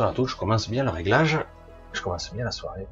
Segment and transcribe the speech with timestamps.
[0.00, 1.38] Bonsoir à tous, je commence bien le réglage.
[1.92, 2.88] Je commence bien la soirée.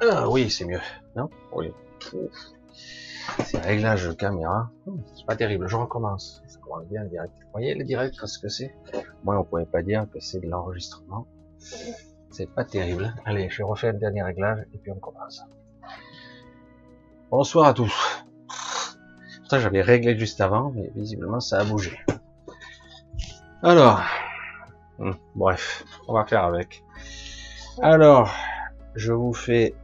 [0.00, 0.78] Ah oui, c'est mieux.
[1.16, 1.28] Non?
[1.52, 1.72] Oui.
[3.44, 4.70] C'est réglage caméra.
[5.16, 6.40] C'est pas terrible, je recommence.
[6.46, 7.32] Ça commence bien le direct.
[7.42, 8.72] Vous voyez le direct, ce que c'est?
[9.24, 11.26] Moi, on pouvait pas dire que c'est de l'enregistrement.
[12.30, 13.12] C'est pas terrible.
[13.24, 15.42] Allez, je refais le dernier réglage et puis on commence.
[17.28, 18.24] Bonsoir à tous.
[19.50, 21.98] J'avais réglé juste avant, mais visiblement, ça a bougé.
[23.64, 24.00] Alors,
[25.00, 26.84] Hmm, bref, on va faire avec.
[27.80, 28.30] Alors,
[28.94, 29.74] je vous fais,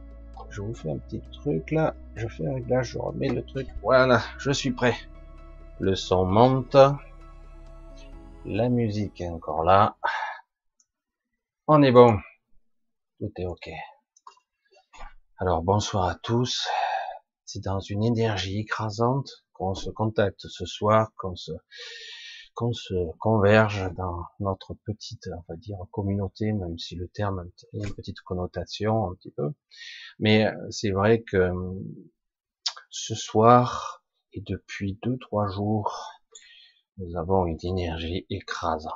[0.51, 1.95] je vous fais un petit truc là.
[2.15, 3.67] Je fais un réglage, je remets le truc.
[3.81, 4.95] Voilà, je suis prêt.
[5.79, 6.77] Le son monte.
[8.45, 9.95] La musique est encore là.
[11.65, 12.19] On est bon.
[13.17, 13.71] Tout est ok.
[15.39, 16.67] Alors bonsoir à tous.
[17.43, 21.53] C'est dans une énergie écrasante qu'on se contacte ce soir, qu'on se,
[22.57, 27.43] qu'on se converge dans notre petite, on va dire, communauté, même si le terme a
[27.73, 29.53] une petite connotation un petit peu.
[30.17, 31.73] Mais euh, c'est vrai que euh,
[32.89, 34.03] ce soir
[34.33, 36.09] et depuis deux, trois jours,
[36.97, 38.91] nous avons une énergie écrasante.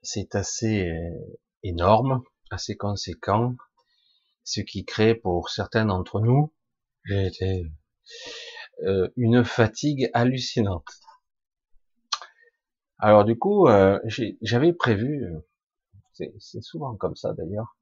[0.00, 3.54] C'est assez euh, énorme, assez conséquent,
[4.44, 6.54] ce qui crée pour certains d'entre nous,
[7.04, 7.66] j'ai été
[9.16, 10.86] une fatigue hallucinante.
[12.98, 14.00] Alors du coup, euh,
[14.42, 15.24] j'avais prévu,
[16.12, 17.76] c'est souvent comme ça d'ailleurs,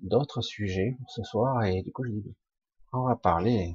[0.00, 2.34] d'autres sujets ce soir, et du coup je dis,
[2.92, 3.74] on va parler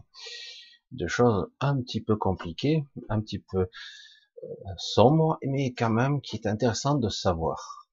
[0.92, 4.48] de choses un petit peu compliquées, un petit peu euh,
[4.78, 7.88] sombres, mais quand même qui est intéressant de savoir.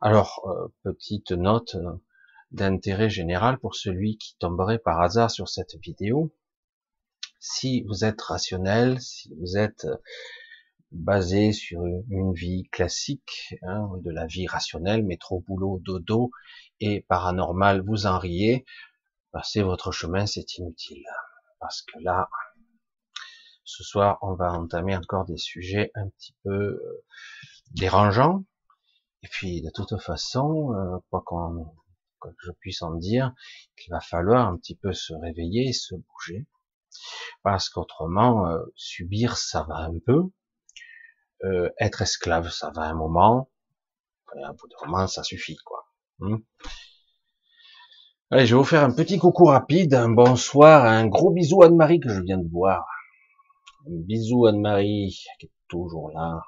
[0.00, 1.76] Alors, euh, petite note
[2.50, 6.32] d'intérêt général pour celui qui tomberait par hasard sur cette vidéo.
[7.40, 9.86] Si vous êtes rationnel, si vous êtes
[10.90, 16.30] basé sur une vie classique, hein, de la vie rationnelle, métro, boulot, dodo
[16.80, 18.64] et paranormal, vous en riez,
[19.32, 21.04] passez votre chemin, c'est inutile.
[21.60, 22.28] Parce que là,
[23.64, 27.04] ce soir, on va entamer encore des sujets un petit peu euh,
[27.72, 28.44] dérangeants.
[29.22, 31.74] Et puis, de toute façon, euh, quoi qu'on
[32.20, 33.32] que je puisse en dire,
[33.76, 36.46] qu'il va falloir un petit peu se réveiller et se bouger.
[37.42, 40.24] Parce qu'autrement, euh, subir, ça va un peu,
[41.44, 43.50] euh, être esclave, ça va un moment.
[44.44, 45.86] Un bout de moment, ça suffit, quoi.
[46.18, 46.38] Hmm.
[48.30, 51.66] Allez, je vais vous faire un petit coucou rapide, un bonsoir, un gros bisou à
[51.66, 52.84] Anne-Marie que je viens de voir.
[53.86, 56.42] Un bisou Anne-Marie qui est toujours là.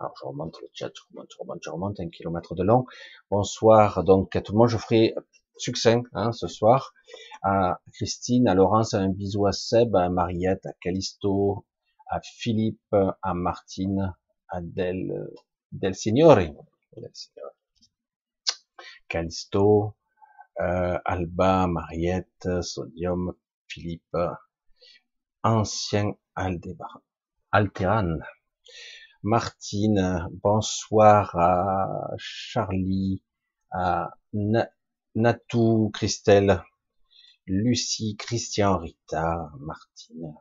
[0.00, 2.86] Alors je remonte le chat, je remonte, je remonte, je remonte un kilomètre de long.
[3.30, 5.14] Bonsoir donc à tout le monde, je ferai
[5.58, 6.94] succinct hein, ce soir.
[7.42, 11.66] À Christine, à Laurence, un bisou à Seb, à Mariette, à Calisto,
[12.08, 14.14] à Philippe, à Martine,
[14.60, 15.30] del,
[15.70, 16.54] del Signore,
[16.90, 17.54] del Signore.
[19.08, 19.96] Callisto,
[20.60, 23.34] euh, Alba, Mariette, Sodium,
[23.66, 24.18] Philippe,
[25.42, 27.00] ancien Aldébar,
[27.50, 28.18] Alteran,
[29.22, 33.22] Martine, bonsoir à Charlie,
[33.70, 34.10] à
[35.14, 36.62] Natou, Christelle,
[37.46, 40.34] Lucie, Christian, Rita, Martine,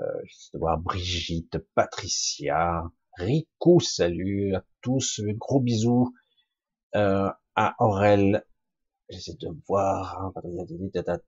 [0.00, 2.84] euh, je voir Brigitte, Patricia,
[3.18, 6.14] Rico, salut à tous, gros bisous
[6.94, 8.44] euh, à Aurel,
[9.10, 10.32] j'essaie de voir,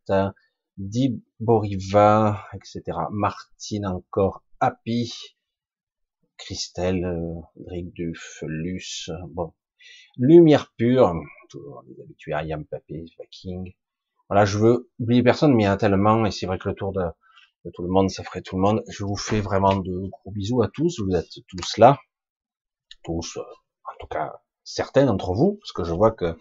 [0.08, 0.32] hein,
[0.78, 2.98] Diboriva, etc.
[3.10, 5.12] Martine encore, Happy,
[6.38, 9.52] Christelle, Rick Duf, Luce, bon,
[10.16, 11.14] Lumière pure,
[11.50, 13.74] toujours les habitués, Ayam Papé, Viking.
[14.30, 16.74] Voilà, je veux oublier personne, mais il y a tellement, et c'est vrai que le
[16.74, 17.02] tour de,
[17.70, 18.82] tout le monde, ça ferait tout le monde.
[18.88, 21.00] Je vous fais vraiment de gros bisous à tous.
[21.00, 21.98] Vous êtes tous là,
[23.04, 24.32] tous, euh, en tout cas
[24.64, 26.36] certains d'entre vous, parce que je vois que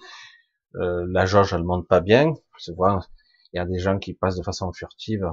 [0.75, 2.33] euh, la jauge elle monte pas bien.
[2.59, 2.99] Je vois,
[3.53, 5.25] il y a des gens qui passent de façon furtive,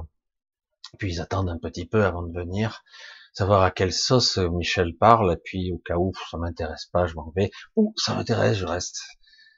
[0.97, 2.83] puis ils attendent un petit peu avant de venir,
[3.33, 7.15] savoir à quelle sauce Michel parle, et puis au cas où ça m'intéresse pas, je
[7.15, 9.01] m'en vais, ou ça m'intéresse, je reste.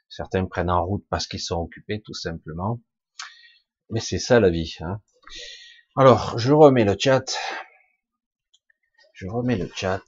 [0.09, 2.81] Certains prennent en route parce qu'ils sont occupés, tout simplement.
[3.89, 4.75] Mais c'est ça la vie.
[4.81, 5.01] Hein.
[5.97, 7.37] Alors, je remets le chat.
[9.11, 10.01] Je remets le chat.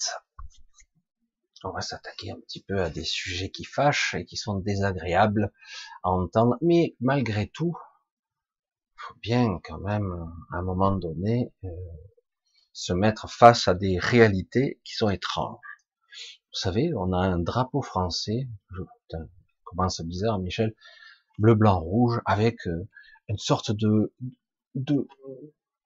[1.66, 5.52] On va s'attaquer un petit peu à des sujets qui fâchent et qui sont désagréables
[6.04, 6.56] à entendre.
[6.62, 7.76] Mais malgré tout,
[8.96, 11.70] faut bien quand même, à un moment donné, euh,
[12.72, 15.60] se mettre face à des réalités qui sont étranges.
[16.54, 19.28] Vous savez, on a un drapeau français, je, putain,
[20.06, 20.74] bizarre, Michel,
[21.40, 22.88] bleu, blanc, rouge, avec euh,
[23.28, 24.14] une sorte de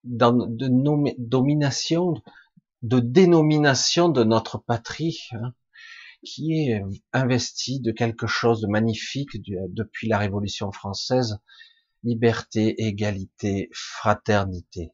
[0.08, 2.16] de domination,
[2.82, 5.54] de dénomination de notre patrie, hein,
[6.24, 6.82] qui est
[7.14, 11.40] investi de quelque chose de magnifique depuis la Révolution française,
[12.04, 14.92] liberté, égalité, fraternité.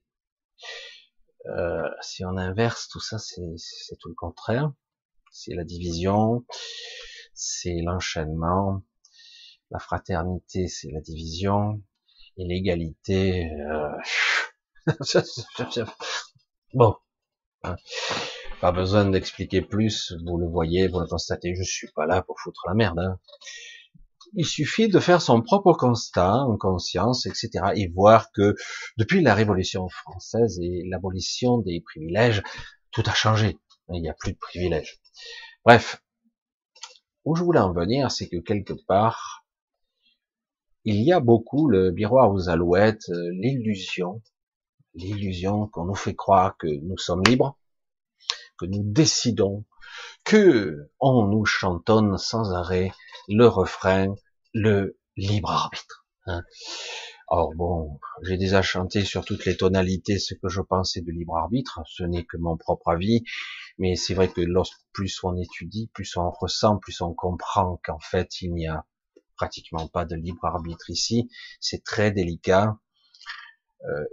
[1.45, 4.71] Euh, si on inverse tout ça, c'est tout le contraire.
[5.31, 6.45] C'est la division,
[7.33, 8.83] c'est l'enchaînement.
[9.71, 11.81] La fraternité, c'est la division.
[12.37, 13.91] Et l'égalité, euh...
[16.73, 16.95] bon,
[18.61, 20.13] pas besoin d'expliquer plus.
[20.25, 21.55] Vous le voyez, vous le constatez.
[21.55, 22.99] Je suis pas là pour foutre la merde.
[22.99, 23.19] Hein.
[24.35, 28.55] Il suffit de faire son propre constat en conscience, etc., et voir que
[28.97, 32.41] depuis la Révolution française et l'abolition des privilèges,
[32.91, 33.57] tout a changé.
[33.89, 34.99] Il n'y a plus de privilèges.
[35.65, 36.01] Bref,
[37.25, 39.45] où je voulais en venir, c'est que quelque part,
[40.83, 44.21] il y a beaucoup le miroir aux alouettes, euh, l'illusion,
[44.95, 47.57] l'illusion qu'on nous fait croire que nous sommes libres,
[48.57, 49.65] que nous décidons,
[50.23, 52.91] que on nous chantonne sans arrêt
[53.27, 54.15] le refrain,
[54.53, 56.05] le libre arbitre.
[56.25, 56.43] Hein.
[57.27, 61.35] Or bon, j'ai déjà chanté sur toutes les tonalités ce que je pensais de libre
[61.37, 63.23] arbitre, ce n'est que mon propre avis,
[63.77, 67.99] mais c'est vrai que lorsque plus on étudie, plus on ressent, plus on comprend qu'en
[67.99, 68.85] fait il n'y a
[69.35, 71.29] pratiquement pas de libre arbitre ici,
[71.59, 72.77] c'est très délicat,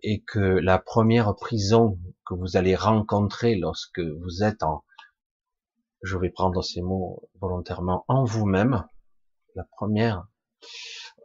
[0.03, 4.85] et que la première prison que vous allez rencontrer lorsque vous êtes en,
[6.03, 8.85] je vais prendre ces mots volontairement, en vous-même,
[9.55, 10.27] la première,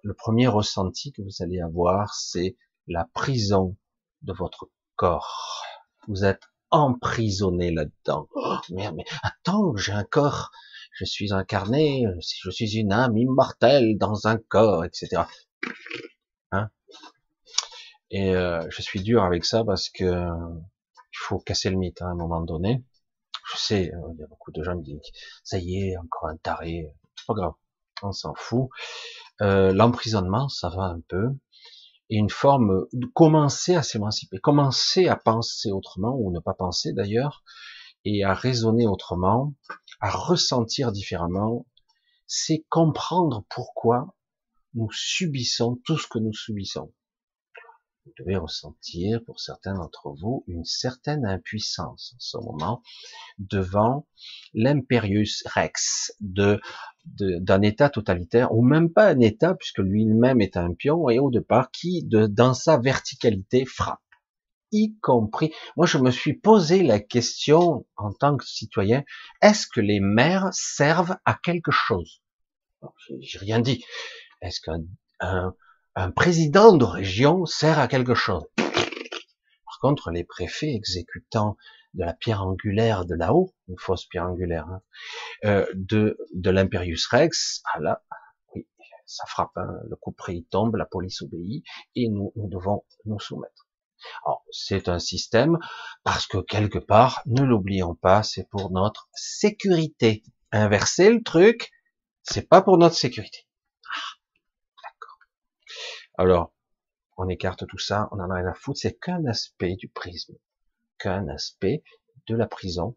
[0.03, 2.56] le premier ressenti que vous allez avoir, c'est
[2.88, 3.77] la prison
[4.21, 5.63] de votre corps.
[6.07, 8.27] Vous êtes emprisonné là-dedans.
[8.36, 10.51] Oh, merde, mais attends, j'ai un corps,
[10.94, 15.24] je suis incarné, je suis une âme immortelle dans un corps, etc.
[18.12, 22.07] Et euh, je suis dur avec ça parce que il faut casser le mythe hein,
[22.07, 22.84] à un moment donné.
[23.52, 25.12] Je sais, euh, il y a beaucoup de gens qui disent
[25.44, 26.94] ça y est, encore un taré,
[27.28, 27.54] pas grave,
[28.02, 28.69] on s'en fout.
[29.42, 31.30] Euh, L'emprisonnement, ça va un peu
[32.09, 36.94] et une forme de commencer à s'émanciper, commencer à penser autrement ou ne pas penser
[36.94, 37.44] d'ailleurs,
[38.04, 39.56] et à raisonner autrement,
[40.00, 41.66] à ressentir différemment,
[42.28, 44.16] c'est comprendre pourquoi
[44.76, 46.94] nous subissons tout ce que nous subissons.
[48.06, 52.83] Vous devez ressentir, pour certains d'entre vous, une certaine impuissance en ce moment
[53.40, 54.07] devant
[54.54, 56.62] l'impérius rex de
[57.06, 61.30] d'un État totalitaire, ou même pas un État, puisque lui-même est un pion, et au
[61.30, 64.00] départ, qui, dans sa verticalité, frappe.
[64.71, 69.04] Y compris, moi je me suis posé la question en tant que citoyen,
[69.42, 72.21] est-ce que les maires servent à quelque chose?
[73.19, 73.83] J'ai rien dit.
[74.42, 74.81] Est-ce qu'un
[75.19, 75.56] un,
[75.95, 81.56] un président de région sert à quelque chose Par contre, les préfets exécutant
[81.94, 84.81] de la pierre angulaire de là-haut, une fausse pierre angulaire, hein,
[85.45, 88.04] euh, de, de l'imperius rex, ah là,
[89.06, 91.64] ça frappe, hein, le coup près tombe, la police obéit,
[91.95, 93.69] et nous, devons nous soumettre.
[94.52, 95.57] C'est un système,
[96.04, 100.23] parce que quelque part, ne l'oublions pas, c'est pour notre sécurité.
[100.52, 101.71] Inverser le truc,
[102.23, 103.44] c'est pas pour notre sécurité.
[106.18, 106.54] Alors,
[107.18, 110.36] on écarte tout ça, on en a rien à foutre, c'est qu'un aspect du prisme
[110.98, 111.84] qu'un aspect
[112.28, 112.95] de la prison.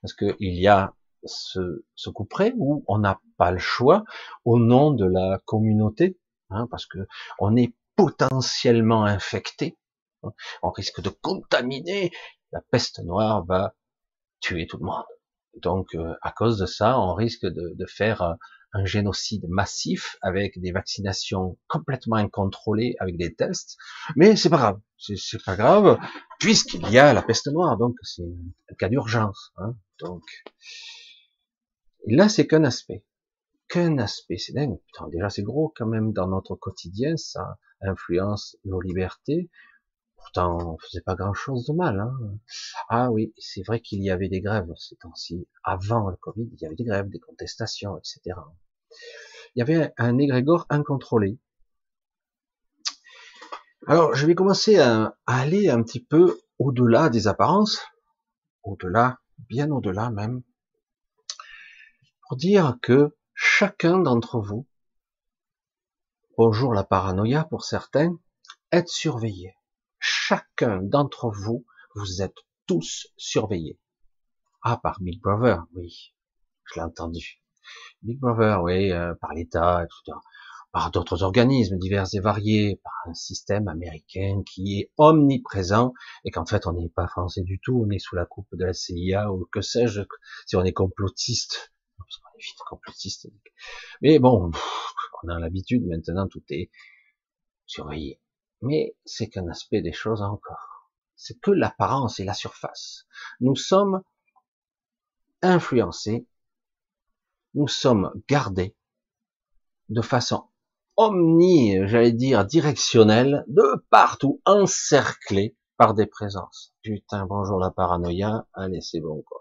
[0.00, 4.04] Parce qu'il y a ce, ce coup près où on n'a pas le choix
[4.44, 6.18] au nom de la communauté,
[6.50, 7.06] hein, parce que
[7.38, 9.76] on est potentiellement infecté,
[10.22, 10.30] hein,
[10.62, 12.10] on risque de contaminer,
[12.52, 13.74] la peste noire va
[14.40, 15.04] tuer tout le monde.
[15.62, 18.36] Donc, euh, à cause de ça, on risque de, de faire
[18.76, 23.78] un génocide massif avec des vaccinations complètement incontrôlées, avec des tests.
[24.16, 25.98] Mais c'est pas grave, c'est pas grave,
[26.38, 28.28] puisqu'il y a la peste noire, donc c'est
[28.70, 29.52] un cas d'urgence.
[29.56, 30.22] Hein, donc,
[32.06, 33.04] là, c'est qu'un aspect,
[33.68, 34.36] qu'un aspect.
[34.36, 34.78] C'est dingue.
[34.92, 39.50] Putain, déjà, c'est gros quand même dans notre quotidien, ça influence nos libertés.
[40.16, 42.00] Pourtant, on faisait pas grand-chose de mal.
[42.00, 42.38] Hein.
[42.90, 45.48] Ah oui, c'est vrai qu'il y avait des grèves ces temps-ci.
[45.64, 48.34] Avant le Covid, il y avait des grèves, des contestations, etc
[49.54, 51.38] il y avait un égrégore incontrôlé.
[53.86, 57.80] Alors, je vais commencer à, aller un petit peu au-delà des apparences,
[58.64, 60.42] au-delà, bien au-delà même,
[62.22, 64.66] pour dire que chacun d'entre vous,
[66.36, 68.18] bonjour la paranoïa pour certains,
[68.72, 69.54] est surveillé.
[69.98, 71.64] Chacun d'entre vous,
[71.94, 73.78] vous êtes tous surveillés.
[74.62, 76.12] Ah, par Big Brother, oui,
[76.64, 77.40] je l'ai entendu.
[78.06, 80.16] Big Brother, oui, euh, par l'État, etc.,
[80.72, 85.92] par d'autres organismes divers et variés, par un système américain qui est omniprésent
[86.24, 88.64] et qu'en fait on n'est pas français du tout, on est sous la coupe de
[88.64, 90.02] la CIA ou que sais-je,
[90.46, 93.28] si on est complotiste, parce qu'on est vite complotiste.
[94.02, 94.50] Mais bon,
[95.22, 96.70] on a l'habitude maintenant, tout est
[97.66, 98.20] surveillé.
[98.62, 100.90] Mais c'est qu'un aspect des choses encore.
[101.14, 103.06] C'est que l'apparence et la surface.
[103.40, 104.02] Nous sommes
[105.42, 106.26] influencés,
[107.56, 108.76] nous sommes gardés
[109.88, 110.44] de façon
[110.96, 116.74] omni, j'allais dire, directionnelle, de partout, encerclés par des présences.
[116.82, 119.40] Putain, bonjour la paranoïa, allez, c'est bon, quoi.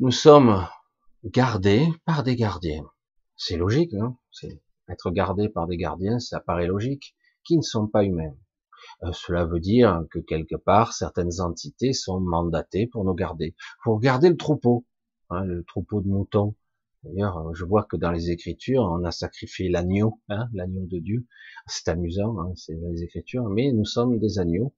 [0.00, 0.66] Nous sommes
[1.24, 2.90] gardés par des gardiens.
[3.36, 7.86] C'est logique, non C'est être gardé par des gardiens, ça paraît logique, qui ne sont
[7.86, 8.34] pas humains.
[9.04, 14.00] Euh, cela veut dire que quelque part, certaines entités sont mandatées pour nous garder, pour
[14.00, 14.84] garder le troupeau,
[15.30, 16.54] hein, le troupeau de moutons.
[17.02, 21.26] D'ailleurs, je vois que dans les Écritures, on a sacrifié l'agneau, hein, l'agneau de Dieu.
[21.66, 24.74] C'est amusant, hein, c'est dans les Écritures, mais nous sommes des agneaux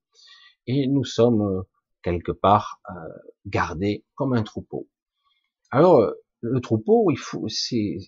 [0.67, 1.62] et nous sommes euh,
[2.02, 2.95] quelque part euh,
[3.47, 4.88] gardés comme un troupeau.
[5.71, 7.99] Alors, le troupeau, il faut, c'est,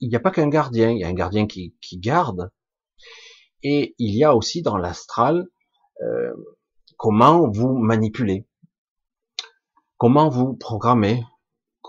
[0.00, 2.50] il n'y a pas qu'un gardien, il y a un gardien qui, garde,
[3.62, 5.46] et il y a aussi dans l'astral
[6.02, 6.32] euh,
[6.96, 8.46] comment vous manipulez,
[9.96, 11.22] comment vous programmez,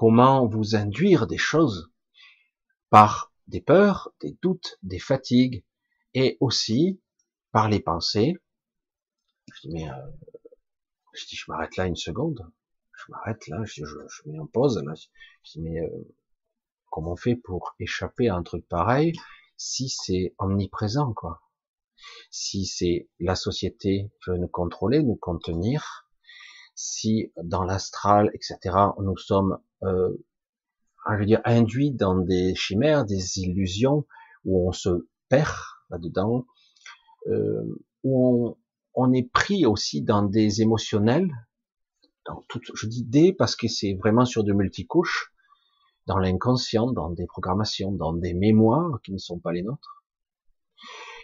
[0.02, 1.92] comment vous induire des choses
[2.90, 5.64] par des peurs, des doutes, des fatigues,
[6.16, 7.00] et aussi
[7.52, 8.34] par les pensées.
[9.54, 10.08] Je dis mais euh,
[11.14, 12.52] je je m'arrête là une seconde.
[12.98, 13.84] Je m'arrête là, je,
[14.26, 14.84] mets en pause,
[15.44, 16.16] je dis, mais euh,
[16.90, 19.14] comment on fait pour échapper à un truc pareil
[19.56, 21.44] si c'est omniprésent, quoi?
[22.32, 26.08] Si c'est la société veut nous contrôler, nous contenir,
[26.76, 30.10] si dans l'astral, etc., nous sommes, euh,
[31.12, 34.06] je veux dire, induits dans des chimères, des illusions,
[34.46, 35.50] où on se perd
[35.90, 36.46] là-dedans,
[37.28, 38.58] euh, où on,
[38.94, 41.30] on est pris aussi dans des émotionnels,
[42.26, 45.32] dans tout, je dis des parce que c'est vraiment sur de multicouches,
[46.08, 50.04] dans l'inconscient, dans des programmations, dans des mémoires qui ne sont pas les nôtres.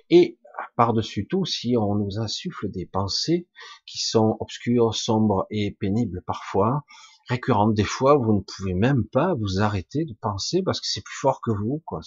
[0.10, 0.38] Et
[0.76, 3.48] par-dessus tout, si on nous insuffle des pensées
[3.86, 6.84] qui sont obscures, sombres et pénibles parfois,
[7.28, 11.04] récurrentes des fois, vous ne pouvez même pas vous arrêter de penser parce que c'est
[11.04, 12.00] plus fort que vous, quoi.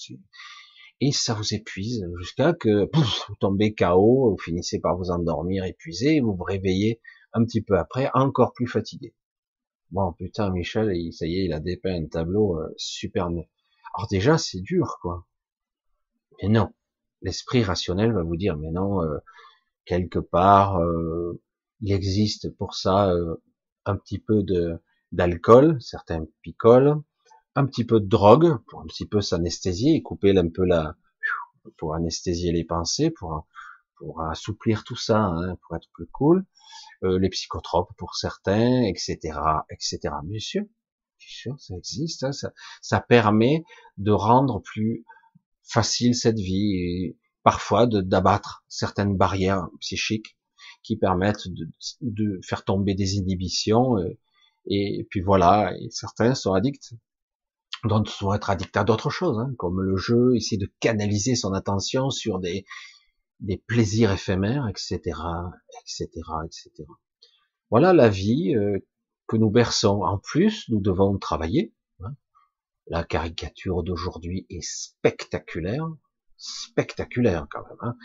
[1.01, 6.21] Et ça vous épuise jusqu'à que vous tombez KO, vous finissez par vous endormir épuisé,
[6.21, 7.01] vous vous réveillez
[7.33, 9.15] un petit peu après, encore plus fatigué.
[9.91, 13.49] Bon, putain, Michel, ça y est, il a dépeint un tableau euh, super net.
[13.95, 15.27] Alors déjà, c'est dur, quoi.
[16.41, 16.73] Mais non,
[17.23, 19.19] l'esprit rationnel va vous dire, mais non, euh,
[19.85, 21.41] quelque part, euh,
[21.81, 23.13] il existe pour ça
[23.87, 24.81] un petit peu de
[25.13, 27.03] d'alcool, certains picolent,
[27.57, 30.95] un petit peu de drogue pour un petit peu s'anesthésier et couper un peu la,
[31.79, 33.47] pour anesthésier les pensées, pour
[34.01, 36.47] pour assouplir tout ça, hein, pour être plus cool.
[37.05, 39.39] Euh, les psychotropes pour certains, etc.,
[39.71, 39.99] etc.
[40.25, 40.65] Bien sûr,
[41.59, 42.25] ça existe.
[42.25, 42.51] Hein, ça,
[42.81, 43.65] ça permet
[43.99, 45.05] de rendre plus
[45.63, 50.37] facile cette vie et parfois d'abattre certaines barrières psychiques
[50.83, 51.69] qui permettent de,
[52.01, 53.99] de faire tomber des inhibitions.
[53.99, 54.15] Et, euh,
[54.67, 56.95] et, puis voilà, et certains sont addicts.
[57.85, 61.55] D'autres sont être addicts à d'autres choses, hein, comme le jeu, essayer de canaliser son
[61.55, 62.67] attention sur des,
[63.41, 64.99] des plaisirs éphémères, etc.,
[65.81, 66.09] etc.,
[66.45, 66.71] etc.
[67.71, 68.79] Voilà la vie euh,
[69.27, 70.03] que nous berçons.
[70.03, 71.73] En plus, nous devons travailler.
[72.89, 72.91] Hein.
[72.91, 75.87] La caricature d'aujourd'hui est spectaculaire,
[76.37, 77.79] spectaculaire quand même.
[77.81, 77.97] Hein.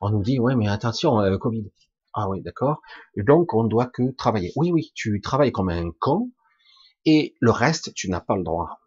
[0.00, 1.70] On nous dit ouais, mais attention, euh, Covid.
[2.12, 2.80] Ah oui, d'accord.
[3.16, 4.52] Donc on doit que travailler.
[4.56, 6.30] Oui, oui, tu travailles comme un con,
[7.04, 8.80] et le reste, tu n'as pas le droit.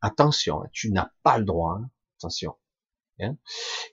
[0.00, 1.78] Attention, tu n'as pas le droit.
[1.80, 1.90] Hein.
[2.18, 2.56] Attention.
[3.20, 3.36] Hein.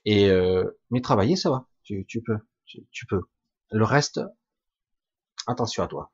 [0.04, 1.68] et euh, mais travailler, ça va.
[1.84, 3.22] Tu, tu peux, tu, peux.
[3.70, 4.20] Le reste,
[5.50, 6.12] attention à toi.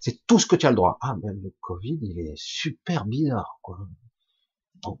[0.00, 0.98] C'est tout ce que tu as le droit.
[1.00, 3.78] Ah, mais le Covid, il est super bizarre, quoi.
[4.82, 4.98] Bon,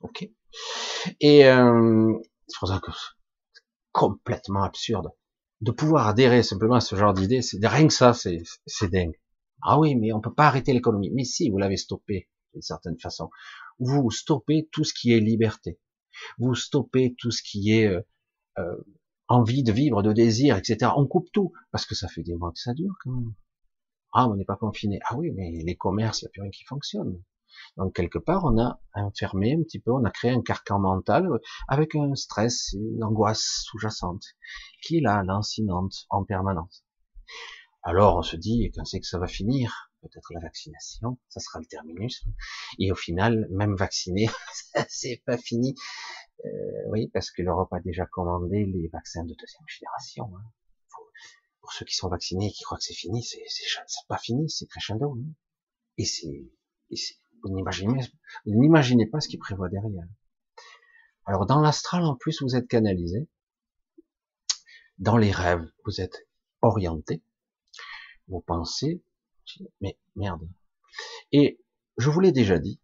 [0.00, 0.28] ok.
[1.20, 2.12] Et euh,
[2.46, 5.10] c'est pour ça que c'est complètement absurde
[5.60, 7.42] de pouvoir adhérer simplement à ce genre d'idée.
[7.42, 9.18] C'est rien que ça, c'est c'est dingue.
[9.62, 11.10] Ah oui, mais on peut pas arrêter l'économie.
[11.10, 13.30] Mais si, vous l'avez stoppé d'une certaine façon.
[13.78, 15.78] Vous stoppez tout ce qui est liberté
[16.38, 18.00] vous stoppez tout ce qui est euh,
[18.58, 18.76] euh,
[19.28, 20.92] envie de vivre, de désir, etc.
[20.96, 23.34] On coupe tout, parce que ça fait des mois que ça dure quand même.
[24.12, 24.98] Ah, on n'est pas confiné.
[25.08, 27.22] Ah oui, mais les commerces, il n'y a plus rien qui fonctionne.
[27.76, 31.28] Donc quelque part, on a enfermé un petit peu, on a créé un carcan mental
[31.66, 34.24] avec un stress, une angoisse sous-jacente,
[34.82, 36.84] qui est là, lancinante, en permanence.
[37.82, 39.90] Alors on se dit, quand c'est que ça va finir?
[40.02, 42.24] Peut-être la vaccination, ça sera le terminus.
[42.78, 44.28] Et au final, même vacciné,
[44.88, 45.74] c'est pas fini.
[46.44, 50.36] Euh, oui, parce que l'Europe a déjà commandé les vaccins de deuxième génération.
[50.36, 50.44] Hein.
[51.60, 53.42] pour ceux qui sont vaccinés et qui croient que c'est fini, c'est
[54.08, 55.16] pas fini, c'est crescendo.
[55.18, 55.32] Hein.
[55.96, 56.50] Et c'est
[57.42, 57.50] Vous
[58.46, 60.06] n'imaginez pas ce qu'il prévoit derrière.
[61.26, 63.28] Alors dans l'astral, en plus, vous êtes canalisé.
[64.98, 66.26] Dans les rêves, vous êtes
[66.62, 67.22] orienté.
[68.28, 69.02] Vous pensez,
[69.80, 70.48] mais merde.
[71.32, 71.60] Et
[71.98, 72.80] je vous l'ai déjà dit,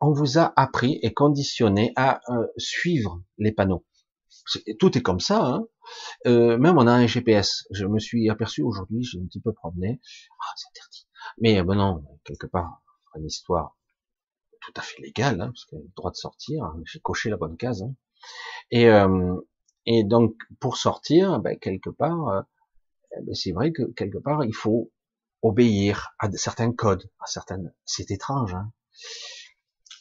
[0.00, 3.84] on vous a appris et conditionné à euh, suivre les panneaux.
[4.78, 5.44] tout est comme ça.
[5.44, 5.66] Hein
[6.26, 7.66] euh, même on a un GPS.
[7.70, 10.00] Je me suis aperçu aujourd'hui, j'ai un petit peu promené.
[10.40, 11.06] Ah, c'est interdit.
[11.38, 12.82] Mais euh, ben non, quelque part,
[13.16, 13.76] une histoire
[14.60, 16.64] tout à fait légale, hein, parce qu'il a le droit de sortir.
[16.64, 17.82] Hein, j'ai coché la bonne case.
[17.82, 17.94] Hein.
[18.70, 19.36] Et, euh,
[20.04, 22.44] donc pour sortir, ben, quelque part,
[23.16, 24.90] eh ben, c'est vrai que quelque part il faut
[25.42, 27.72] obéir à certains codes, à certaines.
[27.84, 28.54] C'est étrange.
[28.54, 28.72] Hein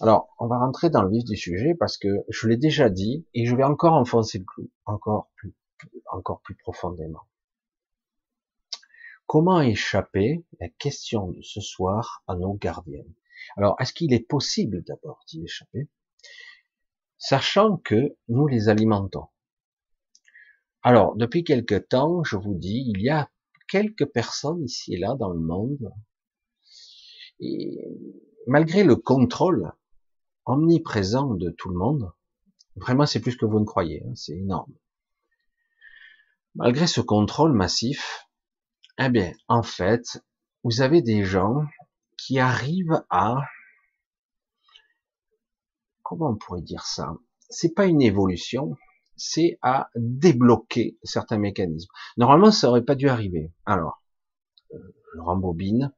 [0.01, 3.25] alors, on va rentrer dans le vif du sujet parce que je l'ai déjà dit
[3.33, 5.55] et je vais encore enfoncer le clou, encore plus,
[6.11, 7.21] encore plus profondément.
[9.25, 13.05] Comment échapper, la question de ce soir, à nos gardiens
[13.55, 15.87] Alors, est-ce qu'il est possible d'abord d'y échapper?
[17.17, 19.27] Sachant que nous les alimentons.
[20.83, 23.31] Alors, depuis quelque temps, je vous dis, il y a
[23.69, 25.91] quelques personnes ici et là dans le monde,
[27.39, 27.79] et
[28.45, 29.71] malgré le contrôle
[30.45, 32.11] omniprésent de tout le monde.
[32.75, 34.73] Vraiment, c'est plus que vous ne croyez, hein, c'est énorme.
[36.55, 38.27] Malgré ce contrôle massif,
[38.97, 40.23] eh bien, en fait,
[40.63, 41.65] vous avez des gens
[42.17, 43.37] qui arrivent à,
[46.01, 47.13] comment on pourrait dire ça?
[47.49, 48.75] C'est pas une évolution,
[49.17, 51.91] c'est à débloquer certains mécanismes.
[52.17, 53.51] Normalement, ça aurait pas dû arriver.
[53.65, 54.01] Alors,
[54.73, 55.93] euh, je rembobine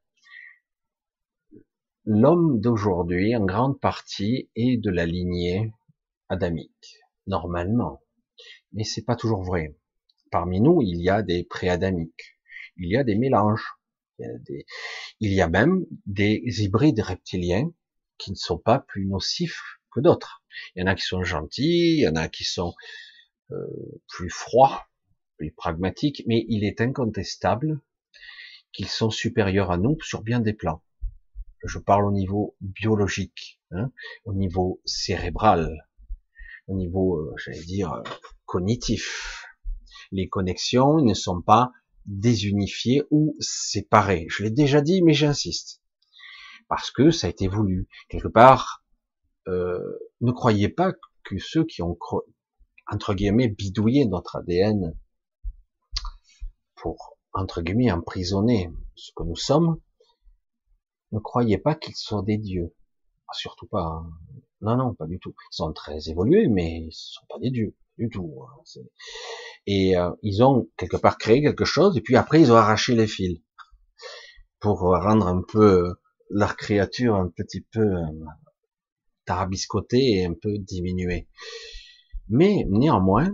[2.08, 5.74] l'homme d'aujourd'hui, en grande partie, est de la lignée
[6.30, 6.96] adamique,
[7.28, 8.02] normalement.
[8.72, 9.76] Mais c'est pas toujours vrai.
[10.32, 12.39] Parmi nous, il y a des pré-adamiques.
[12.78, 13.74] Il y a des mélanges.
[14.20, 14.65] Il y a, des...
[15.20, 17.70] il y a même des hybrides reptiliens
[18.17, 20.43] qui ne sont pas plus nocifs que d'autres.
[20.76, 22.74] Il y en a qui sont gentils, il y en a qui sont
[23.52, 24.88] euh, plus froids,
[25.36, 27.82] plus pragmatiques, mais il est incontestable
[28.72, 30.82] qu'ils sont supérieurs à nous sur bien des plans
[31.63, 33.91] je parle au niveau biologique, hein,
[34.26, 35.88] au niveau cérébral,
[36.67, 38.04] au niveau, euh, j'allais dire, euh,
[38.46, 39.46] cognitif.
[40.12, 41.72] Les connexions ne sont pas
[42.06, 44.28] désunifiées ou séparées.
[44.30, 45.82] Je l'ai déjà dit, mais j'insiste.
[46.67, 47.88] Parce que ça a été voulu.
[48.10, 48.84] Quelque part,
[49.48, 49.80] euh,
[50.22, 50.93] ne croyez pas
[51.24, 51.98] que ceux qui ont,
[52.89, 54.98] entre guillemets, bidouillé notre ADN
[56.76, 59.80] pour, entre guillemets, emprisonner ce que nous sommes,
[61.12, 62.74] ne croyez pas qu'ils sont des dieux.
[63.28, 63.84] Ah, surtout pas.
[63.84, 64.10] Hein.
[64.62, 65.36] Non, non, pas du tout.
[65.52, 68.41] Ils sont très évolués, mais ils sont pas des dieux du tout.
[68.43, 68.82] Hein.
[69.65, 72.96] Et euh, ils ont quelque part créé quelque chose, et puis après ils ont arraché
[72.96, 73.41] les fils
[74.60, 75.96] pour rendre un peu
[76.30, 78.26] leur créature un petit peu euh,
[79.26, 81.28] tarabiscotée et un peu diminuée.
[82.30, 83.30] Mais néanmoins,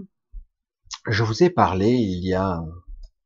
[1.08, 2.64] je vous ai parlé il y a,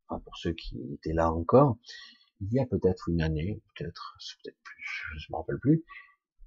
[0.08, 1.76] pour ceux qui étaient là encore,
[2.40, 5.84] il y a peut-être une année, peut-être, peut-être plus, je ne me rappelle plus,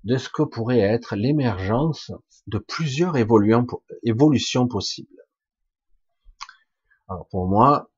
[0.03, 2.11] de ce que pourrait être l'émergence
[2.47, 5.23] de plusieurs évolutions possibles.
[7.07, 7.91] Alors pour moi,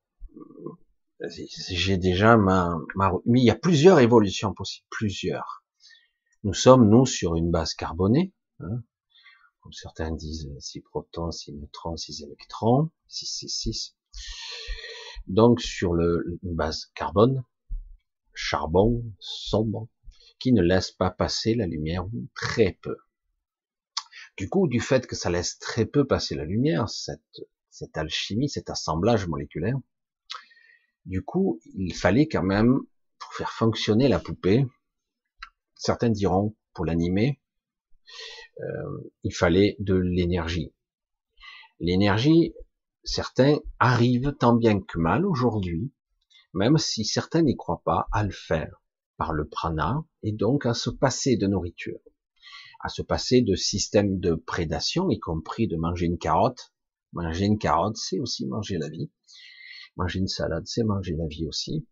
[1.29, 2.77] j'ai déjà ma,
[3.25, 5.63] mais il y a plusieurs évolutions possibles, plusieurs.
[6.43, 8.83] Nous sommes nous sur une base carbonée, hein,
[9.61, 13.95] comme certains disent 6 protons, 6 neutrons, 6 électrons, 6, 6, 6.
[15.27, 17.45] Donc sur une base carbone,
[18.33, 19.87] charbon sombre
[20.39, 22.97] qui ne laisse pas passer la lumière ou très peu.
[24.37, 27.21] Du coup, du fait que ça laisse très peu passer la lumière, cette,
[27.69, 29.77] cette alchimie, cet assemblage moléculaire,
[31.05, 32.79] du coup, il fallait quand même,
[33.19, 34.65] pour faire fonctionner la poupée,
[35.75, 37.41] certains diront pour l'animer,
[38.59, 40.73] euh, il fallait de l'énergie.
[41.79, 42.53] L'énergie,
[43.03, 45.91] certains arrivent tant bien que mal aujourd'hui
[46.53, 48.81] même si certains n'y croient pas, à le faire
[49.17, 51.99] par le prana, et donc à se passer de nourriture,
[52.79, 56.73] à se passer de systèmes de prédation, y compris de manger une carotte.
[57.13, 59.11] Manger une carotte, c'est aussi manger la vie.
[59.95, 61.87] Manger une salade, c'est manger la vie aussi.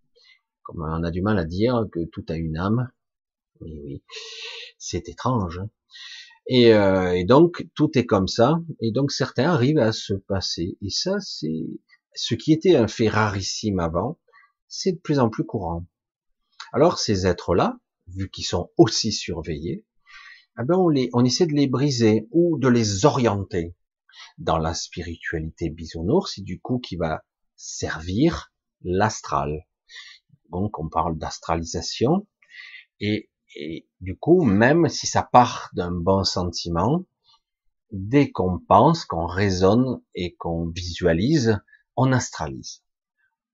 [0.63, 2.91] Comme on a du mal à dire que tout a une âme.
[3.61, 4.03] Oui, oui,
[4.79, 5.59] c'est étrange.
[5.59, 5.69] Hein.
[6.47, 8.59] et, euh, et, donc tout est comme ça.
[8.79, 10.77] Et donc certains arrivent à se passer.
[10.81, 11.67] Et ça, c'est
[12.15, 14.19] ce qui était un fait rarissime avant,
[14.71, 15.85] c'est de plus en plus courant.
[16.73, 19.85] Alors ces êtres-là, vu qu'ils sont aussi surveillés,
[20.59, 23.75] eh ben on, les, on essaie de les briser ou de les orienter
[24.39, 27.23] dans la spiritualité bisounours, c'est du coup qui va
[27.55, 29.67] servir l'astral.
[30.49, 32.25] Donc on parle d'astralisation
[32.99, 37.03] et, Et du coup, même si ça part d'un bon sentiment,
[37.91, 41.59] dès qu'on pense, qu'on raisonne et qu'on visualise,
[41.97, 42.81] on astralise.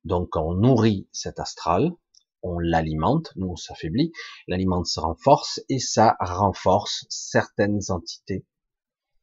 [0.08, 1.92] Donc on nourrit cet astral,
[2.42, 4.14] on l'alimente, nous on s'affaiblit,
[4.48, 8.46] l'alimente se renforce et ça renforce certaines entités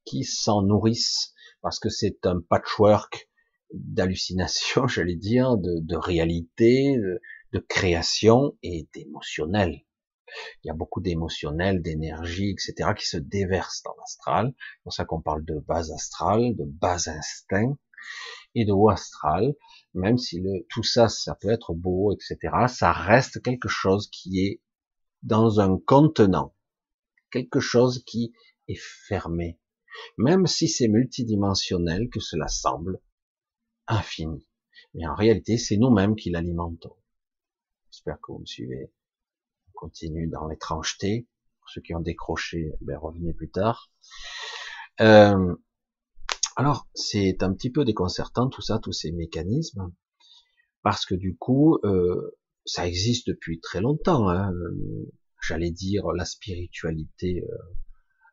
[0.04, 3.30] qui s'en nourrissent parce que c'est un patchwork
[3.72, 7.22] d'hallucinations, j'allais dire, de, réalité, de,
[7.54, 9.80] de création et d'émotionnel.
[10.62, 14.52] Il y a beaucoup d'émotionnel, d'énergie, etc., qui se déversent dans l'astral.
[14.58, 17.78] C'est pour ça qu'on parle de base astrale, de base instinct
[18.54, 19.54] et de haut astral.
[19.94, 24.40] Même si le, tout ça, ça peut être beau, etc., ça reste quelque chose qui
[24.40, 24.60] est
[25.22, 26.54] dans un contenant.
[27.30, 28.32] Quelque chose qui
[28.68, 29.58] est fermé.
[30.18, 33.00] Même si c'est multidimensionnel que cela semble
[33.86, 34.46] infini.
[34.94, 36.96] Mais en réalité, c'est nous-mêmes qui l'alimentons.
[37.90, 38.92] J'espère que vous me suivez
[39.74, 41.28] continue dans l'étrangeté.
[41.60, 43.90] Pour ceux qui ont décroché, ben, revenez plus tard.
[45.00, 45.54] Euh,
[46.56, 49.92] alors, c'est un petit peu déconcertant tout ça, tous ces mécanismes,
[50.82, 54.28] parce que du coup, euh, ça existe depuis très longtemps.
[54.28, 54.52] Hein.
[55.42, 57.56] J'allais dire la spiritualité euh,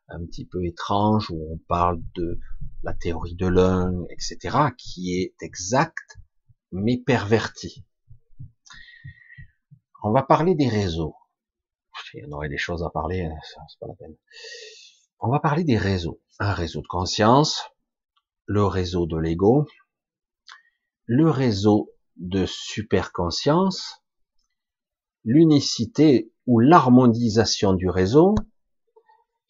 [0.08, 2.38] un petit peu étrange, où on parle de
[2.82, 6.18] la théorie de l'un, etc., qui est exacte,
[6.70, 7.84] mais pervertie.
[10.04, 11.14] On va parler des réseaux
[12.14, 13.34] il y aurait des choses à parler, hein,
[13.68, 14.16] c'est pas la peine.
[15.20, 16.20] On va parler des réseaux.
[16.38, 17.62] Un réseau de conscience,
[18.46, 19.66] le réseau de l'ego,
[21.06, 24.02] le réseau de superconscience,
[25.24, 28.34] l'unicité ou l'harmonisation du réseau,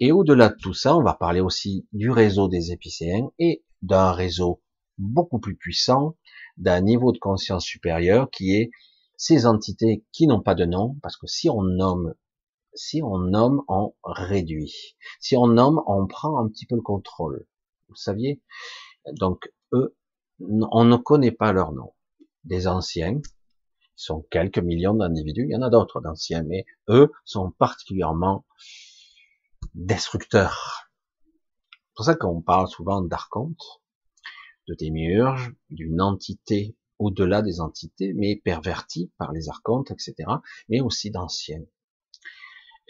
[0.01, 4.13] et au-delà de tout ça, on va parler aussi du réseau des épicéens et d'un
[4.13, 4.63] réseau
[4.99, 6.17] beaucoup plus puissant,
[6.57, 8.71] d'un niveau de conscience supérieur qui est
[9.17, 12.15] ces entités qui n'ont pas de nom, parce que si on nomme
[12.75, 14.97] si on nomme, on réduit.
[15.21, 17.47] Si on nomme, on prend un petit peu le contrôle.
[17.93, 18.41] Vous saviez
[19.13, 19.95] Donc, eux,
[20.41, 21.95] on ne connaît pas leur nom.
[22.45, 23.21] Des anciens,
[24.03, 28.45] sont quelques millions d'individus, il y en a d'autres d'anciens, mais eux sont particulièrement
[29.75, 30.91] destructeurs.
[31.71, 33.83] C'est pour ça qu'on parle souvent d'archonte,
[34.69, 40.15] de démiurge, d'une entité au-delà des entités, mais pervertie par les archontes, etc.,
[40.69, 41.63] mais aussi d'anciens.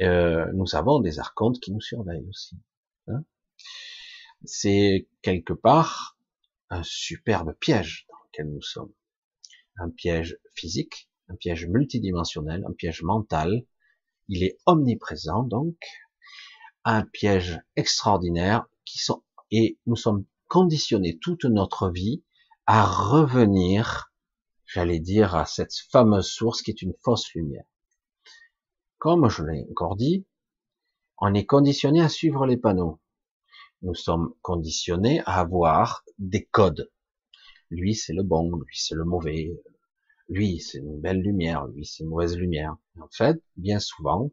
[0.01, 2.57] Euh, nous avons des archontes qui nous surveillent aussi.
[3.09, 3.25] Hein.
[4.45, 6.19] C'est quelque part
[6.71, 8.93] un superbe piège dans lequel nous sommes.
[9.77, 13.65] Un piège physique, un piège multidimensionnel, un piège mental.
[14.29, 15.77] Il est omniprésent donc,
[16.85, 22.25] un piège extraordinaire qui sont et nous sommes conditionnés toute notre vie
[22.67, 24.13] à revenir,
[24.65, 27.65] j'allais dire, à cette fameuse source qui est une fausse lumière.
[28.99, 30.27] Comme je l'ai encore dit,
[31.19, 33.02] on est conditionné à suivre les panneaux.
[33.83, 36.91] Nous sommes conditionnés à avoir des codes.
[37.71, 39.51] Lui, c'est le bon, lui, c'est le mauvais.
[40.29, 42.77] Lui, c'est une belle lumière, lui, c'est une mauvaise lumière.
[43.01, 44.31] En fait, bien souvent,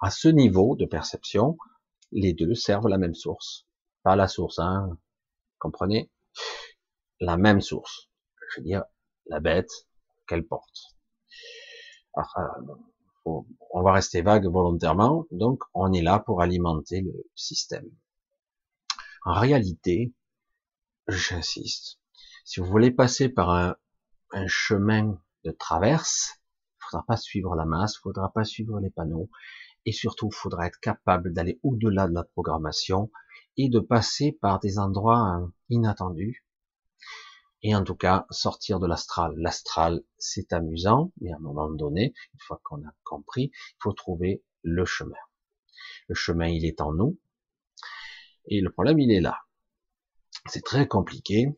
[0.00, 1.56] à ce niveau de perception,
[2.10, 3.66] les deux servent la même source.
[4.02, 4.98] Pas la source, hein.
[5.58, 6.10] Comprenez?
[7.20, 8.10] La même source.
[8.50, 8.82] Je veux dire,
[9.26, 9.70] la bête
[10.26, 10.96] qu'elle porte.
[12.14, 12.34] Alors,
[13.26, 13.40] euh,
[13.70, 17.88] on va rester vague volontairement, donc on est là pour alimenter le système.
[19.24, 20.12] En réalité,
[21.06, 22.00] j'insiste,
[22.44, 23.76] si vous voulez passer par un,
[24.48, 26.40] chemin de traverse,
[26.76, 29.30] il faudra pas suivre la masse, il faudra pas suivre les panneaux,
[29.84, 33.12] et surtout, il faudra être capable d'aller au-delà de la programmation
[33.56, 36.44] et de passer par des endroits euh, inattendus
[37.62, 39.34] et en tout cas sortir de l'astral.
[39.36, 43.92] L'astral, c'est amusant, mais à un moment donné, une fois qu'on a compris, il faut
[43.92, 45.14] trouver le chemin.
[46.08, 47.18] Le chemin, il est en nous,
[48.46, 49.38] et le problème, il est là.
[50.46, 51.48] C'est très compliqué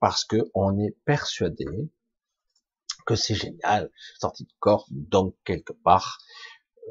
[0.00, 1.66] parce que on est persuadé
[3.06, 6.18] que c'est génial, sorti de corps, donc quelque part,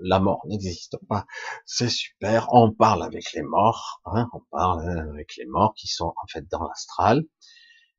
[0.02, 1.26] la mort n'existe pas,
[1.66, 6.14] c'est super, on parle avec les morts, hein, on parle avec les morts qui sont
[6.22, 7.24] en fait dans l'astral,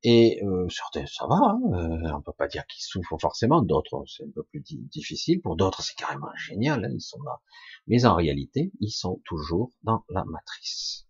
[0.02, 4.24] et euh, certains, ça va, hein, euh, peut pas dire qu'ils souffrent forcément, d'autres c'est
[4.24, 7.40] un peu plus difficile, pour d'autres c'est carrément génial, hein, ils sont là.
[7.86, 11.06] Mais en réalité, ils sont toujours dans la matrice.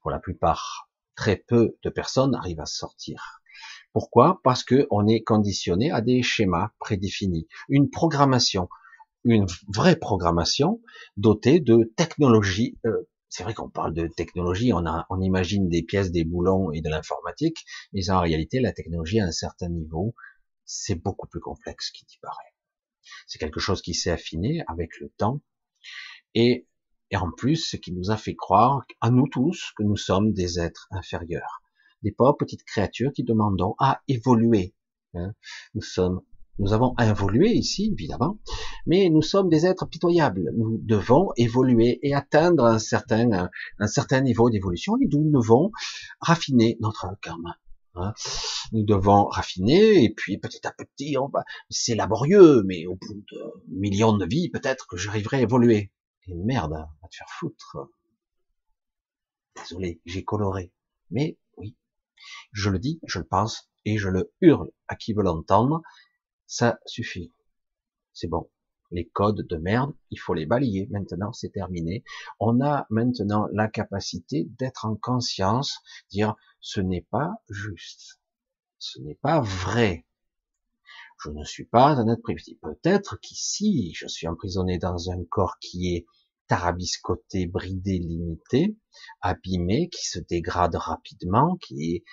[0.00, 3.40] Pour la plupart, très peu de personnes arrivent à sortir.
[3.92, 4.40] Pourquoi?
[4.44, 8.68] Parce que on est conditionné à des schémas prédéfinis, une programmation,
[9.24, 10.80] une vraie programmation
[11.16, 15.82] dotée de technologies euh, c'est vrai qu'on parle de technologie, on, a, on imagine des
[15.82, 20.14] pièces, des boulons et de l'informatique, mais en réalité, la technologie à un certain niveau,
[20.64, 22.54] c'est beaucoup plus complexe qu'il y paraît.
[23.26, 25.42] C'est quelque chose qui s'est affiné avec le temps,
[26.34, 26.66] Et,
[27.10, 30.32] et en plus, ce qui nous a fait croire à nous tous que nous sommes
[30.32, 31.62] des êtres inférieurs,
[32.02, 34.74] des pauvres petites créatures qui demandons à évoluer.
[35.14, 35.32] Hein.
[35.74, 36.20] Nous sommes
[36.58, 38.38] nous avons évolué ici, évidemment,
[38.86, 40.52] mais nous sommes des êtres pitoyables.
[40.56, 45.70] Nous devons évoluer et atteindre un certain, un certain niveau d'évolution et nous devons
[46.20, 47.56] raffiner notre karma.
[47.94, 48.14] Hein.
[48.72, 51.16] Nous devons raffiner et puis petit à petit,
[51.68, 53.38] c'est laborieux, mais au bout de
[53.68, 55.90] millions de vies, peut-être que j'arriverai à évoluer.
[56.28, 57.90] Et merde, va te faire foutre.
[59.56, 60.72] Désolé, j'ai coloré.
[61.10, 61.76] Mais oui,
[62.52, 65.82] je le dis, je le pense et je le hurle à qui veut l'entendre.
[66.46, 67.32] Ça suffit.
[68.12, 68.50] C'est bon.
[68.90, 70.86] Les codes de merde, il faut les balayer.
[70.90, 72.04] Maintenant, c'est terminé.
[72.38, 78.20] On a maintenant la capacité d'être en conscience, dire ce n'est pas juste.
[78.78, 80.05] Ce n'est pas vrai.
[81.22, 82.58] Je ne suis pas un être privilégié.
[82.60, 86.06] Peut-être qu'ici, je suis emprisonné dans un corps qui est
[86.46, 88.76] tarabiscoté, bridé, limité,
[89.20, 92.04] abîmé, qui se dégrade rapidement, qui est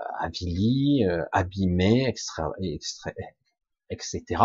[0.00, 3.12] euh, avili, euh, abîmé, extra, extra,
[3.90, 4.42] etc.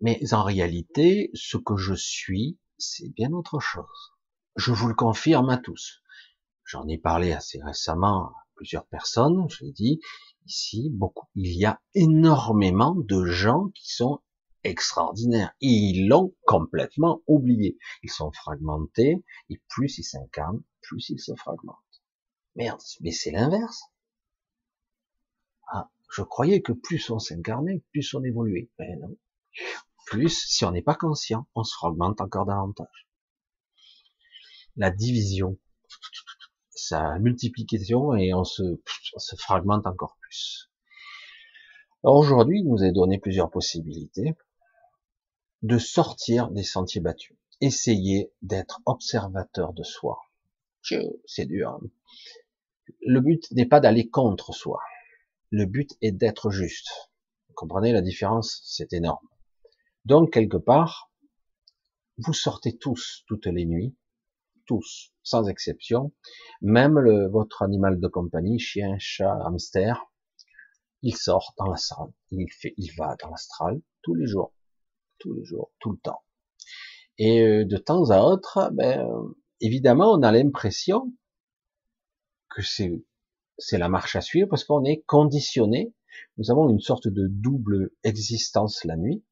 [0.00, 4.14] Mais en réalité, ce que je suis, c'est bien autre chose.
[4.56, 6.02] Je vous le confirme à tous.
[6.64, 10.00] J'en ai parlé assez récemment à plusieurs personnes, je l'ai dit,
[10.46, 14.20] ici, beaucoup, il y a énormément de gens qui sont
[14.64, 15.54] extraordinaires.
[15.60, 17.78] Ils l'ont complètement oublié.
[18.02, 21.76] Ils sont fragmentés, et plus ils s'incarnent, plus ils se fragmentent.
[22.56, 23.82] Merde, mais c'est l'inverse.
[25.68, 28.70] Ah, je croyais que plus on s'incarnait, plus on évoluait.
[28.78, 29.16] Mais non.
[30.06, 33.08] Plus, si on n'est pas conscient, on se fragmente encore davantage.
[34.76, 35.58] La division,
[36.70, 38.62] sa multiplication et on se,
[39.16, 40.25] se fragmente encore plus.
[42.02, 44.36] Aujourd'hui, il nous est donné plusieurs possibilités
[45.62, 47.36] de sortir des sentiers battus.
[47.60, 50.20] Essayer d'être observateur de soi.
[51.26, 51.70] C'est dur.
[51.70, 51.80] Hein.
[53.00, 54.80] Le but n'est pas d'aller contre soi.
[55.50, 56.88] Le but est d'être juste.
[57.48, 59.26] Vous comprenez la différence C'est énorme.
[60.04, 61.10] Donc, quelque part,
[62.18, 63.96] vous sortez tous, toutes les nuits,
[64.66, 66.12] tous, sans exception,
[66.60, 70.04] même le, votre animal de compagnie, chien, chat, hamster,
[71.02, 74.52] il sort dans la salle, il fait, il va dans l'astral tous les jours,
[75.18, 76.22] tous les jours, tout le temps.
[77.18, 79.06] Et euh, de temps à autre, ben,
[79.60, 81.12] évidemment, on a l'impression
[82.48, 83.04] que c'est
[83.58, 85.94] c'est la marche à suivre parce qu'on est conditionné.
[86.36, 89.24] Nous avons une sorte de double existence la nuit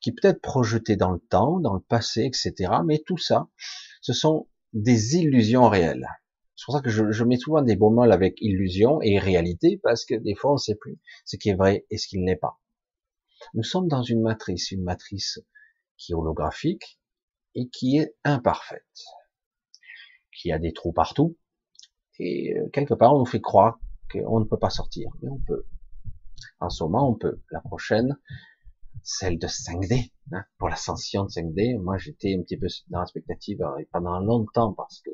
[0.00, 2.72] qui peut être projetée dans le temps, dans le passé, etc.
[2.84, 3.48] Mais tout ça,
[4.00, 6.08] ce sont des illusions réelles.
[6.58, 10.04] C'est pour ça que je, mets souvent des beaux mots avec illusion et réalité parce
[10.04, 12.26] que des fois on ne sait plus ce qui est vrai et ce qui ne
[12.26, 12.58] l'est pas.
[13.54, 15.38] Nous sommes dans une matrice, une matrice
[15.96, 16.98] qui est holographique
[17.54, 18.82] et qui est imparfaite,
[20.32, 21.36] qui a des trous partout,
[22.18, 23.78] et euh, quelque part, on nous fait croire
[24.10, 25.64] qu'on ne peut pas sortir, mais on peut.
[26.60, 27.40] En ce moment, on peut.
[27.50, 28.16] La prochaine,
[29.02, 31.80] celle de 5D, hein, pour l'ascension de 5D.
[31.80, 35.10] Moi, j'étais un petit peu dans la spectative euh, pendant longtemps parce que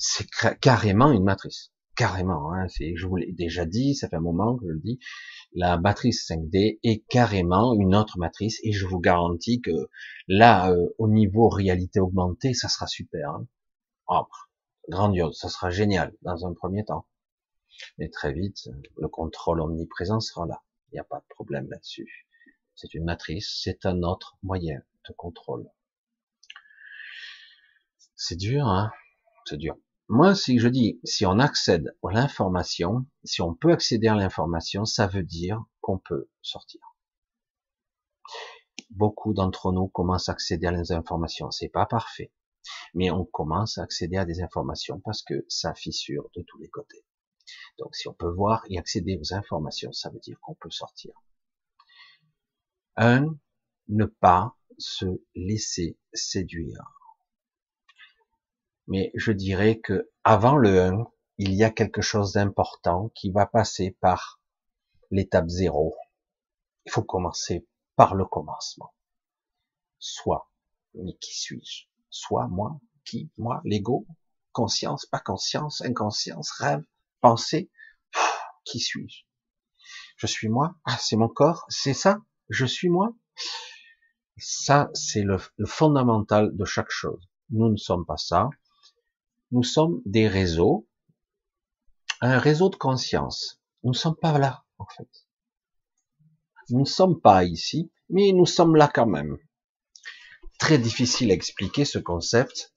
[0.00, 0.26] c'est
[0.60, 1.72] carrément une matrice.
[1.94, 2.54] Carrément.
[2.54, 4.98] Hein, je vous l'ai déjà dit, ça fait un moment que je le dis.
[5.52, 9.90] La matrice 5D est carrément une autre matrice et je vous garantis que
[10.26, 13.30] là, euh, au niveau réalité augmentée, ça sera super.
[13.30, 13.46] Hein.
[14.08, 14.26] Oh,
[14.88, 17.06] grandiose, ça sera génial dans un premier temps.
[17.98, 20.62] Mais très vite, le contrôle omniprésent sera là.
[20.90, 22.26] Il n'y a pas de problème là-dessus.
[22.74, 25.68] C'est une matrice, c'est un autre moyen de contrôle.
[28.16, 28.90] C'est dur, hein
[29.44, 29.76] C'est dur.
[30.10, 34.84] Moi, si je dis, si on accède à l'information, si on peut accéder à l'information,
[34.84, 36.80] ça veut dire qu'on peut sortir.
[38.90, 41.50] Beaucoup d'entre nous commencent à accéder à les informations.
[41.50, 42.30] C'est pas parfait
[42.94, 46.68] mais on commence à accéder à des informations parce que ça fissure de tous les
[46.68, 47.04] côtés.
[47.78, 51.12] Donc si on peut voir et accéder aux informations, ça veut dire qu'on peut sortir.
[52.96, 53.36] Un,
[53.88, 56.99] ne pas se laisser séduire.
[58.90, 61.04] Mais je dirais que avant le 1,
[61.38, 64.40] il y a quelque chose d'important qui va passer par
[65.12, 65.96] l'étape zéro.
[66.84, 68.92] Il faut commencer par le commencement.
[70.00, 70.50] Soit,
[70.94, 71.86] mais qui suis-je?
[72.10, 74.06] Soit moi, qui, moi, l'ego,
[74.50, 76.82] conscience, pas conscience, inconscience, rêve,
[77.20, 77.70] pensée,
[78.64, 79.22] qui suis-je?
[80.16, 80.74] Je suis moi?
[80.84, 82.18] Ah, c'est mon corps, c'est ça?
[82.48, 83.14] Je suis moi?
[84.36, 87.28] Ça, c'est le, fondamental de chaque chose.
[87.50, 88.50] Nous ne sommes pas ça.
[89.52, 90.88] Nous sommes des réseaux,
[92.20, 93.60] un réseau de conscience.
[93.82, 95.08] Nous ne sommes pas là, en fait.
[96.68, 99.38] Nous ne sommes pas ici, mais nous sommes là quand même.
[100.60, 102.72] très difficile à expliquer ce concept.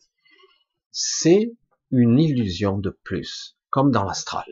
[0.91, 1.51] C'est
[1.91, 4.45] une illusion de plus, comme dans l'astral.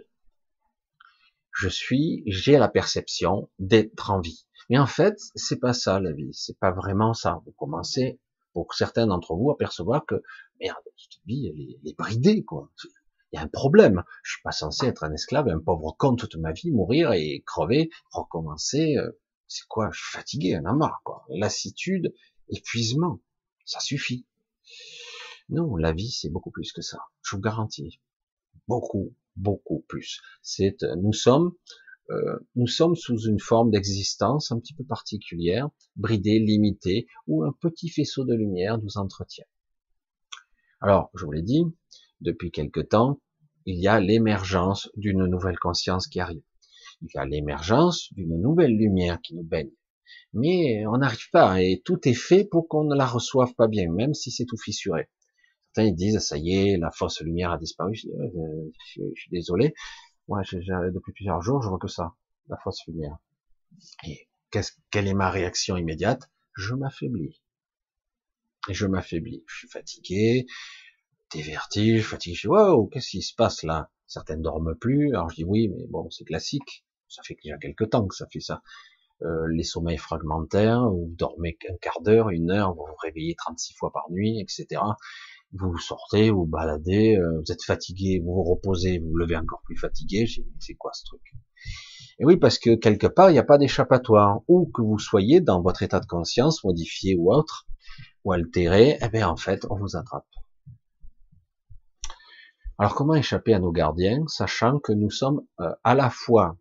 [1.54, 4.46] Je suis, j'ai la perception d'être en vie.
[4.70, 7.42] Mais en fait, c'est pas ça la vie, c'est pas vraiment ça.
[7.46, 8.20] Vous commencez,
[8.54, 10.22] pour certains d'entre vous, à percevoir que
[10.62, 12.72] merde, cette vie, elle est, bridée, quoi.
[13.32, 14.04] Il y a un problème.
[14.24, 17.44] Je suis pas censé être un esclave, un pauvre con toute ma vie, mourir et
[17.46, 18.98] crever, recommencer.
[18.98, 19.12] Euh,
[19.48, 21.26] c'est quoi Je suis fatigué, un marre, quoi.
[21.30, 22.14] Lassitude,
[22.50, 23.20] épuisement,
[23.66, 24.26] ça suffit.
[25.50, 27.00] Non, la vie, c'est beaucoup plus que ça.
[27.24, 28.00] Je vous garantis.
[28.68, 30.22] Beaucoup, beaucoup plus.
[30.42, 31.54] C'est, euh, nous sommes,
[32.12, 37.54] euh, nous sommes sous une forme d'existence un petit peu particulière, bridée, limitée, où un
[37.54, 39.46] petit faisceau de lumière nous entretient.
[40.82, 41.64] Alors, je vous l'ai dit,
[42.22, 43.20] depuis quelque temps,
[43.66, 46.42] il y a l'émergence d'une nouvelle conscience qui arrive.
[47.02, 49.72] Il y a l'émergence d'une nouvelle lumière qui nous baigne
[50.34, 53.92] mais on n'arrive pas, et tout est fait pour qu'on ne la reçoive pas bien,
[53.92, 55.10] même si c'est tout fissuré.
[55.74, 59.74] Certains disent, ça y est, la fausse lumière a disparu, je, suis désolé,
[60.28, 62.14] moi depuis plusieurs jours, je vois que ça,
[62.48, 63.18] la fausse lumière.
[64.06, 64.28] Et
[64.90, 66.30] quelle est ma réaction immédiate?
[66.58, 67.41] Je m'affaiblis.
[68.70, 69.44] Je m'affaiblis.
[69.48, 70.46] Je suis fatigué,
[71.34, 73.90] des vertiges, fatigué, je dis, wow, qu'est-ce qui se passe là?
[74.08, 77.90] Certaines dorment plus, alors je dis oui, mais bon, c'est classique, ça fait déjà quelques
[77.90, 78.62] temps que ça fait ça.
[79.24, 83.74] Euh, les sommeils fragmentaires, vous dormez un quart d'heure, une heure, vous vous réveillez 36
[83.76, 84.82] fois par nuit, etc.
[85.54, 89.62] Vous sortez, vous baladez, euh, vous êtes fatigué, vous vous reposez, vous vous levez encore
[89.64, 90.26] plus fatigué.
[90.60, 91.22] C'est quoi ce truc?
[92.20, 94.42] Et oui, parce que quelque part, il n'y a pas d'échappatoire.
[94.48, 97.68] Où que vous soyez dans votre état de conscience, modifié ou autre,
[98.24, 100.28] ou altéré, eh bien en fait, on vous attrape.
[102.78, 106.58] Alors comment échapper à nos gardiens, sachant que nous sommes euh, à la fois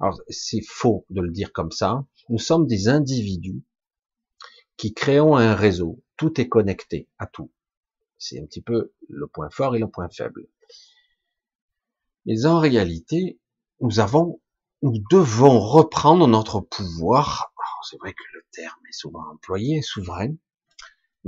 [0.00, 2.04] alors c'est faux de le dire comme ça.
[2.28, 3.62] Nous sommes des individus
[4.76, 6.02] qui créons un réseau.
[6.16, 7.50] Tout est connecté à tout.
[8.18, 10.48] C'est un petit peu le point fort et le point faible.
[12.26, 13.40] Mais en réalité,
[13.80, 14.40] nous avons,
[14.82, 17.52] nous devons reprendre notre pouvoir.
[17.88, 20.34] C'est vrai que le terme est souvent employé, souverain.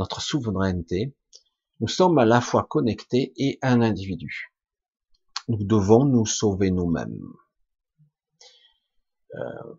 [0.00, 1.14] Notre souveraineté.
[1.80, 4.50] Nous sommes à la fois connectés et un individu.
[5.48, 7.20] Nous devons nous sauver nous-mêmes.
[9.34, 9.74] Euh,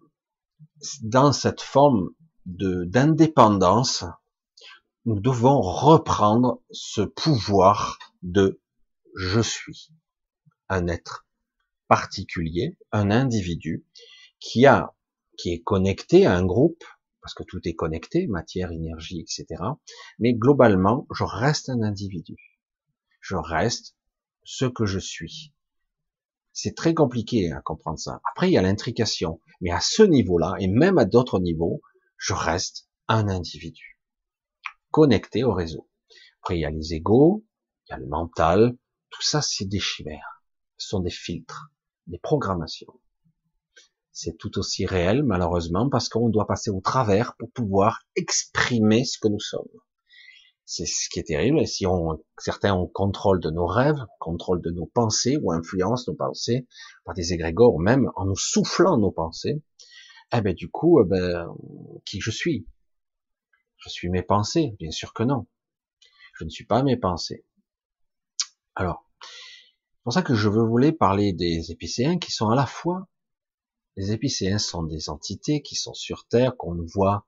[1.02, 2.12] dans cette forme
[2.46, 4.04] d'indépendance,
[5.06, 8.62] nous devons reprendre ce pouvoir de
[9.16, 9.90] je suis
[10.70, 11.26] un être
[11.88, 13.88] particulier, un individu
[14.38, 16.84] qui est connecté à un groupe
[17.22, 19.61] parce que tout est connecté, matière, énergie, etc.
[20.19, 22.36] Mais globalement, je reste un individu.
[23.19, 23.95] Je reste
[24.43, 25.53] ce que je suis.
[26.53, 28.19] C'est très compliqué à comprendre ça.
[28.32, 29.39] Après, il y a l'intrication.
[29.61, 31.82] Mais à ce niveau-là, et même à d'autres niveaux,
[32.17, 33.99] je reste un individu.
[34.89, 35.89] Connecté au réseau.
[36.41, 37.45] Après, il y a les égaux,
[37.88, 38.76] il y a le mental.
[39.09, 40.43] Tout ça, c'est des chimères.
[40.78, 41.72] Ce sont des filtres,
[42.07, 42.99] des programmations.
[44.14, 49.18] C'est tout aussi réel, malheureusement, parce qu'on doit passer au travers pour pouvoir exprimer ce
[49.18, 49.70] que nous sommes.
[50.66, 51.59] C'est ce qui est terrible.
[51.59, 56.07] Et si on, certains ont contrôle de nos rêves, contrôle de nos pensées ou influence
[56.07, 56.68] nos pensées
[57.05, 59.62] par des égrégores, même en nous soufflant nos pensées,
[60.34, 61.47] eh ben du coup, eh ben,
[62.05, 62.68] qui je suis?
[63.78, 65.47] Je suis mes pensées Bien sûr que non.
[66.38, 67.45] Je ne suis pas mes pensées.
[68.76, 73.07] Alors, c'est pour ça que je voulais parler des épicéens qui sont à la fois
[73.98, 77.28] les épicéens sont des entités qui sont sur Terre, qu'on voit,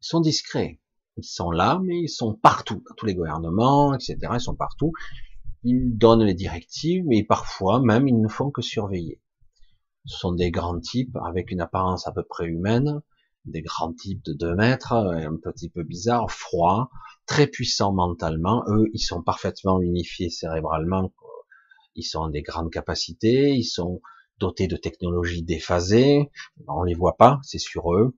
[0.00, 0.80] ils sont discrets.
[1.16, 4.18] Ils sont là, mais ils sont partout, dans tous les gouvernements, etc.
[4.34, 4.92] Ils sont partout.
[5.62, 9.20] Ils donnent les directives, mais parfois même ils ne font que surveiller.
[10.04, 13.00] Ce sont des grands types avec une apparence à peu près humaine,
[13.44, 16.90] des grands types de 2 mètres, un petit peu bizarres, froids,
[17.26, 18.62] très puissants mentalement.
[18.68, 21.12] Eux, ils sont parfaitement unifiés cérébralement.
[21.94, 24.00] Ils sont des grandes capacités, ils sont
[24.38, 26.30] dotés de technologies déphasées.
[26.68, 28.16] On les voit pas, c'est sur eux.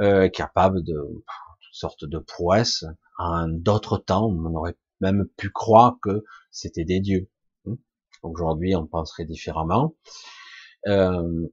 [0.00, 1.24] Euh, capables de
[1.72, 2.84] sorte de prouesse.
[3.18, 7.28] En d'autres temps, on aurait même pu croire que c'était des dieux.
[7.64, 7.74] Hmm.
[8.22, 9.94] Aujourd'hui, on penserait différemment.
[10.86, 11.48] Euh,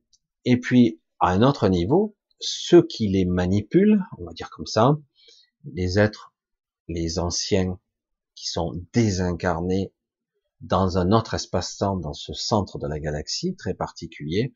[0.46, 4.98] et puis, à un autre niveau, ceux qui les manipulent, on va dire comme ça,
[5.66, 6.34] les êtres,
[6.88, 7.78] les anciens
[8.36, 9.92] qui sont désincarnés
[10.62, 14.54] dans un autre espace-temps, dans ce centre de la galaxie très particulier,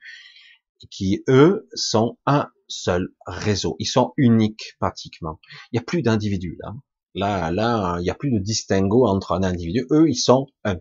[0.91, 3.75] qui eux sont un seul réseau.
[3.79, 5.39] Ils sont uniques pratiquement.
[5.71, 6.73] Il n'y a plus d'individus là.
[7.15, 9.85] Là, là, il n'y a plus de distinguo entre un individu.
[9.91, 10.77] Eux, ils sont un.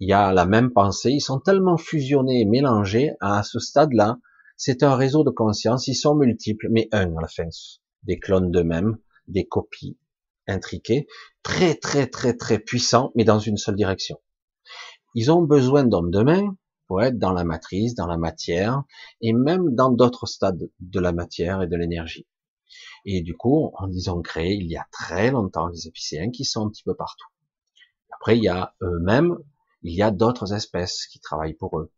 [0.00, 1.12] Il y a la même pensée.
[1.12, 4.18] Ils sont tellement fusionnés et mélangés à ce stade-là.
[4.56, 5.86] C'est un réseau de conscience.
[5.86, 7.48] Ils sont multiples, mais un à la fin.
[8.02, 9.96] Des clones d'eux-mêmes, des copies
[10.48, 11.06] intriqués,
[11.42, 14.18] très très très très puissants, mais dans une seule direction.
[15.18, 16.56] Ils ont besoin d'hommes de main
[16.86, 18.84] pour être dans la matrice, dans la matière,
[19.22, 22.26] et même dans d'autres stades de la matière et de l'énergie.
[23.06, 26.66] Et du coup, en disant créé il y a très longtemps les épicéens qui sont
[26.66, 27.28] un petit peu partout.
[28.12, 29.38] Après, il y a eux-mêmes,
[29.80, 31.90] il y a d'autres espèces qui travaillent pour eux.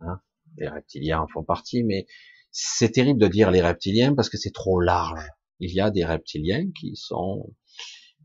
[0.00, 0.22] Hein.
[0.56, 2.06] Les reptiliens en font partie, mais
[2.50, 5.28] c'est terrible de dire les reptiliens parce que c'est trop large.
[5.60, 7.52] Il y a des reptiliens qui sont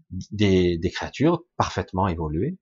[0.09, 2.57] des créatures parfaitement évoluées,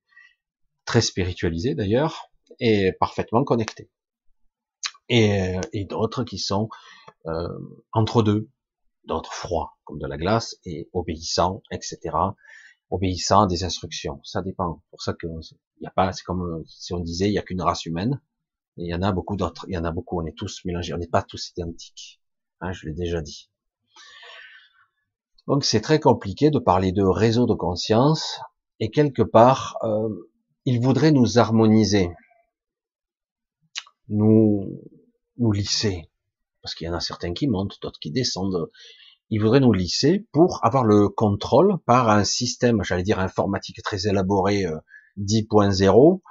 [0.85, 3.89] très spiritualisées d'ailleurs, et parfaitement connectées.
[5.09, 6.69] Et, et d'autres qui sont
[7.27, 7.47] euh,
[7.91, 8.49] entre deux,
[9.05, 12.15] d'autres froids, comme de la glace, et obéissants, etc.
[12.89, 14.21] Obéissants à des instructions.
[14.23, 14.83] Ça dépend.
[14.89, 15.27] Pour ça que
[15.81, 18.21] y a pas, c'est comme si on disait, il y a qu'une race humaine.
[18.77, 19.65] il y en a beaucoup d'autres.
[19.67, 20.19] Il y en a beaucoup.
[20.21, 20.93] On est tous mélangés.
[20.93, 22.21] On n'est pas tous identiques.
[22.61, 23.49] Hein, je l'ai déjà dit.
[25.47, 28.39] Donc c'est très compliqué de parler de réseau de conscience.
[28.79, 30.09] Et quelque part, euh,
[30.65, 32.09] il voudrait nous harmoniser,
[34.09, 34.81] nous
[35.37, 36.09] nous lisser,
[36.61, 38.69] parce qu'il y en a certains qui montent, d'autres qui descendent.
[39.29, 44.07] Il voudrait nous lisser pour avoir le contrôle par un système, j'allais dire informatique très
[44.07, 44.65] élaboré,
[45.17, 46.21] 10.0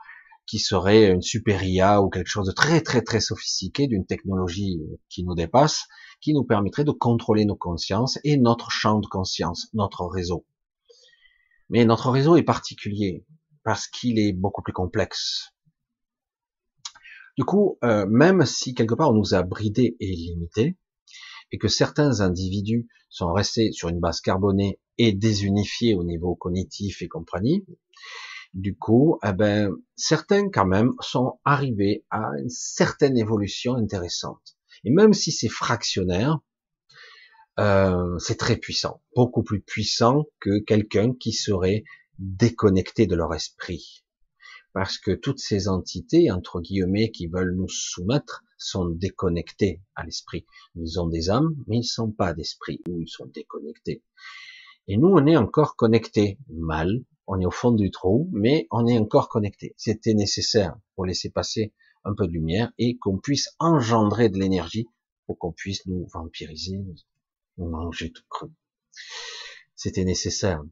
[0.46, 4.78] qui serait une super IA ou quelque chose de très très très sophistiqué, d'une technologie
[5.08, 5.86] qui nous dépasse,
[6.20, 10.44] qui nous permettrait de contrôler nos consciences et notre champ de conscience, notre réseau.
[11.70, 13.24] Mais notre réseau est particulier
[13.64, 15.50] parce qu'il est beaucoup plus complexe.
[17.36, 20.76] Du coup, euh, même si quelque part on nous a bridés et limités,
[21.50, 27.02] et que certains individus sont restés sur une base carbonée et désunifiés au niveau cognitif
[27.02, 27.64] et compagnie,
[28.54, 34.56] du coup, eh ben, certains quand même sont arrivés à une certaine évolution intéressante.
[34.84, 36.38] Et même si c'est fractionnaire,
[37.58, 41.84] euh, c'est très puissant, beaucoup plus puissant que quelqu'un qui serait
[42.18, 44.04] déconnecté de leur esprit.
[44.72, 50.46] Parce que toutes ces entités, entre guillemets, qui veulent nous soumettre, sont déconnectés à l'esprit.
[50.74, 54.02] Ils ont des âmes, mais ils sont pas d'esprit, ou ils sont déconnectés.
[54.88, 58.86] Et nous, on est encore connectés, mal, on est au fond du trou, mais on
[58.86, 59.74] est encore connecté.
[59.78, 61.72] C'était nécessaire pour laisser passer
[62.04, 64.86] un peu de lumière et qu'on puisse engendrer de l'énergie
[65.26, 66.84] pour qu'on puisse nous vampiriser,
[67.56, 68.48] nous manger tout cru.
[69.74, 70.62] C'était nécessaire.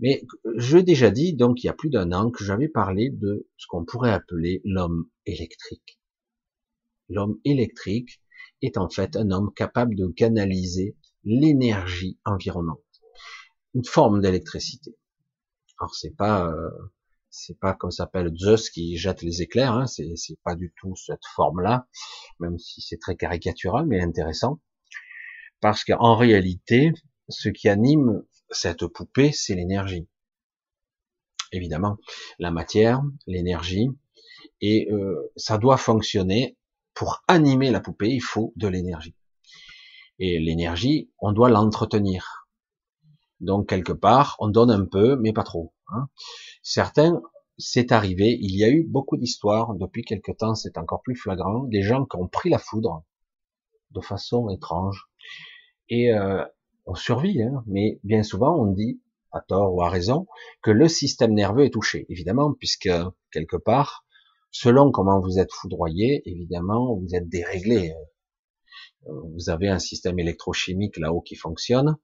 [0.00, 0.24] Mais
[0.56, 3.48] je l'ai déjà dit, donc il y a plus d'un an, que j'avais parlé de
[3.56, 6.00] ce qu'on pourrait appeler l'homme électrique.
[7.08, 8.20] L'homme électrique
[8.62, 12.80] est en fait un homme capable de canaliser l'énergie environnante,
[13.74, 14.96] une forme d'électricité.
[15.78, 16.70] Alors c'est pas euh,
[17.30, 20.94] c'est pas comme s'appelle Zeus qui jette les éclairs, hein, c'est c'est pas du tout
[20.96, 21.86] cette forme-là,
[22.40, 24.60] même si c'est très caricatural mais intéressant,
[25.60, 26.92] parce qu'en réalité,
[27.28, 30.06] ce qui anime cette poupée, c'est l'énergie.
[31.52, 31.98] Évidemment,
[32.38, 33.88] la matière, l'énergie,
[34.60, 36.56] et euh, ça doit fonctionner.
[36.94, 39.16] Pour animer la poupée, il faut de l'énergie.
[40.20, 42.46] Et l'énergie, on doit l'entretenir.
[43.40, 45.74] Donc quelque part, on donne un peu, mais pas trop.
[45.88, 46.08] Hein.
[46.62, 47.20] Certains,
[47.58, 51.64] c'est arrivé, il y a eu beaucoup d'histoires, depuis quelque temps c'est encore plus flagrant,
[51.64, 53.04] des gens qui ont pris la foudre
[53.90, 55.08] de façon étrange,
[55.88, 56.44] et euh,
[56.86, 59.00] on survit, hein, mais bien souvent on dit,
[59.32, 60.26] à tort ou à raison,
[60.62, 62.90] que le système nerveux est touché, évidemment, puisque
[63.32, 64.04] quelque part,
[64.50, 67.92] selon comment vous êtes foudroyé, évidemment, vous êtes déréglé.
[69.06, 71.96] Vous avez un système électrochimique là-haut qui fonctionne,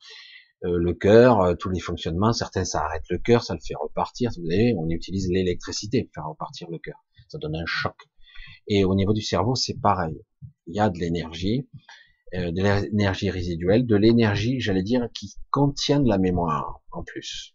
[0.64, 3.74] euh, le cœur, euh, tous les fonctionnements, certains ça arrête le cœur, ça le fait
[3.80, 4.30] repartir.
[4.36, 7.02] Vous savez, on utilise l'électricité pour faire repartir le cœur.
[7.28, 7.96] Ça donne un choc.
[8.66, 10.20] Et au niveau du cerveau, c'est pareil.
[10.66, 11.66] Il y a de l'énergie,
[12.34, 17.54] euh, de l'énergie résiduelle, de l'énergie, j'allais dire, qui contient de la mémoire en plus.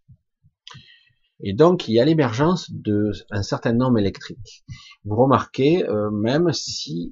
[1.42, 4.64] Et donc, il y a l'émergence de un certain nombre électrique.
[5.04, 7.12] Vous remarquez, même si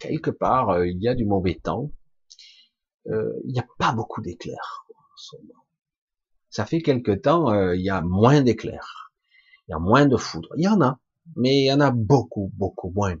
[0.00, 1.92] quelque part il y a du mauvais temps,
[3.08, 4.86] euh, il n'y a pas beaucoup d'éclairs.
[6.50, 9.12] Ça fait quelque temps, euh, il y a moins d'éclairs,
[9.68, 10.50] il y a moins de foudre.
[10.56, 10.98] Il y en a,
[11.36, 13.16] mais il y en a beaucoup, beaucoup moins.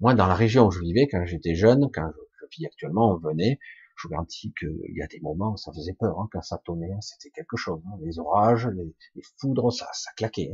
[0.00, 2.20] Moi, dans la région où je vivais, quand j'étais jeune, quand je,
[2.56, 3.58] vis actuellement, on venait,
[3.96, 6.92] je vous garantis qu'il y a des moments ça faisait peur, hein, quand ça tonnait,
[6.92, 7.80] hein, c'était quelque chose.
[7.86, 7.98] Hein.
[8.00, 10.50] les orages, les, foudres, ça, ça claquait.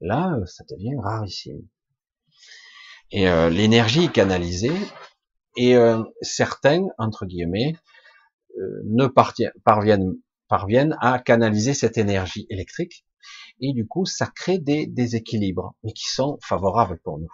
[0.00, 1.62] Là, euh, ça devient rarissime.
[3.10, 4.76] Et l'énergie canalisée,
[5.56, 5.74] et
[6.20, 7.72] certains, entre guillemets,
[8.58, 10.16] euh, ne parviennent,
[10.48, 13.04] parviennent à canaliser cette énergie électrique
[13.60, 17.30] et du coup ça crée des déséquilibres mais qui sont favorables pour nous.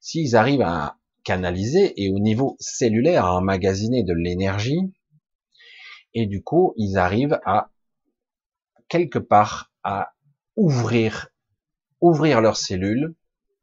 [0.00, 0.96] S'ils arrivent à
[1.26, 4.78] canaliser et au niveau cellulaire à emmagasiner de l'énergie
[6.14, 7.70] Et du coup, ils arrivent à
[8.88, 10.12] quelque part à
[10.54, 11.28] ouvrir,
[12.00, 13.16] ouvrir leurs cellules,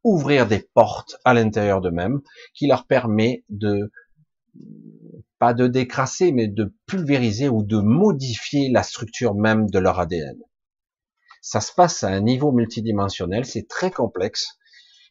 [0.04, 2.20] ouvrir des portes à l'intérieur d'eux-mêmes,
[2.52, 3.90] qui leur permet de
[5.38, 10.36] pas de décrasser, mais de pulvériser ou de modifier la structure même de leur ADN.
[11.40, 14.58] Ça se passe à un niveau multidimensionnel, c'est très complexe.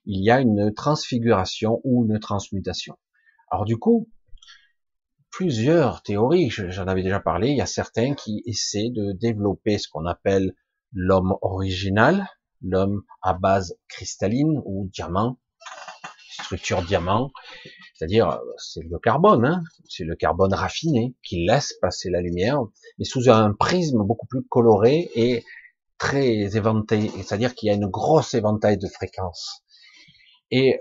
[0.06, 2.97] Il y a une transfiguration ou une transmutation.
[3.49, 4.10] Alors du coup,
[5.32, 9.88] plusieurs théories, j'en avais déjà parlé, il y a certains qui essaient de développer ce
[9.88, 10.54] qu'on appelle
[10.91, 12.28] l'homme original,
[12.62, 15.39] l'homme à base cristalline ou diamant,
[16.41, 17.32] structure diamant,
[17.95, 22.60] c'est-à-dire c'est le carbone, hein, c'est le carbone raffiné qui laisse passer la lumière,
[22.99, 25.43] mais sous un prisme beaucoup plus coloré et
[25.97, 29.64] très éventé, c'est-à-dire qu'il y a une grosse éventail de fréquences.
[30.56, 30.80] Et,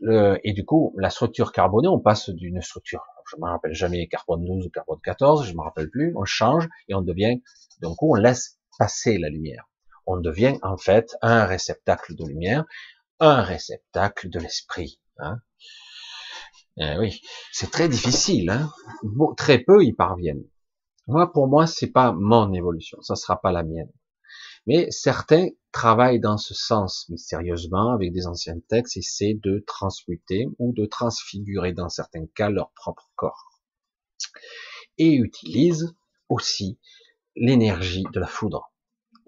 [0.00, 4.08] le, et du coup, la structure carbonée, on passe d'une structure, je me rappelle jamais
[4.08, 7.40] carbone 12 ou carbone 14, je me rappelle plus, on change et on devient,
[7.80, 9.70] d'un coup, on laisse passer la lumière.
[10.04, 12.64] On devient en fait un réceptacle de lumière,
[13.20, 14.98] un réceptacle de l'esprit.
[15.18, 15.38] Hein.
[16.78, 17.22] Eh oui,
[17.52, 18.50] c'est très difficile.
[18.50, 18.68] Hein
[19.36, 20.44] très peu y parviennent.
[21.06, 23.92] Moi, pour moi, c'est pas mon évolution, ça sera pas la mienne.
[24.66, 30.72] Mais certains travaillent dans ce sens mystérieusement avec des anciens textes, essaient de transmuter ou
[30.72, 33.60] de transfigurer dans certains cas leur propre corps.
[34.96, 35.94] Et utilisent
[36.28, 36.78] aussi
[37.36, 38.72] l'énergie de la foudre.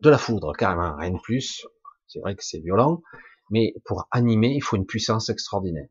[0.03, 1.67] De la foudre, carrément, rien de plus.
[2.09, 3.03] C'est vrai que c'est violent,
[3.51, 5.89] mais pour animer, il faut une puissance extraordinaire.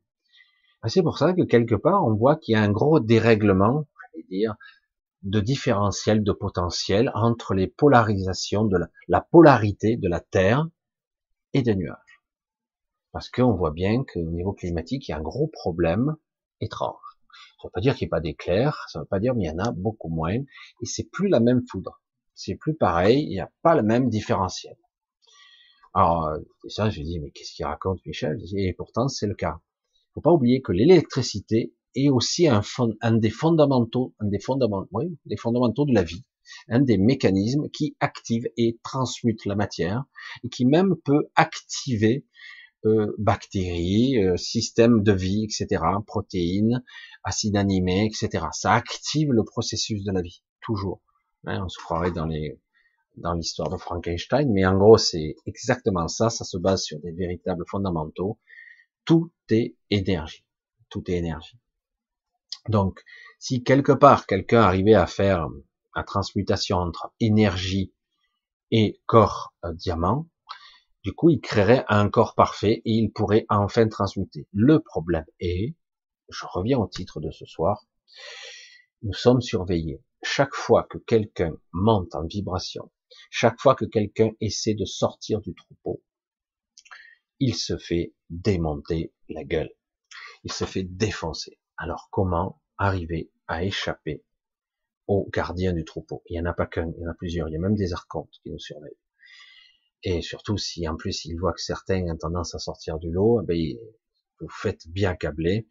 [0.87, 4.17] C'est pour ça que quelque part, on voit qu'il y a un gros dérèglement, je
[4.17, 4.55] vais dire,
[5.24, 10.67] de différentiel de potentiel entre les polarisations de la, polarité de la Terre
[11.53, 12.22] et des nuages.
[13.11, 16.15] Parce qu'on voit bien qu'au niveau climatique, il y a un gros problème
[16.61, 16.95] étrange.
[17.61, 19.34] Ça ne veut pas dire qu'il n'y a pas d'éclairs, ça ne veut pas dire
[19.34, 22.01] qu'il y en a beaucoup moins, et c'est plus la même foudre.
[22.34, 24.78] C'est plus pareil, il n'y a pas le même différentiel.
[25.93, 28.38] Alors, euh, ça, je dis, mais qu'est-ce qu'il raconte Michel?
[28.55, 29.59] Et pourtant, c'est le cas.
[29.93, 32.61] Il faut pas oublier que l'électricité est aussi un,
[33.01, 36.23] un des fondamentaux, un des fondamentaux, oui, des fondamentaux de la vie,
[36.67, 40.03] un des mécanismes qui active et transmute la matière
[40.43, 42.25] et qui même peut activer
[42.85, 46.81] euh, bactéries, euh, systèmes de vie, etc., protéines,
[47.23, 48.45] acides animés, etc.
[48.53, 51.01] Ça active le processus de la vie, toujours.
[51.45, 52.57] Hein, on se croirait dans les
[53.17, 57.11] dans l'histoire de Frankenstein, mais en gros c'est exactement ça, ça se base sur des
[57.11, 58.39] véritables fondamentaux.
[59.03, 60.45] Tout est énergie,
[60.89, 61.57] tout est énergie.
[62.70, 63.03] Donc,
[63.39, 65.47] si quelque part quelqu'un arrivait à faire
[65.95, 67.95] la transmutation entre énergie
[68.70, 70.30] et corps euh, diamant,
[71.03, 74.47] du coup, il créerait un corps parfait et il pourrait enfin transmuter.
[74.53, 75.76] Le problème est,
[76.30, 77.88] je reviens au titre de ce soir,
[79.01, 80.03] nous sommes surveillés.
[80.22, 82.91] Chaque fois que quelqu'un monte en vibration,
[83.32, 86.03] chaque fois que quelqu'un essaie de sortir du troupeau,
[87.39, 89.72] il se fait démonter la gueule.
[90.43, 91.59] Il se fait défoncer.
[91.82, 94.25] Alors comment arriver à échapper
[95.07, 96.21] aux gardiens du troupeau?
[96.27, 97.47] Il n'y en a pas qu'un, il y en a plusieurs.
[97.47, 98.99] Il y a même des archontes qui nous surveillent.
[100.03, 103.41] Et surtout si en plus ils voient que certains ont tendance à sortir du lot,
[103.41, 103.77] eh ben,
[104.41, 105.69] vous faites bien câbler.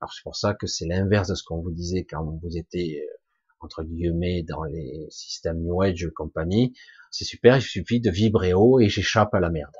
[0.00, 3.02] Alors c'est pour ça que c'est l'inverse de ce qu'on vous disait quand vous étiez
[3.02, 3.06] euh,
[3.60, 6.72] entre guillemets dans les systèmes New Age compagnie.
[7.10, 9.76] C'est super, il suffit de vibrer haut et j'échappe à la merde.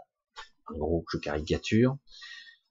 [0.67, 1.97] En gros, je caricature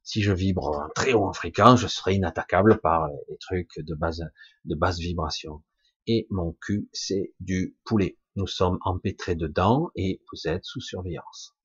[0.10, 3.96] si je vibre très haut en fréquence, je serai inattaquable par les trucs de
[4.66, 5.62] de basse vibration.
[6.08, 8.18] Et mon cul, c'est du poulet.
[8.36, 11.56] Nous sommes empêtrés dedans et vous êtes sous surveillance.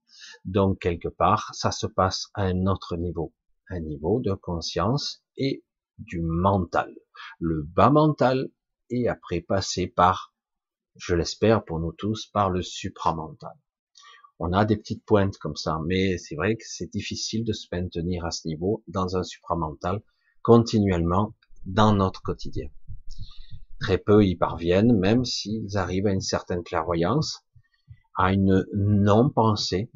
[0.44, 3.32] Donc, quelque part, ça se passe à un autre niveau.
[3.70, 5.64] Un niveau de conscience et
[5.96, 6.94] du mental.
[7.38, 8.50] Le bas mental
[8.90, 10.34] et après passer par,
[10.96, 13.56] je l'espère pour nous tous, par le supramental
[14.38, 17.66] on a des petites pointes comme ça, mais c'est vrai que c'est difficile de se
[17.70, 20.02] maintenir à ce niveau dans un supramental
[20.42, 22.68] continuellement dans notre quotidien.
[23.80, 27.40] Très peu y parviennent, même s'ils arrivent à une certaine clairvoyance,
[28.16, 29.90] à une non-pensée,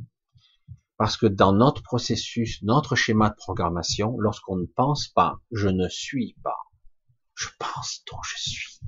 [0.97, 5.89] parce que dans notre processus, notre schéma de programmation, lorsqu'on ne pense pas, je ne
[5.89, 6.59] suis pas,
[7.34, 8.80] je pense donc je suis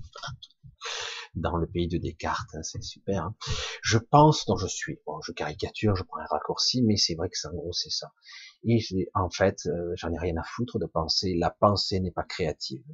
[1.34, 3.24] dans le pays de Descartes, hein, c'est super.
[3.24, 3.34] Hein.
[3.82, 4.98] Je pense dont je suis.
[5.06, 7.90] Bon, je caricature, je prends un raccourci, mais c'est vrai que c'est en gros c'est
[7.90, 8.12] ça.
[8.64, 8.80] Et
[9.14, 11.34] en fait, euh, j'en ai rien à foutre de penser.
[11.38, 12.84] La pensée n'est pas créative.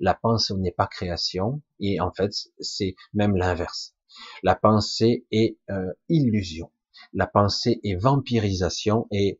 [0.00, 3.94] La pensée n'est pas création, et en fait, c'est même l'inverse.
[4.42, 6.70] La pensée est euh, illusion.
[7.12, 9.38] La pensée est vampirisation et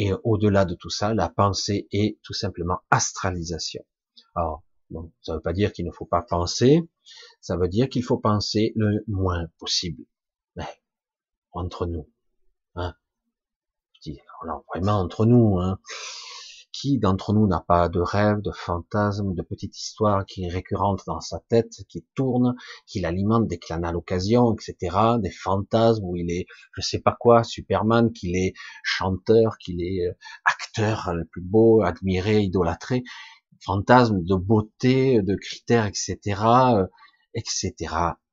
[0.00, 3.84] et au-delà de tout ça, la pensée est tout simplement astralisation.
[4.36, 6.88] Alors, Donc, ça ne veut pas dire qu'il ne faut pas penser,
[7.40, 10.04] ça veut dire qu'il faut penser le moins possible.
[10.56, 10.66] Mais,
[11.52, 12.08] entre nous,
[12.74, 12.94] hein.
[14.72, 15.78] Vraiment entre nous, hein.
[16.70, 21.02] Qui d'entre nous n'a pas de rêve, de fantasme, de petite histoire qui est récurrente
[21.08, 22.54] dans sa tête, qui tourne,
[22.86, 24.96] qui l'alimente dès qu'il en a l'occasion, etc.
[25.18, 28.52] Des fantasmes où il est, je sais pas quoi, Superman, qu'il est
[28.84, 30.12] chanteur, qu'il est euh,
[30.44, 33.02] acteur le plus beau, admiré, idolâtré,
[33.64, 36.16] fantasmes de beauté, de critères, etc.,
[37.34, 37.72] etc.,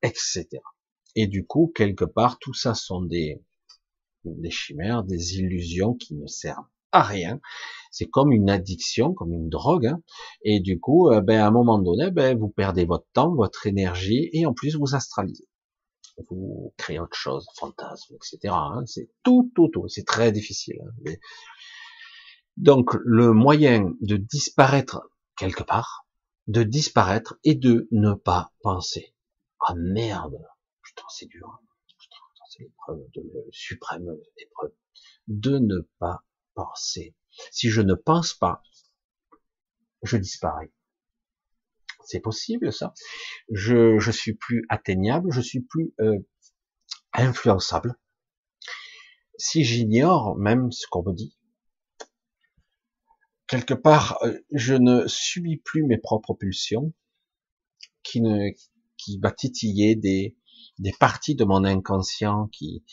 [0.02, 0.48] etc.
[1.16, 3.42] Et du coup, quelque part, tout ça sont des,
[4.26, 7.40] des chimères, des illusions qui ne servent à rien.
[7.92, 9.88] C'est comme une addiction, comme une drogue.
[9.88, 10.02] Hein.
[10.44, 13.68] Et du coup, euh, ben, à un moment donné, ben, vous perdez votre temps, votre
[13.68, 15.48] énergie, et en plus, vous astralisez.
[16.30, 18.54] Vous créez autre chose, fantasme, etc.
[18.54, 18.84] Hein.
[18.86, 19.88] C'est tout, tout, tout.
[19.88, 20.78] C'est très difficile.
[20.82, 21.12] Hein.
[22.58, 25.02] Donc, le moyen de disparaître
[25.38, 26.08] quelque part,
[26.48, 29.16] de disparaître et de ne pas penser.
[29.60, 30.38] Ah merde,
[30.82, 31.62] putain, c'est dur.
[32.50, 34.08] c'est l'épreuve de suprême
[34.38, 34.74] épreuve.
[35.28, 36.24] De ne pas
[36.54, 37.16] penser.
[37.52, 38.62] Si je ne pense pas,
[40.04, 40.72] je disparais.
[42.06, 42.94] C'est possible ça.
[43.50, 46.20] Je je suis plus atteignable, je suis plus euh,
[47.14, 47.96] influençable.
[49.38, 51.36] Si j'ignore même ce qu'on me dit,
[53.48, 56.94] quelque part, euh, je ne subis plus mes propres pulsions,
[58.04, 58.50] qui ne
[58.98, 60.38] qui va titiller des
[60.80, 62.84] des parties de mon inconscient qui,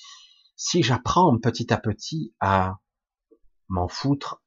[0.56, 2.78] si j'apprends petit à petit à
[3.68, 4.42] m'en foutre.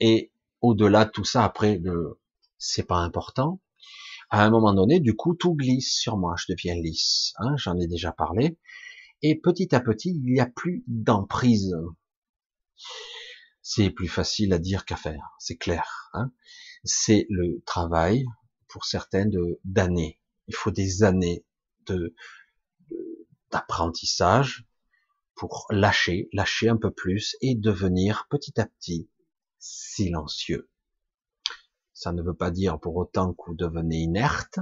[0.00, 2.20] Et au-delà de tout ça, après, le,
[2.58, 3.60] c'est pas important.
[4.30, 6.34] À un moment donné, du coup, tout glisse sur moi.
[6.38, 7.34] Je deviens lisse.
[7.38, 8.58] Hein, J'en ai déjà parlé.
[9.22, 11.74] Et petit à petit, il n'y a plus d'emprise.
[13.62, 15.36] C'est plus facile à dire qu'à faire.
[15.38, 16.10] C'est clair.
[16.14, 16.30] Hein
[16.84, 18.24] c'est le travail,
[18.68, 19.26] pour certains,
[19.64, 20.20] d'années.
[20.48, 21.44] Il faut des années
[23.50, 24.66] d'apprentissage,
[25.34, 29.08] pour lâcher, lâcher un peu plus et devenir petit à petit
[29.58, 30.70] silencieux.
[31.92, 34.58] Ça ne veut pas dire pour autant que vous devenez inerte,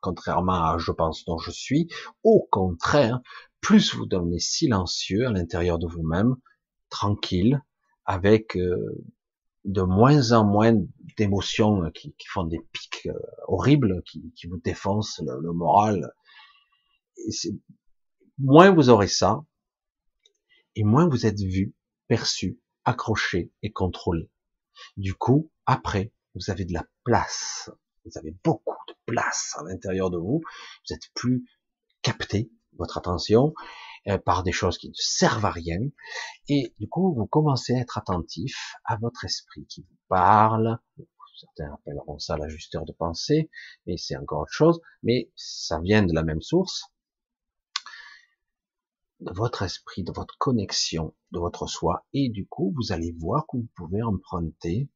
[0.00, 1.88] contrairement à je pense dont je suis.
[2.22, 3.20] Au contraire,
[3.60, 6.36] plus vous devenez silencieux à l'intérieur de vous-même,
[6.90, 7.62] tranquille,
[8.04, 9.04] avec euh,
[9.64, 10.74] de moins en moins
[11.16, 16.12] d'émotions qui, font des pics euh, horribles, qui, vous défoncent le, le moral.
[17.16, 17.30] Et
[18.38, 19.44] moins vous aurez ça,
[20.76, 21.74] et moins vous êtes vu,
[22.08, 24.30] perçu, accroché et contrôlé.
[24.96, 27.70] Du coup, après, vous avez de la place.
[28.04, 30.42] Vous avez beaucoup de place à l'intérieur de vous.
[30.86, 31.44] Vous êtes plus
[32.02, 33.93] capté, votre attention, euh,
[34.24, 35.80] par des choses qui ne servent à rien.
[36.48, 40.78] Et du coup, vous commencez à être attentif à votre esprit qui vous parle.
[41.36, 43.50] Certains appelleront ça l'ajusteur de pensée,
[43.86, 44.80] mais c'est encore autre chose.
[45.02, 46.94] Mais ça vient de la même source
[49.20, 53.46] de votre esprit, de votre connexion, de votre soi, et du coup, vous allez voir
[53.46, 54.90] que vous pouvez emprunter,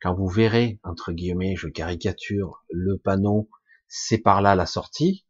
[0.00, 3.48] quand vous verrez, entre guillemets, je caricature, le panneau,
[3.88, 5.24] c'est par là la sortie,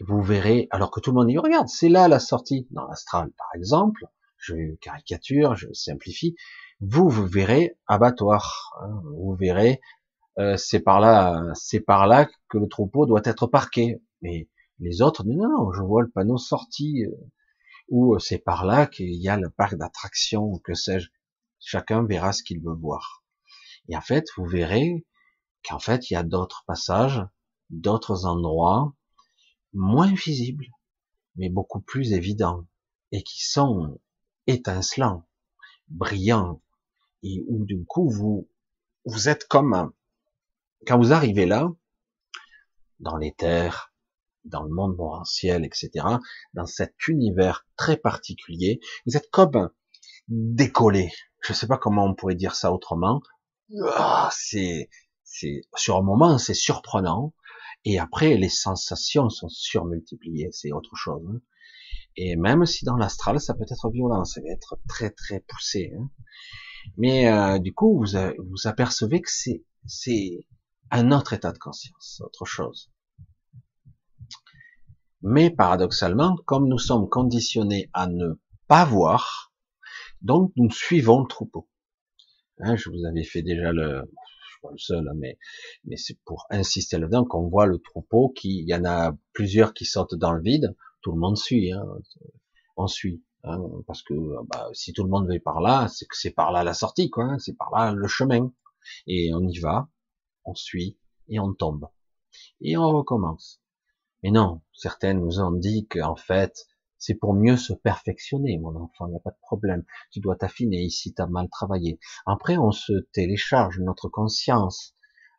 [0.00, 3.30] vous verrez, alors que tout le monde dit, regarde, c'est là la sortie, dans l'astral,
[3.36, 6.36] par exemple, je caricature, je simplifie,
[6.80, 9.80] vous, vous verrez abattoir, hein, vous verrez,
[10.38, 15.02] euh, c'est par là, c'est par là que le troupeau doit être parqué, mais les
[15.02, 17.10] autres non, non, je vois le panneau sorti, euh,
[17.88, 21.08] ou euh, c'est par là qu'il y a le parc d'attractions, que sais-je.
[21.60, 23.24] Chacun verra ce qu'il veut voir.
[23.88, 25.04] Et en fait, vous verrez
[25.64, 27.24] qu'en fait, il y a d'autres passages,
[27.70, 28.94] d'autres endroits,
[29.72, 30.66] moins visibles,
[31.36, 32.66] mais beaucoup plus évidents,
[33.12, 34.00] et qui sont
[34.46, 35.26] étincelants,
[35.88, 36.62] brillants,
[37.22, 38.48] et où du coup, vous,
[39.04, 39.92] vous êtes comme,
[40.86, 41.72] quand vous arrivez là,
[43.00, 43.92] dans les terres,
[44.44, 46.06] dans le monde morantiel, etc.,
[46.54, 49.70] dans cet univers très particulier, vous êtes comme
[50.28, 51.12] décollé.
[51.40, 53.22] Je ne sais pas comment on pourrait dire ça autrement.
[53.96, 54.88] Ah, c'est,
[55.22, 57.34] c'est, sur un moment, c'est surprenant.
[57.84, 60.48] Et après, les sensations sont surmultipliées.
[60.52, 61.22] C'est autre chose.
[61.28, 61.40] Hein.
[62.16, 65.92] Et même si dans l'astral, ça peut être violent, ça va être très très poussé.
[65.96, 66.10] Hein.
[66.96, 70.46] Mais euh, du coup, vous, vous apercevez que c'est, c'est
[70.90, 72.90] un autre état de conscience, autre chose.
[75.22, 79.52] Mais paradoxalement, comme nous sommes conditionnés à ne pas voir,
[80.22, 81.68] donc nous suivons le troupeau.
[82.60, 84.02] Hein, je vous avais fait déjà le,
[84.70, 85.38] le seul, hein, mais,
[85.84, 89.74] mais c'est pour insister là-dedans qu'on voit le troupeau qui, il y en a plusieurs
[89.74, 91.84] qui sortent dans le vide, tout le monde suit, hein,
[92.76, 94.14] on suit, hein, parce que
[94.46, 97.10] bah, si tout le monde va par là, c'est que c'est par là la sortie,
[97.10, 98.52] quoi, hein, c'est par là le chemin,
[99.06, 99.88] et on y va,
[100.44, 100.98] on suit,
[101.28, 101.88] et on tombe.
[102.60, 103.60] Et on recommence.
[104.22, 106.66] Mais non, certaines nous ont dit qu'en fait,
[106.98, 109.84] c'est pour mieux se perfectionner, mon enfant, il n'y a pas de problème.
[110.10, 111.98] Tu dois t'affiner ici, tu as mal travaillé.
[112.26, 114.94] Après, on se télécharge notre conscience,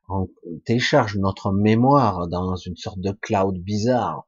[0.08, 0.30] on
[0.66, 4.28] télécharge notre mémoire dans une sorte de cloud bizarre.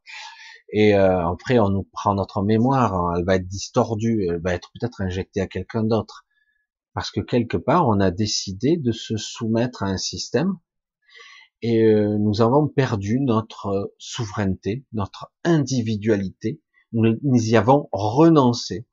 [0.74, 4.70] Et euh, après, on nous prend notre mémoire, elle va être distordue, elle va être
[4.74, 6.26] peut-être injectée à quelqu'un d'autre.
[6.94, 10.58] Parce que quelque part, on a décidé de se soumettre à un système
[11.62, 16.60] et euh, nous avons perdu notre souveraineté, notre individualité.
[16.94, 18.86] Nous, y avons renoncé.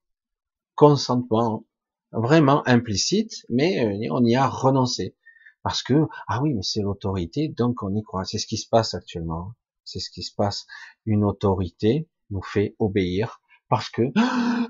[0.74, 1.64] Consentement
[2.12, 5.16] vraiment implicite, mais euh, on y a renoncé.
[5.62, 8.24] Parce que, ah oui, mais c'est l'autorité, donc on y croit.
[8.24, 9.54] C'est ce qui se passe actuellement.
[9.84, 10.66] C'est ce qui se passe.
[11.04, 14.02] Une autorité nous fait obéir parce que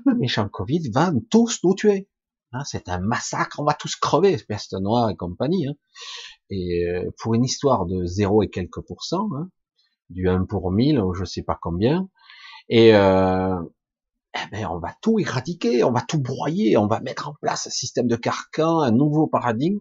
[0.05, 2.09] le méchant Covid va tous nous tuer.
[2.51, 5.67] Hein, c'est un massacre, on va tous crever, peste noire et compagnie.
[5.67, 5.75] Hein.
[6.49, 9.49] Et euh, pour une histoire de 0 et quelques pourcents, hein,
[10.09, 12.09] du 1 pour 1000 ou je sais pas combien,
[12.69, 13.59] et euh,
[14.35, 17.67] eh ben on va tout éradiquer, on va tout broyer, on va mettre en place
[17.67, 19.79] un système de carcan, un nouveau paradigme.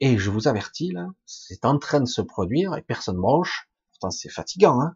[0.00, 4.10] Et je vous avertis là, c'est en train de se produire et personne branche pourtant
[4.10, 4.94] c'est fatigant, hein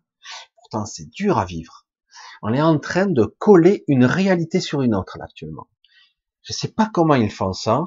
[0.56, 1.86] pourtant c'est dur à vivre.
[2.42, 5.68] On est en train de coller une réalité sur une autre actuellement.
[6.42, 7.84] Je sais pas comment ils font ça,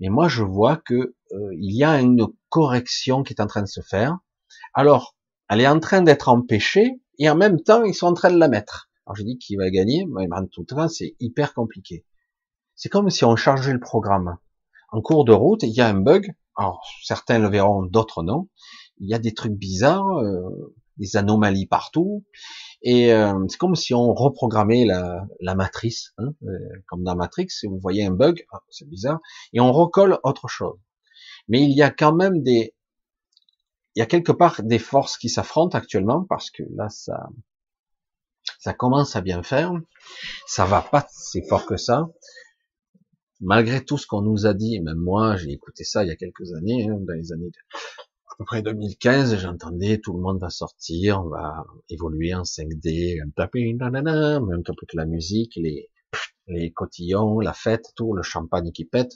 [0.00, 3.62] mais moi je vois que euh, il y a une correction qui est en train
[3.62, 4.18] de se faire.
[4.74, 5.16] Alors,
[5.48, 8.38] elle est en train d'être empêchée et en même temps ils sont en train de
[8.38, 8.90] la mettre.
[9.06, 12.04] Alors je dis qui va gagner, mais en tout cas c'est hyper compliqué.
[12.74, 14.36] C'est comme si on chargeait le programme.
[14.90, 16.34] En cours de route, il y a un bug.
[16.56, 18.48] Alors certains le verront, d'autres non
[18.98, 22.24] il y a des trucs bizarres, euh, des anomalies partout,
[22.82, 27.48] et euh, c'est comme si on reprogrammait la, la matrice, hein, euh, comme dans Matrix,
[27.64, 29.20] vous voyez un bug, ah, c'est bizarre,
[29.52, 30.78] et on recolle autre chose.
[31.48, 32.74] Mais il y a quand même des,
[33.96, 37.28] il y a quelque part des forces qui s'affrontent actuellement parce que là ça,
[38.58, 39.72] ça commence à bien faire,
[40.46, 42.08] ça va pas si fort que ça.
[43.40, 46.16] Malgré tout ce qu'on nous a dit, même moi j'ai écouté ça il y a
[46.16, 47.50] quelques années, hein, dans les années
[48.26, 53.22] à peu près 2015, j'entendais tout le monde va sortir, on va évoluer en 5D,
[53.22, 55.90] un même temps que la musique, les,
[56.46, 59.12] les cotillons, la fête, tout, le champagne qui pète,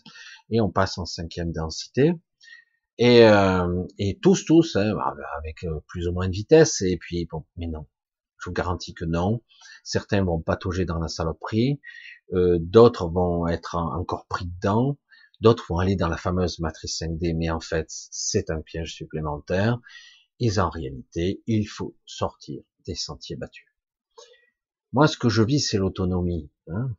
[0.49, 2.15] et on passe en cinquième densité.
[3.01, 4.95] Et, euh, et tous, tous, hein,
[5.39, 7.87] avec euh, plus ou moins de vitesse, et puis bon, mais non,
[8.39, 9.43] je vous garantis que non.
[9.83, 11.81] Certains vont patauger dans la saloperie,
[12.35, 14.99] euh, d'autres vont être encore pris dedans,
[15.41, 19.79] D'autres vont aller dans la fameuse matrice 5D, mais en fait, c'est un piège supplémentaire.
[20.39, 23.67] Et en réalité, il faut sortir des sentiers battus.
[24.93, 26.51] Moi, ce que je vis, c'est l'autonomie.
[26.69, 26.95] Hein.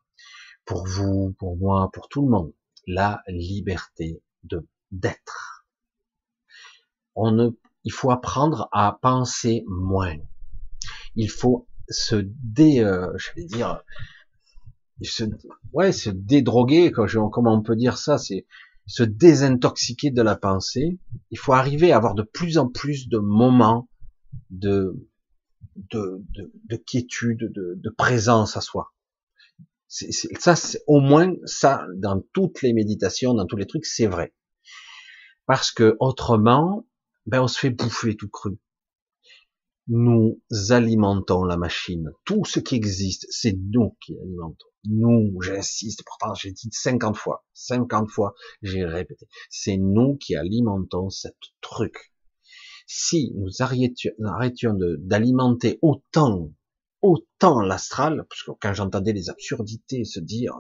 [0.66, 2.54] Pour vous, pour moi, pour tout le monde.
[2.88, 5.61] La liberté de d'être.
[7.16, 7.50] On ne,
[7.84, 10.18] il faut apprendre à penser moins.
[11.16, 13.84] Il faut se dé, euh, je vais dire,
[15.02, 15.24] se,
[15.74, 18.46] ouais, se dédroguer, comment on peut dire ça, c'est
[18.88, 21.00] se désintoxiquer de la pensée.
[21.30, 23.90] Il faut arriver à avoir de plus en plus de moments
[24.50, 25.08] de,
[25.76, 28.94] de, de, de quiétude, de, de, présence à soi.
[29.88, 34.34] Ça, c'est au moins ça dans toutes les méditations, dans tous les trucs, c'est vrai.
[35.46, 36.86] Parce que autrement,
[37.26, 38.60] ben on se fait bouffer tout cru
[39.88, 42.12] nous alimentons la machine.
[42.24, 44.68] Tout ce qui existe, c'est nous qui alimentons.
[44.86, 49.28] Nous, j'insiste, pourtant j'ai dit 50 fois, 50 fois, j'ai répété.
[49.50, 52.14] C'est nous qui alimentons cette truc.
[52.88, 56.54] Si nous arrêtions, d'alimenter autant,
[57.02, 60.56] autant l'astral, parce que quand j'entendais les absurdités se dire,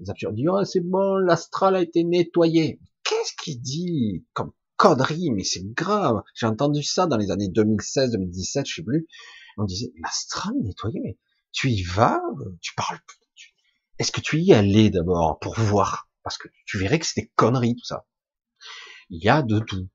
[0.00, 2.80] les absurdités, oh c'est bon, l'astral a été nettoyé.
[3.04, 4.52] Qu'est-ce qu'il dit comme
[4.84, 6.22] connerie, mais c'est grave.
[6.34, 9.06] J'ai entendu ça dans les années 2016, 2017, je sais plus.
[9.56, 11.16] On disait, l'astral nettoyé, mais
[11.52, 12.20] tu y vas,
[12.60, 12.98] tu parles,
[13.98, 16.10] est-ce que tu y allais d'abord pour voir?
[16.22, 18.04] Parce que tu verrais que c'était conneries, tout ça.
[19.08, 19.88] Il y a de tout.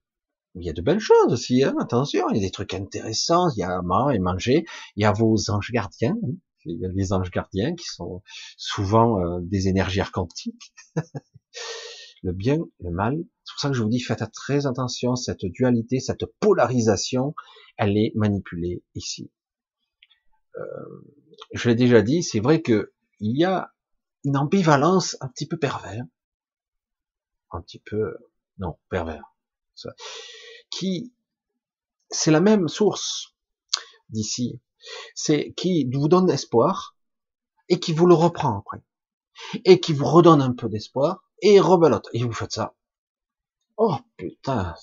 [0.55, 3.49] Il y a de belles choses aussi, hein, attention, il y a des trucs intéressants,
[3.55, 4.65] il y a à et manger,
[4.95, 6.17] il y a vos anges gardiens,
[6.65, 8.23] il y a les anges gardiens qui sont
[8.57, 10.73] souvent euh, des énergies archontiques.
[12.21, 13.17] le bien, le mal.
[13.43, 17.33] C'est pour ça que je vous dis, faites très attention, cette dualité, cette polarisation,
[17.77, 19.31] elle est manipulée ici.
[20.57, 20.61] Euh,
[21.53, 23.73] je l'ai déjà dit, c'est vrai que il y a
[24.23, 26.03] une ambivalence un petit peu pervers,
[27.51, 28.15] un petit peu,
[28.57, 29.23] non, pervers,
[30.69, 31.13] qui,
[32.09, 33.35] c'est la même source
[34.09, 34.61] d'ici,
[35.15, 36.95] c'est qui vous donne espoir
[37.69, 38.83] et qui vous le reprend après,
[39.65, 42.73] et qui vous redonne un peu d'espoir et rebelote, et vous faites ça.
[43.77, 44.75] Oh putain,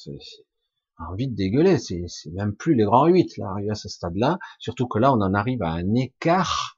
[0.99, 1.79] envie de dégueuler.
[1.79, 4.39] C'est, c'est même plus les grands 8, là, arrivé à ce stade-là.
[4.59, 6.76] Surtout que là, on en arrive à un écart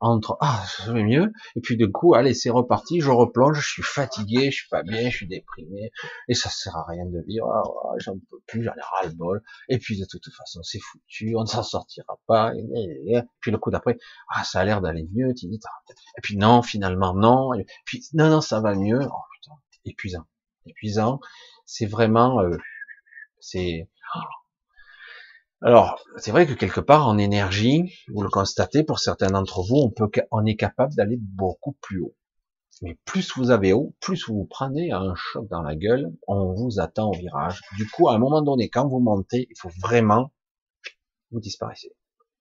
[0.00, 1.32] entre ah ça va mieux.
[1.56, 4.82] Et puis du coup allez c'est reparti je replonge je suis fatigué je suis pas
[4.82, 5.90] bien je suis déprimé.
[6.28, 9.06] Et ça sert à rien de vivre ah, ah, j'en peux plus j'en ai ras
[9.06, 12.52] le bol et puis de toute façon c'est foutu on ne s'en sortira pas.
[12.54, 15.60] Et, puis le coup d'après ah ça a l'air d'aller mieux tu dis
[16.18, 17.54] et puis non finalement non.
[17.54, 19.00] Et puis non non ça va mieux.
[19.00, 19.52] Oh putain
[19.84, 20.26] épuisant.
[20.66, 21.20] Épuisant.
[21.66, 22.56] C'est vraiment euh,
[23.40, 23.88] c'est
[25.60, 29.76] alors, c'est vrai que quelque part, en énergie, vous le constatez, pour certains d'entre vous,
[29.76, 32.14] on peut, on est capable d'aller beaucoup plus haut.
[32.82, 36.80] Mais plus vous avez haut, plus vous prenez un choc dans la gueule, on vous
[36.80, 37.60] attend au virage.
[37.76, 40.32] Du coup, à un moment donné, quand vous montez, il faut vraiment,
[41.30, 41.94] vous disparaissez.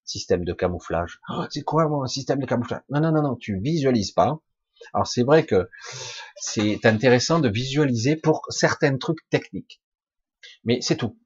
[0.06, 1.20] Système de camouflage.
[1.30, 2.82] Oh, c'est quoi mon système de camouflage?
[2.90, 4.40] Non, non, non, non, tu visualises pas.
[4.94, 5.70] Alors c'est vrai que
[6.36, 9.82] c'est intéressant de visualiser pour certains trucs techniques.
[10.66, 11.18] Mais c'est tout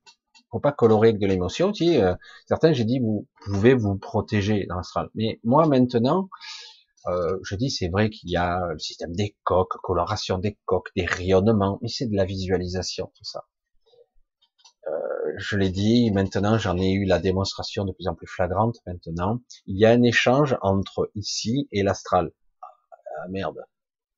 [0.52, 1.74] faut pas colorer avec de l'émotion.
[1.74, 2.16] Si, euh,
[2.48, 5.10] certains, j'ai dit, vous pouvez vous protéger dans l'astral.
[5.16, 6.30] Mais moi, maintenant,
[7.08, 10.90] euh, je dis, c'est vrai qu'il y a le système des coques, coloration des coques,
[10.96, 13.46] des rayonnements, mais c'est de la visualisation, tout ça.
[14.88, 18.78] Euh, je l'ai dit, maintenant, j'en ai eu la démonstration de plus en plus flagrante.
[18.86, 22.32] Maintenant, il y a un échange entre ici et l'astral.
[22.62, 23.64] Ah, merde,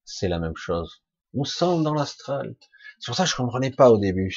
[0.03, 1.03] c'est la même chose.
[1.34, 2.55] Nous sommes dans l'astral.
[2.99, 4.36] C'est pour ça que je comprenais pas au début.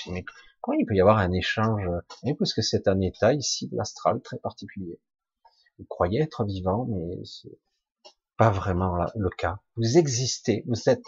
[0.62, 1.82] Comment il peut y avoir un échange
[2.24, 5.00] Et parce que c'est un état ici de l'astral très particulier?
[5.78, 7.58] Vous croyez être vivant, mais c'est
[8.36, 9.58] pas vraiment le cas.
[9.74, 11.04] Vous existez, vous êtes,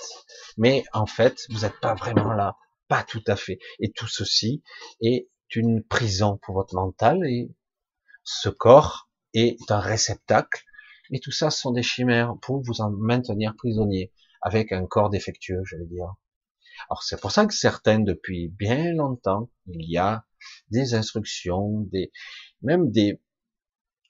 [0.56, 2.56] mais en fait, vous n'êtes pas vraiment là,
[2.88, 3.60] pas tout à fait.
[3.78, 4.64] Et tout ceci
[5.00, 7.54] est une prison pour votre mental et
[8.24, 10.64] ce corps est un réceptacle.
[11.12, 15.62] Et tout ça sont des chimères pour vous en maintenir prisonnier avec un corps défectueux,
[15.64, 16.12] je vais dire.
[16.90, 20.24] Alors c'est pour ça que certains, depuis bien longtemps, il y a
[20.70, 22.12] des instructions, des,
[22.62, 23.20] même des,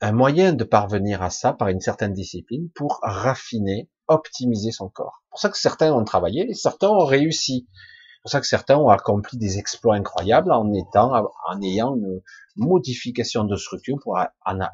[0.01, 5.23] un moyen de parvenir à ça par une certaine discipline pour raffiner, optimiser son corps.
[5.23, 7.69] C'est pour ça que certains ont travaillé et certains ont réussi.
[7.71, 11.13] C'est pour ça que certains ont accompli des exploits incroyables en étant,
[11.49, 12.23] en ayant une
[12.57, 14.19] modification de structure pour,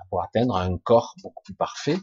[0.08, 1.98] pour atteindre un corps beaucoup plus parfait,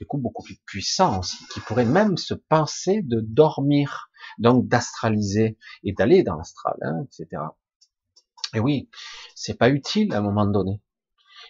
[0.00, 4.07] du coup beaucoup plus puissant aussi, qui pourrait même se penser de dormir
[4.38, 7.42] donc d'astraliser et d'aller dans l'astral, hein, etc.
[8.54, 8.88] Et oui,
[9.34, 10.80] c'est pas utile à un moment donné,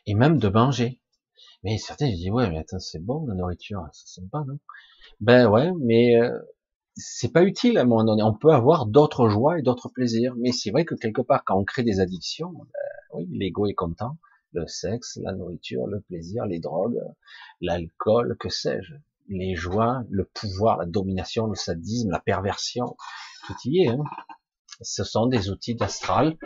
[0.06, 1.00] et même de manger.
[1.64, 4.58] Mais certains disent ouais, mais attends, c'est bon la nourriture, c'est sympa, non?
[5.20, 6.38] Ben ouais, mais euh,
[6.96, 8.22] c'est pas utile à un moment donné.
[8.22, 11.56] On peut avoir d'autres joies et d'autres plaisirs, mais c'est vrai que quelque part, quand
[11.56, 12.64] on crée des addictions, ben,
[13.14, 14.16] oui, l'ego est content,
[14.52, 17.00] le sexe, la nourriture, le plaisir, les drogues,
[17.60, 18.94] l'alcool, que sais-je
[19.28, 22.96] les joies, le pouvoir, la domination, le sadisme, la perversion,
[23.46, 23.88] tout y est.
[23.88, 24.02] Hein.
[24.80, 26.36] Ce sont des outils d'astral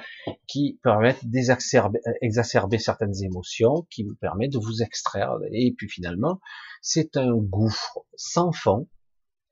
[0.47, 5.37] qui permettent d'exacerber certaines émotions, qui vous permettent de vous extraire.
[5.53, 6.41] Et puis finalement,
[6.81, 8.89] c'est un gouffre sans fond,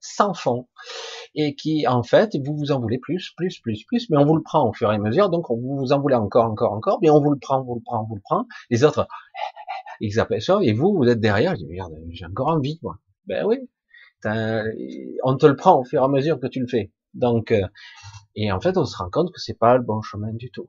[0.00, 0.68] sans fond,
[1.34, 4.36] et qui en fait, vous vous en voulez plus, plus, plus, plus, mais on vous
[4.36, 6.98] le prend au fur et à mesure, donc on vous en voulez encore, encore, encore,
[7.02, 8.46] mais on vous le prend, vous le prend, vous le prend.
[8.70, 9.06] Les autres,
[10.00, 12.96] ils appellent ça, et vous, vous êtes derrière, j'ai encore envie, moi.
[13.26, 13.58] Ben oui,
[14.24, 16.92] on te le prend au fur et à mesure que tu le fais.
[17.14, 17.66] Donc, euh,
[18.36, 20.68] et en fait, on se rend compte que c'est pas le bon chemin du tout.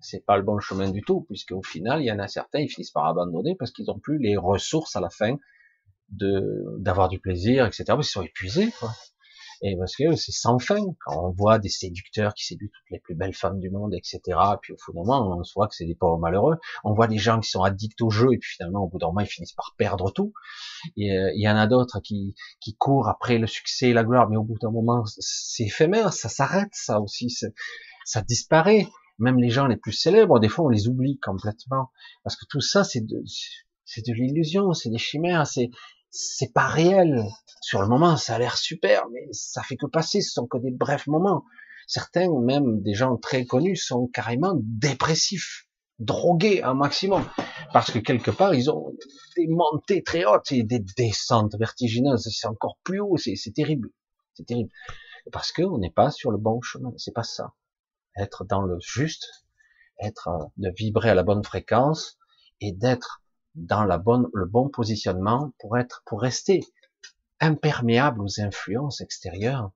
[0.00, 2.60] C'est pas le bon chemin du tout, puisque au final, il y en a certains,
[2.60, 5.36] ils finissent par abandonner parce qu'ils ont plus les ressources à la fin
[6.10, 7.84] de d'avoir du plaisir, etc.
[7.88, 8.70] Parce qu'ils sont épuisés.
[8.78, 8.90] Quoi.
[9.62, 10.80] Et parce que c'est sans fin.
[11.04, 14.20] Quand on voit des séducteurs qui séduisent toutes les plus belles femmes du monde, etc.
[14.62, 16.56] Puis au bout d'un moment, on se voit que c'est des pauvres malheureux.
[16.84, 19.08] On voit des gens qui sont addicts au jeu et puis finalement, au bout d'un
[19.08, 20.32] moment, ils finissent par perdre tout.
[20.96, 24.04] Et euh, il y en a d'autres qui, qui courent après le succès et la
[24.04, 27.30] gloire, mais au bout d'un moment, c'est éphémère, ça s'arrête, ça aussi,
[28.04, 28.86] ça disparaît.
[29.18, 31.90] Même les gens les plus célèbres, des fois, on les oublie complètement.
[32.22, 33.20] Parce que tout ça, c'est de,
[33.84, 35.70] c'est de l'illusion, c'est des chimères, c'est,
[36.10, 37.24] c'est pas réel.
[37.60, 40.58] Sur le moment, ça a l'air super, mais ça fait que passer, ce sont que
[40.58, 41.44] des brefs moments.
[41.86, 45.66] Certains, même des gens très connus, sont carrément dépressifs,
[45.98, 47.24] drogués un maximum,
[47.72, 48.94] parce que quelque part, ils ont
[49.36, 52.28] des montées très hautes et des descentes vertigineuses.
[52.30, 53.90] C'est encore plus haut, c'est terrible,
[54.34, 54.70] c'est terrible,
[55.32, 56.92] parce que on n'est pas sur le bon chemin.
[56.96, 57.54] C'est pas ça.
[58.16, 59.26] Être dans le juste,
[60.00, 62.18] être euh, de vibrer à la bonne fréquence
[62.60, 63.22] et d'être
[63.54, 66.64] dans la bonne, le bon positionnement pour être, pour rester
[67.40, 69.70] imperméable aux influences extérieures,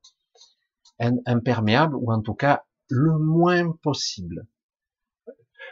[1.26, 4.46] imperméable ou en tout cas le moins possible,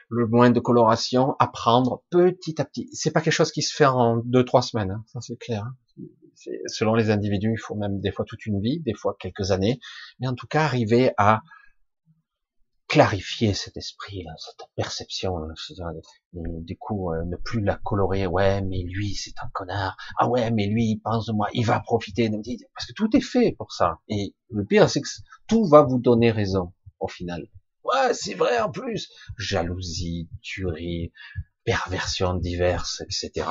[0.08, 2.88] le moins de coloration à prendre petit à petit.
[2.92, 5.64] C'est pas quelque chose qui se fait en deux trois semaines, hein, ça c'est clair.
[5.64, 5.76] Hein.
[6.66, 9.78] Selon les individus, il faut même des fois toute une vie, des fois quelques années,
[10.18, 11.42] mais en tout cas arriver à
[12.90, 15.36] clarifier cet esprit, cette perception.
[16.32, 18.26] du coup, euh, ne plus la colorer.
[18.26, 19.96] Ouais, mais lui, c'est un connard.
[20.18, 21.46] Ah ouais, mais lui, il pense de moi.
[21.54, 22.36] Il va profiter de
[22.74, 24.00] Parce que tout est fait pour ça.
[24.08, 25.08] Et le pire, c'est que
[25.46, 27.46] tout va vous donner raison, au final.
[27.84, 29.08] Ouais, c'est vrai en plus.
[29.38, 31.12] Jalousie, tuerie,
[31.64, 33.46] perversion diverses, etc.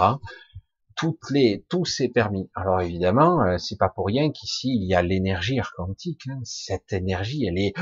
[0.98, 2.50] Toutes les, tout c'est permis.
[2.56, 6.28] Alors évidemment, euh, c'est pas pour rien qu'ici il y a l'énergie quantique.
[6.28, 6.42] Hein.
[6.44, 7.74] Cette énergie, elle est,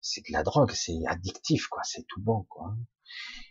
[0.00, 1.82] c'est de la drogue, c'est addictif, quoi.
[1.84, 2.74] C'est tout bon, quoi.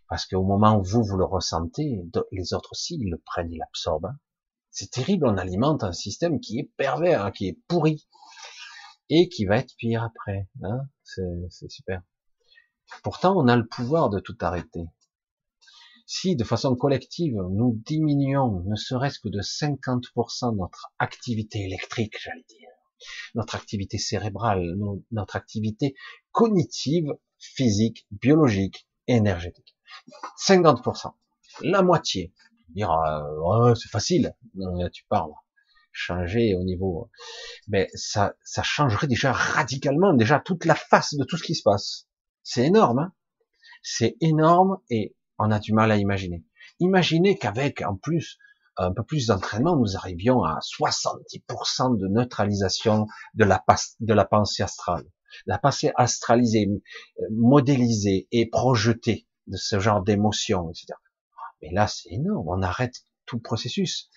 [0.09, 3.57] Parce qu'au moment où vous vous le ressentez, les autres aussi ils le prennent, ils
[3.57, 4.05] l'absorbent.
[4.05, 4.19] Hein.
[4.71, 8.07] C'est terrible, on alimente un système qui est pervers, hein, qui est pourri
[9.09, 10.47] et qui va être pire après.
[10.63, 12.01] Hein c'est super.
[13.03, 14.85] Pourtant, on a le pouvoir de tout arrêter.
[16.05, 22.45] Si, de façon collective, nous diminuons ne serait-ce que de 50% notre activité électrique, j'allais
[22.47, 22.69] dire,
[23.35, 24.75] notre activité cérébrale,
[25.11, 25.95] notre activité
[26.31, 29.75] cognitive, physique, biologique, énergétique.
[30.45, 31.13] 50%.
[31.61, 32.33] La moitié.
[32.69, 34.35] Dire, euh, c'est facile.
[34.93, 35.31] tu parles
[35.97, 37.09] changer au niveau,
[37.67, 41.63] mais ça, ça changerait déjà radicalement déjà toute la face de tout ce qui se
[41.63, 42.07] passe.
[42.43, 43.13] C'est énorme, hein
[43.81, 46.43] c'est énorme et on a du mal à imaginer.
[46.79, 48.37] Imaginez qu'avec en plus
[48.77, 53.63] un peu plus d'entraînement, nous arrivions à 70% de neutralisation de la,
[53.99, 55.05] de la pensée astrale.
[55.45, 60.93] La pensée astralisée, euh, modélisée et projetée de ce genre d'émotions, etc.
[61.61, 62.47] Mais là, c'est énorme.
[62.47, 64.09] On arrête tout processus.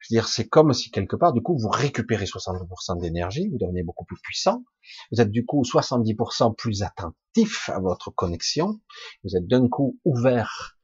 [0.00, 3.58] Je veux dire, c'est comme si quelque part, du coup, vous récupérez 60% d'énergie, vous
[3.58, 4.64] devenez beaucoup plus puissant,
[5.10, 8.80] vous êtes du coup 70% plus attentif à votre connexion,
[9.24, 10.78] vous êtes d'un coup ouvert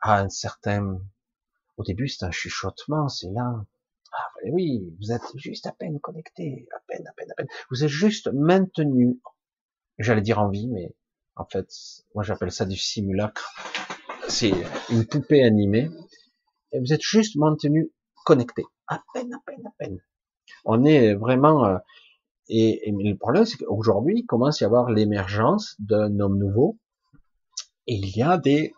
[0.00, 1.00] à un certain...
[1.78, 3.64] Au début, c'est un chuchotement, c'est là.
[4.12, 7.46] Ah oui, vous êtes juste à peine connecté, à peine, à peine, à peine.
[7.70, 9.20] Vous êtes juste maintenu,
[9.98, 10.94] j'allais dire en vie, mais
[11.36, 11.68] en fait,
[12.14, 13.54] moi j'appelle ça du simulacre.
[14.28, 14.52] C'est
[14.90, 15.88] une poupée animée.
[16.72, 17.92] Et vous êtes juste maintenu
[18.24, 18.64] connecté.
[18.88, 19.98] À peine, à peine, à peine.
[20.64, 21.64] On est vraiment...
[21.64, 21.78] Euh,
[22.48, 26.78] et, et, le problème, c'est qu'aujourd'hui, il commence à y avoir l'émergence d'un homme nouveau.
[27.86, 28.74] Et il y a des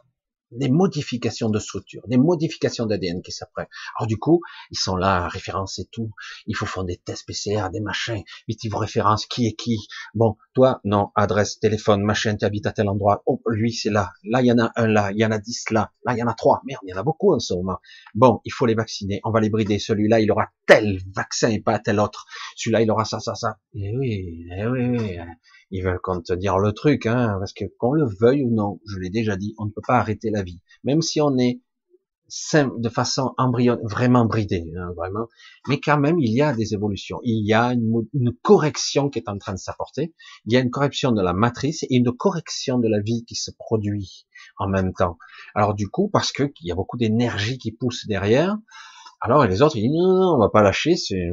[0.50, 3.68] des modifications de structure, des modifications d'ADN qui s'apprêtent.
[3.98, 4.40] Alors du coup,
[4.70, 6.10] ils sont là à référencer tout.
[6.46, 8.22] Il faut faire des tests PCR, des machins.
[8.48, 9.76] Vite, ils vous référencent qui est qui.
[10.14, 13.22] Bon, toi, non, adresse, téléphone, machin, tu habites à tel endroit.
[13.26, 14.12] Oh, lui, c'est là.
[14.24, 15.10] Là, il y en a un là.
[15.12, 15.92] Il y en a dix là.
[16.04, 16.60] Là, il y en a trois.
[16.64, 17.78] Merde, il y en a beaucoup en ce moment.
[18.14, 19.20] Bon, il faut les vacciner.
[19.24, 19.78] On va les brider.
[19.78, 22.26] Celui-là, il aura tel vaccin et pas tel autre.
[22.56, 23.58] Celui-là, il aura ça, ça, ça.
[23.74, 25.18] Eh oui, eh oui, oui.
[25.70, 28.80] Ils veulent qu'on te dire le truc, hein, parce que qu'on le veuille ou non,
[28.86, 31.60] je l'ai déjà dit, on ne peut pas arrêter la vie, même si on est
[32.54, 35.26] de façon embryonnaire, vraiment bridé, hein, vraiment.
[35.68, 37.18] Mais quand même, il y a des évolutions.
[37.24, 40.14] Il y a une, une correction qui est en train de s'apporter.
[40.46, 43.34] Il y a une correction de la matrice et une correction de la vie qui
[43.34, 44.26] se produit
[44.58, 45.18] en même temps.
[45.54, 48.56] Alors du coup, parce que il y a beaucoup d'énergie qui pousse derrière.
[49.20, 50.96] Alors les autres, ils disent non, non, on va pas lâcher.
[50.96, 51.30] C'est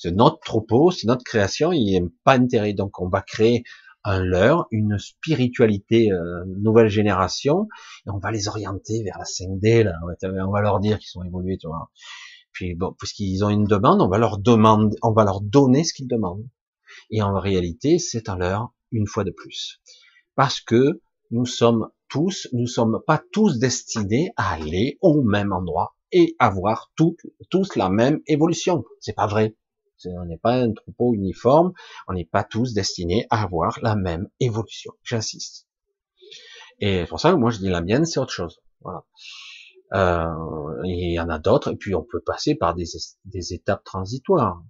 [0.00, 2.72] c'est notre troupeau, c'est notre création, il a pas intérêt.
[2.72, 3.64] Donc on va créer
[4.02, 7.68] un leurre, une spiritualité euh, nouvelle génération,
[8.06, 9.92] et on va les orienter vers la 5D, là.
[10.46, 11.90] On va leur dire qu'ils sont évolués, tu vois.
[12.50, 15.92] Puis bon, puisqu'ils ont une demande, on va leur demander, on va leur donner ce
[15.92, 16.48] qu'ils demandent.
[17.10, 19.82] Et en réalité, c'est un leurre une fois de plus.
[20.34, 25.94] Parce que nous sommes tous, nous sommes pas tous destinés à aller au même endroit
[26.10, 27.20] et avoir toutes,
[27.50, 28.82] tous la même évolution.
[28.98, 29.56] C'est pas vrai.
[30.06, 31.72] On n'est pas un troupeau uniforme,
[32.08, 34.92] on n'est pas tous destinés à avoir la même évolution.
[35.02, 35.66] J'insiste.
[36.78, 38.60] Et c'est pour ça que moi je dis la mienne, c'est autre chose.
[38.80, 39.04] Voilà.
[39.92, 44.62] Euh, il y en a d'autres, et puis on peut passer par des, étapes transitoires.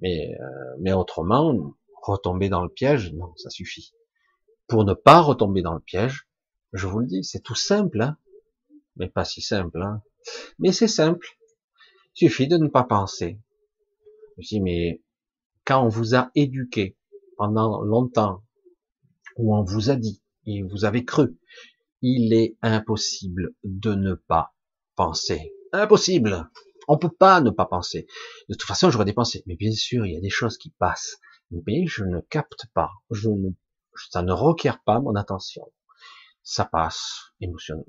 [0.00, 3.94] Mais, euh, mais autrement, retomber dans le piège, non, ça suffit.
[4.66, 6.28] Pour ne pas retomber dans le piège,
[6.72, 8.16] je vous le dis, c'est tout simple, hein
[8.96, 9.80] mais pas si simple.
[9.82, 10.02] Hein
[10.58, 11.26] mais c'est simple.
[12.16, 13.38] Il suffit de ne pas penser.
[14.38, 15.02] Je dis, mais
[15.64, 16.96] quand on vous a éduqué
[17.36, 18.42] pendant longtemps,
[19.36, 21.38] ou on vous a dit, et vous avez cru,
[22.02, 24.54] il est impossible de ne pas
[24.94, 25.52] penser.
[25.72, 26.50] Impossible.
[26.88, 28.06] On peut pas ne pas penser.
[28.48, 29.42] De toute façon, j'aurais des pensées.
[29.46, 31.18] Mais bien sûr, il y a des choses qui passent.
[31.50, 32.90] Mais je ne capte pas.
[33.10, 33.50] Je ne,
[34.10, 35.62] ça ne requiert pas mon attention.
[36.42, 37.32] Ça passe.
[37.40, 37.84] Émotionnel.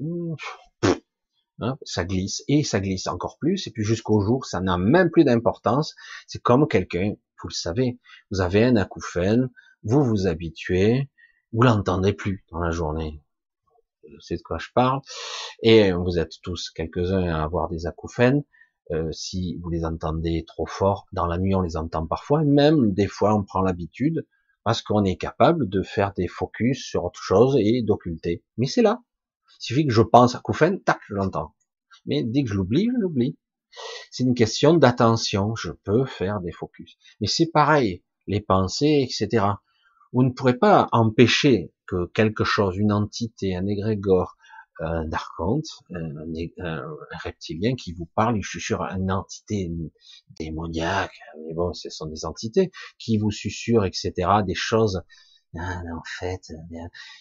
[1.60, 5.10] Hein, ça glisse et ça glisse encore plus, et puis jusqu'au jour, ça n'a même
[5.10, 5.96] plus d'importance.
[6.28, 8.00] C'est comme quelqu'un, vous le savez,
[8.30, 9.50] vous avez un acouphène,
[9.82, 11.10] vous vous habituez,
[11.54, 13.24] vous l'entendez plus dans la journée.
[14.08, 15.02] Je sais de quoi je parle.
[15.64, 18.44] Et vous êtes tous quelques-uns à avoir des acouphènes.
[18.92, 22.94] Euh, si vous les entendez trop fort, dans la nuit on les entend parfois, même
[22.94, 24.26] des fois on prend l'habitude,
[24.64, 28.44] parce qu'on est capable de faire des focus sur autre chose et d'occulter.
[28.58, 29.02] Mais c'est là.
[29.60, 31.56] Il suffit que je pense à Koufen, tac, je l'entends.
[32.06, 33.38] Mais dès que je l'oublie, je l'oublie.
[34.12, 35.56] C'est une question d'attention.
[35.56, 36.98] Je peux faire des focus.
[37.22, 39.46] Mais c'est pareil, les pensées, etc.
[40.14, 44.38] Vous ne pourrez pas empêcher que quelque chose, une entité, un égrégore,
[44.80, 49.72] un archonte, un, reptilien qui vous parle, suis sûr, une entité
[50.40, 54.14] démoniaque, mais bon, ce sont des entités qui vous susurrent, etc.,
[54.46, 55.02] des choses.
[55.58, 56.52] Ah, en fait,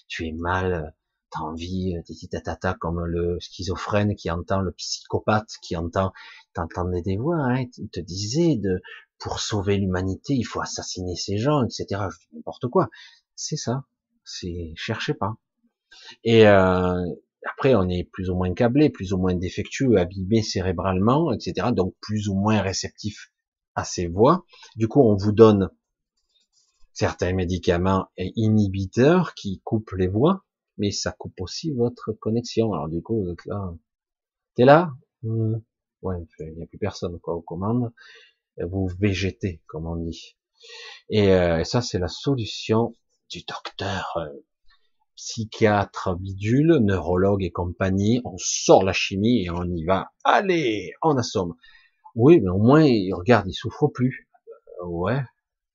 [0.09, 0.95] tu es mal,
[1.31, 1.95] t'as envie,
[2.31, 6.13] tata, comme le schizophrène qui entend, le psychopathe qui entend,
[6.55, 8.81] t'entendais des voix, hein, il te disait de,
[9.19, 12.03] pour sauver l'humanité, il faut assassiner ces gens, etc.
[12.33, 12.89] N'importe quoi.
[13.35, 13.85] C'est ça.
[14.25, 15.37] C'est, cherchez pas.
[16.25, 17.05] Et, euh,
[17.49, 21.69] après, on est plus ou moins câblé, plus ou moins défectueux, abîmé cérébralement, etc.
[21.73, 23.33] Donc plus ou moins réceptif
[23.75, 24.45] à ces voix.
[24.75, 25.71] Du coup, on vous donne
[26.93, 30.45] certains médicaments inhibiteurs qui coupent les voix,
[30.79, 32.73] mais ça coupe aussi votre connexion.
[32.73, 33.75] Alors du coup, vous êtes là.
[34.55, 34.93] T'es là?
[35.23, 35.57] Hmm.
[36.03, 37.93] Ouais, il n'y a plus personne quoi aux commandes.
[38.59, 40.37] Vous végétez, comme on dit.
[41.11, 42.95] Et, euh, ça, c'est la solution
[43.31, 44.29] du docteur euh,
[45.17, 50.11] psychiatre bidule, neurologue et compagnie, on sort la chimie et on y va.
[50.25, 51.55] Allez, on assomme.
[52.15, 54.29] Oui, mais au moins, il regarde, il souffre plus.
[54.83, 55.21] Euh, ouais,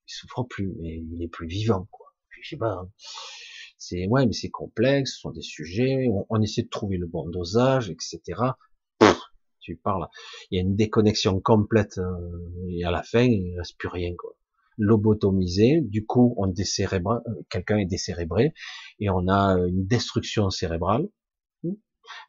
[0.07, 2.07] il souffre plus, mais il est plus vivant, quoi.
[2.29, 2.71] Je sais pas.
[2.71, 2.89] Hein.
[3.83, 6.07] C'est ouais, mais c'est complexe, ce sont des sujets.
[6.29, 8.21] On, essaie de trouver le bon dosage, etc.
[9.59, 10.07] tu parles.
[10.51, 14.13] Il y a une déconnexion complète euh, et à la fin, il reste plus rien,
[14.15, 14.35] quoi
[14.77, 18.53] lobotomisé, du coup on décérébre, euh, quelqu'un est décérébré
[18.99, 21.07] et on a une destruction cérébrale.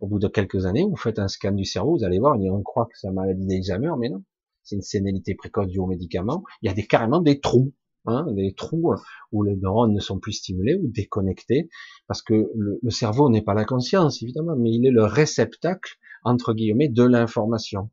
[0.00, 2.62] Au bout de quelques années, vous faites un scan du cerveau, vous allez voir, on
[2.62, 4.22] croit que c'est une maladie d'Alzheimer, mais non,
[4.62, 6.45] c'est une sénilité précoce du aux médicaments.
[6.62, 7.72] Il y a des, carrément des trous,
[8.07, 8.95] hein, des trous
[9.30, 11.68] où les neurones ne sont plus stimulés ou déconnectés,
[12.07, 15.96] parce que le, le cerveau n'est pas la conscience évidemment, mais il est le réceptacle
[16.24, 17.91] entre guillemets de l'information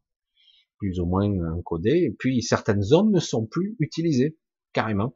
[0.80, 4.38] plus ou moins encodé, et puis certaines zones ne sont plus utilisées,
[4.74, 5.14] carrément.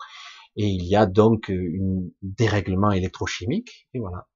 [0.55, 4.27] Et il y a donc un dérèglement électrochimique, et voilà.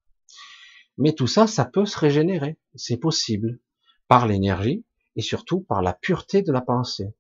[0.98, 3.60] Mais tout ça, ça peut se régénérer, c'est possible,
[4.08, 4.86] par l'énergie,
[5.16, 7.14] et surtout par la pureté de la pensée.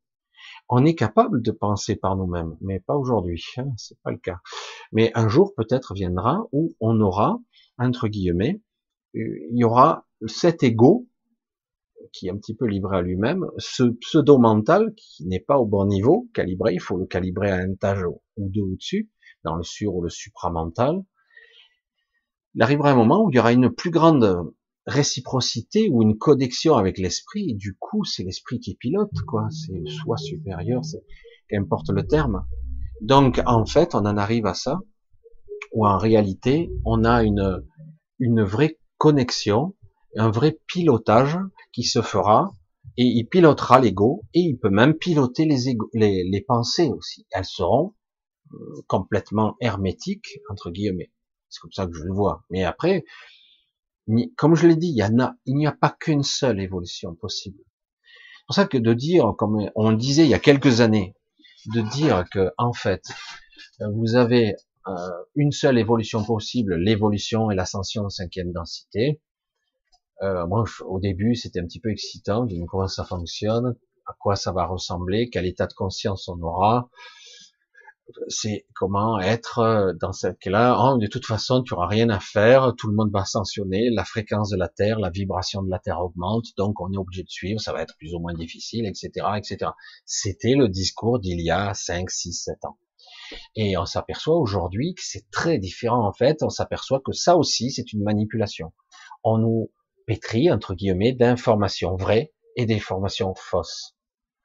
[0.69, 4.39] On est capable de penser par nous-mêmes, mais pas aujourd'hui, hein, c'est pas le cas.
[4.91, 7.39] Mais un jour peut-être viendra où on aura,
[7.77, 8.61] entre guillemets,
[9.15, 9.19] euh,
[9.51, 11.07] il y aura cet ego
[12.13, 15.85] qui est un petit peu livré à lui-même, ce pseudo-mental qui n'est pas au bon
[15.85, 19.09] niveau, calibré, il faut le calibrer à un étage ou deux au-dessus,
[19.43, 21.03] dans le sur ou le supramental,
[22.55, 24.51] il arrivera un moment où il y aura une plus grande
[24.87, 29.73] réciprocité ou une connexion avec l'esprit, et du coup, c'est l'esprit qui pilote, quoi, c'est
[29.73, 31.03] le soi supérieur, c'est,
[31.49, 32.45] qu'importe le terme.
[33.01, 34.79] Donc, en fait, on en arrive à ça,
[35.73, 37.63] où en réalité, on a une,
[38.19, 39.75] une vraie connexion,
[40.15, 41.37] un vrai pilotage
[41.73, 42.51] qui se fera
[42.97, 47.27] et il pilotera l'ego et il peut même piloter les, les, les pensées aussi.
[47.31, 47.93] Elles seront
[48.53, 48.57] euh,
[48.87, 51.11] complètement hermétiques entre guillemets.
[51.49, 52.43] C'est comme ça que je le vois.
[52.49, 53.05] Mais après,
[54.35, 57.59] comme je l'ai dit, il il n'y a pas qu'une seule évolution possible.
[57.59, 61.15] C'est pour ça que de dire, comme on le disait il y a quelques années,
[61.73, 63.03] de dire que en fait,
[63.79, 64.55] vous avez
[64.87, 64.91] euh,
[65.35, 69.21] une seule évolution possible, l'évolution et l'ascension en cinquième densité,
[70.23, 72.45] euh, moi, au début, c'était un petit peu excitant.
[72.45, 73.75] de comment ça fonctionne,
[74.07, 76.89] à quoi ça va ressembler, quel état de conscience on aura?
[78.29, 80.77] C'est comment être euh, dans ce cas-là.
[80.79, 82.73] Oh, de toute façon, tu auras rien à faire.
[82.77, 83.89] Tout le monde va sanctionner.
[83.89, 86.45] La fréquence de la Terre, la vibration de la Terre augmente.
[86.57, 87.59] Donc, on est obligé de suivre.
[87.59, 89.71] Ça va être plus ou moins difficile, etc., etc.
[90.05, 92.77] C'était le discours d'il y a 5, 6, 7 ans.
[93.55, 96.43] Et on s'aperçoit aujourd'hui que c'est très différent en fait.
[96.43, 98.73] On s'aperçoit que ça aussi, c'est une manipulation.
[99.23, 99.71] On nous
[100.05, 103.95] pétri, entre guillemets, d'informations vraies et d'informations fausses.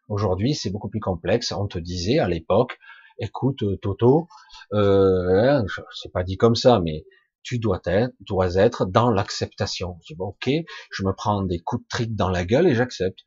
[0.08, 1.52] Aujourd'hui, c'est beaucoup plus complexe.
[1.52, 2.78] On te disait à l'époque,
[3.18, 4.28] écoute, euh, Toto,
[4.72, 5.62] euh,
[5.92, 7.04] c'est pas dit comme ça, mais
[7.42, 9.98] tu dois être, dois être dans l'acceptation.
[10.06, 10.50] Je ok,
[10.90, 13.20] je me prends des coups de trick dans la gueule et j'accepte.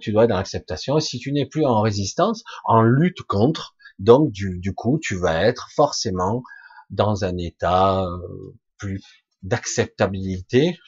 [0.00, 0.98] Tu dois être dans l'acceptation.
[0.98, 5.16] Et si tu n'es plus en résistance, en lutte contre, donc du, du coup, tu
[5.16, 6.42] vas être forcément
[6.90, 8.18] dans un état euh,
[8.78, 10.78] plus d'acceptabilité,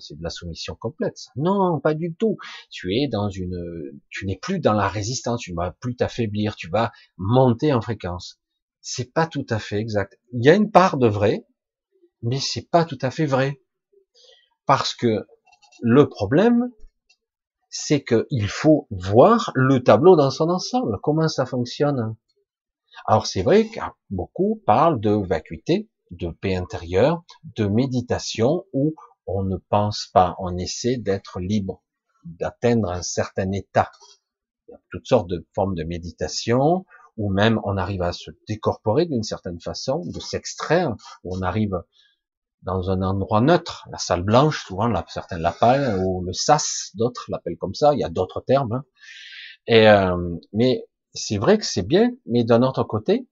[0.00, 1.18] c'est de la soumission complète.
[1.36, 2.38] Non, pas du tout.
[2.70, 6.56] Tu es dans une, tu n'es plus dans la résistance, tu ne vas plus t'affaiblir,
[6.56, 8.40] tu vas monter en fréquence.
[8.80, 10.18] C'est pas tout à fait exact.
[10.32, 11.46] Il y a une part de vrai,
[12.22, 13.60] mais c'est pas tout à fait vrai.
[14.64, 15.26] Parce que
[15.82, 16.70] le problème,
[17.68, 20.98] c'est qu'il faut voir le tableau dans son ensemble.
[21.02, 22.16] Comment ça fonctionne?
[23.06, 27.24] Alors c'est vrai que beaucoup parlent de vacuité, de paix intérieure,
[27.56, 28.94] de méditation où
[29.26, 31.82] on ne pense pas, on essaie d'être libre,
[32.24, 33.90] d'atteindre un certain état.
[34.68, 38.30] Il y a toutes sortes de formes de méditation, ou même on arrive à se
[38.48, 41.82] décorporer d'une certaine façon, de s'extraire, où on arrive
[42.62, 47.26] dans un endroit neutre, la salle blanche, souvent la, certains l'appellent, ou le sas, d'autres
[47.28, 48.72] l'appellent comme ça, il y a d'autres termes.
[48.72, 48.84] Hein.
[49.66, 50.84] Et, euh, mais
[51.14, 53.28] c'est vrai que c'est bien, mais d'un autre côté,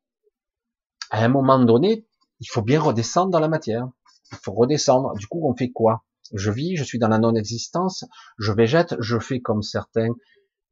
[1.11, 2.07] à un moment donné,
[2.45, 3.89] il faut bien redescendre dans la matière.
[4.31, 5.15] Il faut redescendre.
[5.15, 6.05] Du coup, on fait quoi?
[6.35, 8.05] Je vis, je suis dans la non-existence,
[8.39, 10.09] je végète, je fais comme certains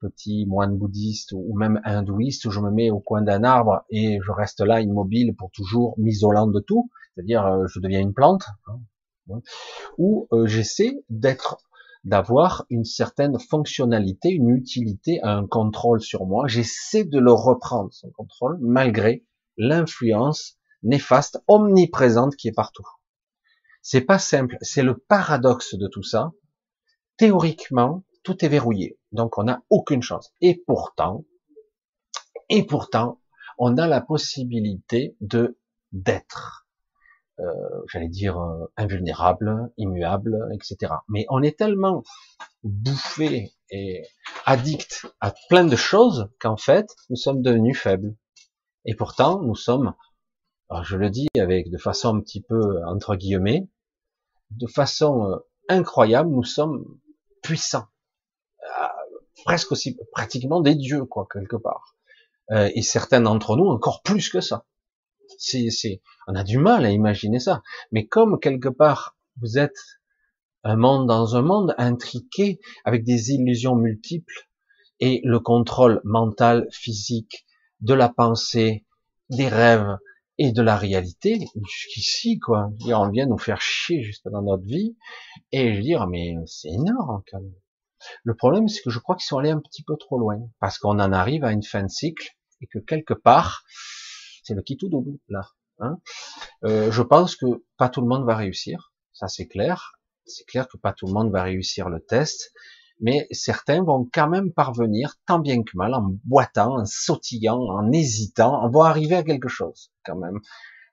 [0.01, 4.19] petits moines bouddhistes ou même hindouistes où je me mets au coin d'un arbre et
[4.23, 8.45] je reste là immobile pour toujours m'isolant de tout, c'est-à-dire euh, je deviens une plante,
[8.67, 9.41] hein,
[9.99, 11.59] ou euh, j'essaie d'être
[12.05, 16.49] d'avoir une certaine fonctionnalité, une utilité, un contrôle sur moi.
[16.49, 19.25] J'essaie de le reprendre, son contrôle, malgré
[19.57, 22.87] l'influence néfaste, omniprésente qui est partout.
[23.83, 26.33] C'est pas simple, c'est le paradoxe de tout ça.
[27.17, 30.33] Théoriquement, tout est verrouillé, donc on n'a aucune chance.
[30.41, 31.25] Et pourtant,
[32.49, 33.21] et pourtant,
[33.59, 35.59] on a la possibilité de
[35.93, 36.63] d'être
[37.41, 40.93] euh, j'allais dire, euh, invulnérable, immuable, etc.
[41.09, 42.03] Mais on est tellement
[42.63, 44.03] bouffé et
[44.45, 48.15] addict à plein de choses qu'en fait, nous sommes devenus faibles.
[48.85, 49.95] Et pourtant, nous sommes,
[50.83, 53.69] je le dis avec de façon un petit peu entre guillemets,
[54.51, 55.37] de façon euh,
[55.69, 56.85] incroyable, nous sommes
[57.43, 57.87] puissants,
[59.45, 61.97] presque aussi pratiquement des dieux quoi quelque part.
[62.51, 64.67] et certains d'entre nous encore plus que ça.
[65.39, 67.63] C'est, on a du mal à imaginer ça.
[67.91, 69.79] Mais comme quelque part vous êtes
[70.65, 74.49] un monde dans un monde intriqué avec des illusions multiples
[75.01, 77.47] et le contrôle mental, physique,
[77.81, 78.87] de la pensée,
[79.31, 79.99] des rêves
[80.43, 82.73] et de la réalité, jusqu'ici, quoi.
[82.87, 84.97] On vient nous faire chier juste dans notre vie.
[85.53, 87.55] Et je veux dire, mais c'est énorme, quand même.
[88.25, 90.41] Le problème, c'est que je crois qu'ils sont allés un petit peu trop loin.
[90.59, 92.29] Parce qu'on en arrive à une fin de cycle
[92.61, 93.63] et que quelque part,
[94.43, 95.49] c'est le qui tout double là.
[95.79, 95.99] Hein
[96.65, 99.93] euh, je pense que pas tout le monde va réussir, ça c'est clair.
[100.27, 102.53] C'est clair que pas tout le monde va réussir le test,
[103.03, 107.91] mais certains vont quand même parvenir, tant bien que mal, en boitant, en sautillant, en
[107.93, 110.39] hésitant, on va arriver à quelque chose quand même.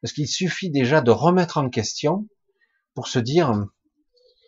[0.01, 2.27] Parce qu'il suffit déjà de remettre en question
[2.95, 3.53] pour se dire,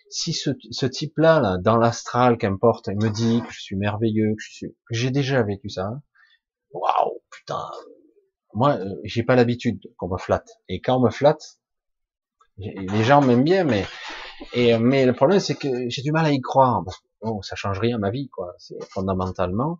[0.09, 4.35] si ce, ce type-là, là, dans l'astral, qu'importe, il me dit que je suis merveilleux,
[4.35, 6.01] que je suis, j'ai déjà vécu ça.
[6.73, 7.69] Waouh, putain,
[8.53, 10.49] moi, euh, j'ai pas l'habitude qu'on me flatte.
[10.67, 11.59] Et quand on me flatte,
[12.57, 13.85] les gens m'aiment bien, mais
[14.53, 16.83] et mais le problème c'est que j'ai du mal à y croire.
[17.21, 18.53] Bon, ça change rien à ma vie, quoi.
[18.57, 19.79] C'est fondamentalement.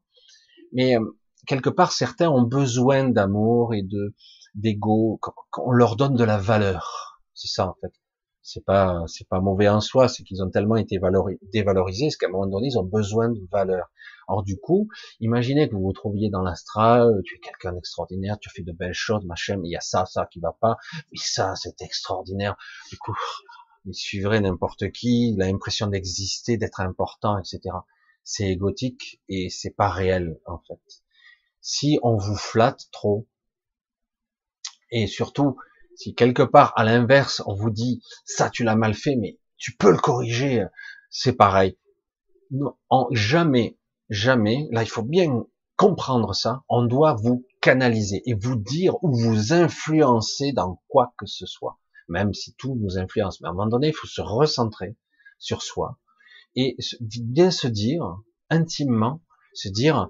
[0.74, 1.18] Mais euh,
[1.48, 4.14] quelque part, certains ont besoin d'amour et de
[4.56, 5.20] d'ego,
[5.50, 7.22] qu'on leur donne de la valeur.
[7.34, 7.94] C'est ça en fait.
[8.44, 11.00] C'est pas c'est pas mauvais en soi, c'est qu'ils ont tellement été
[11.54, 13.92] dévalorisés, qu'à un moment donné, ils ont besoin de valeur.
[14.28, 14.88] Or du coup,
[15.20, 18.94] imaginez que vous vous trouviez dans l'astral, tu es quelqu'un d'extraordinaire, tu fais de belles
[18.94, 20.78] choses, machin, mais il y a ça, ça qui va pas,
[21.12, 22.56] mais ça, c'est extraordinaire.
[22.90, 23.16] Du coup,
[23.86, 27.76] il suivrait n'importe qui, il a l'impression d'exister, d'être important, etc.
[28.24, 31.04] C'est égotique et c'est pas réel, en fait.
[31.62, 33.28] Si on vous flatte trop,
[34.92, 35.58] et surtout,
[35.96, 39.76] si quelque part, à l'inverse, on vous dit, ça, tu l'as mal fait, mais tu
[39.76, 40.66] peux le corriger,
[41.10, 41.78] c'est pareil.
[42.52, 43.78] Non, en, jamais
[44.12, 45.46] jamais, là il faut bien
[45.78, 51.26] comprendre ça, on doit vous canaliser et vous dire ou vous influencer dans quoi que
[51.26, 51.80] ce soit,
[52.12, 53.42] même si tout nous influence.
[53.42, 54.96] Mais à un moment donné, il faut se recentrer
[55.40, 55.98] sur soi
[56.56, 58.18] et bien se dire
[58.50, 59.22] intimement,
[59.54, 60.10] se dire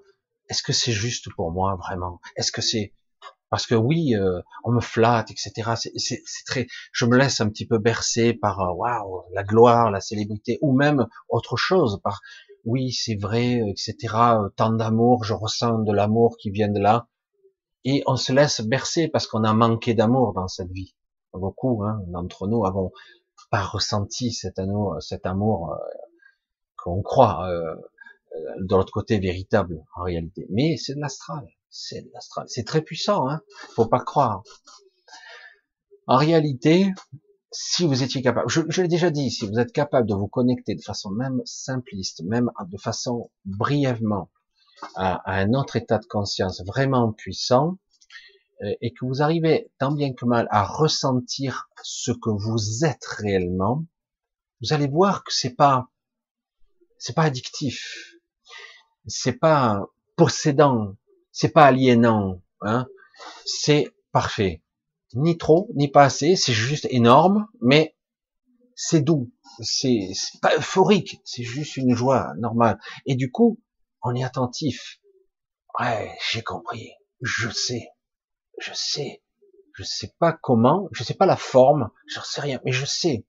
[0.49, 2.19] est-ce que c'est juste pour moi vraiment?
[2.36, 2.94] Est-ce que c'est
[3.49, 5.73] parce que oui, euh, on me flatte, etc.
[5.76, 9.99] C'est très, je me laisse un petit peu bercer par euh, waouh la gloire, la
[9.99, 12.22] célébrité, ou même autre chose, par
[12.64, 13.95] oui, c'est vrai, etc.
[14.15, 17.07] Euh, tant d'amour, je ressens de l'amour qui vient de là.
[17.84, 20.95] Et on se laisse bercer parce qu'on a manqué d'amour dans cette vie.
[21.34, 22.91] Beaucoup hein, d'entre nous avons
[23.49, 25.78] pas ressenti cet amour, cet amour euh,
[26.78, 27.76] qu'on croit euh,
[28.60, 30.45] de l'autre côté véritable en réalité.
[30.49, 33.41] Mais c'est de l'astral, c'est de l'astral, c'est très puissant, hein.
[33.76, 34.44] Faut pas croire.
[36.08, 36.91] En réalité,
[37.52, 40.76] si vous étiez capable, je, l'ai déjà dit, si vous êtes capable de vous connecter
[40.76, 44.30] de façon même simpliste, même de façon brièvement
[44.95, 47.91] à, un autre état de conscience vraiment puissant, euh,
[48.82, 53.86] et que vous arrivez tant bien que mal à ressentir ce que vous êtes réellement,
[54.62, 55.90] vous allez voir que c'est pas,
[56.98, 58.16] c'est pas addictif,
[59.08, 60.96] c'est pas possédant,
[61.32, 62.88] c'est pas aliénant, hein.
[63.46, 64.62] c'est parfait.
[65.14, 67.98] Ni trop, ni pas assez, c'est juste énorme, mais
[68.76, 69.32] c'est doux,
[69.62, 70.12] c'est
[70.42, 72.80] pas euphorique, c'est juste une joie normale.
[73.06, 73.60] Et du coup,
[74.04, 75.00] on est attentif.
[75.80, 77.90] Ouais, j'ai compris, je sais,
[78.62, 79.24] je sais,
[79.74, 83.26] je sais pas comment, je sais pas la forme, je sais rien, mais je sais.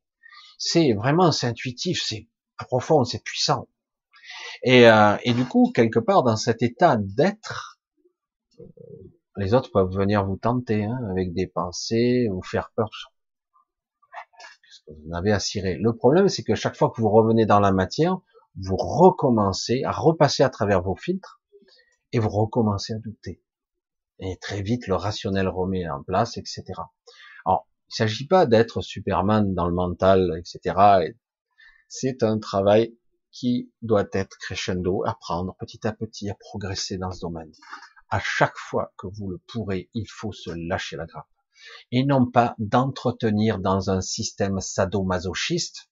[0.58, 2.28] C'est vraiment, c'est intuitif, c'est
[2.58, 3.68] profond, c'est puissant.
[4.62, 7.80] Et, euh, et du coup, quelque part dans cet état d'être,
[9.36, 12.90] les autres peuvent venir vous tenter hein, avec des pensées, vous faire peur.
[14.86, 15.76] Vous en avez à cirer?
[15.80, 18.18] Le problème, c'est que chaque fois que vous revenez dans la matière,
[18.56, 21.40] vous recommencez à repasser à travers vos filtres
[22.12, 23.41] et vous recommencez à douter.
[24.22, 26.64] Et très vite, le rationnel remet en place, etc.
[27.44, 31.10] Alors, il s'agit pas d'être Superman dans le mental, etc.
[31.88, 32.96] C'est un travail
[33.30, 37.52] qui doit être crescendo, apprendre petit à petit à progresser dans ce domaine
[38.12, 41.26] à chaque fois que vous le pourrez, il faut se lâcher la grappe.
[41.92, 45.88] Et non pas d'entretenir dans un système sadomasochiste.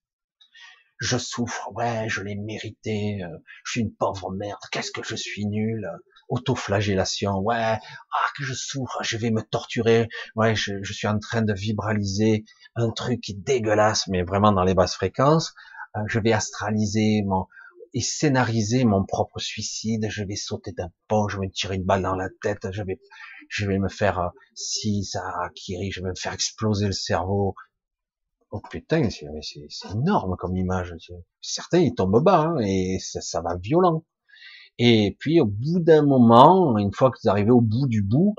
[0.98, 5.16] Je souffre, ouais, je l'ai mérité, euh, je suis une pauvre merde, qu'est-ce que je
[5.16, 5.90] suis nul,
[6.30, 11.18] autoflagellation, ouais, ah que je souffre, je vais me torturer, ouais, je, je suis en
[11.18, 12.44] train de vibraliser
[12.76, 15.54] un truc qui est dégueulasse, mais vraiment dans les basses fréquences,
[15.96, 17.46] euh, je vais astraliser mon,
[17.94, 20.06] et scénariser mon propre suicide.
[20.08, 22.82] Je vais sauter d'un pont, je vais me tirer une balle dans la tête, je
[22.82, 23.00] vais,
[23.48, 25.22] je vais me faire, euh, si ça
[25.54, 27.54] Kiri, je vais me faire exploser le cerveau.
[28.52, 29.26] Oh putain, c'est
[29.92, 30.94] énorme comme image.
[31.40, 34.04] Certains ils tombent bas hein, et ça, ça, va violent.
[34.82, 38.34] Et puis au bout d'un moment, une fois que vous arrivez au bout du bout,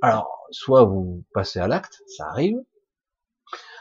[0.00, 2.56] alors soit vous passez à l'acte, ça arrive,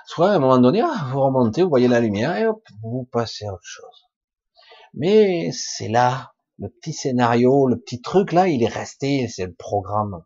[0.06, 3.07] Soit à un moment donné, ah, vous remontez, vous voyez la lumière et hop, vous
[3.10, 4.10] passez à autre chose.
[4.94, 9.53] Mais c'est là, le petit scénario, le petit truc là, il est resté, c'est le
[9.53, 10.26] programme.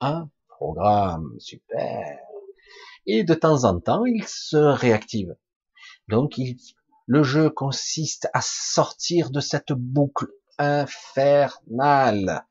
[0.00, 2.20] Un programme, super.
[3.06, 5.34] Et de temps en temps, il se réactive.
[6.06, 6.56] Donc, il,
[7.06, 10.26] le jeu consiste à sortir de cette boucle
[10.58, 12.44] infernale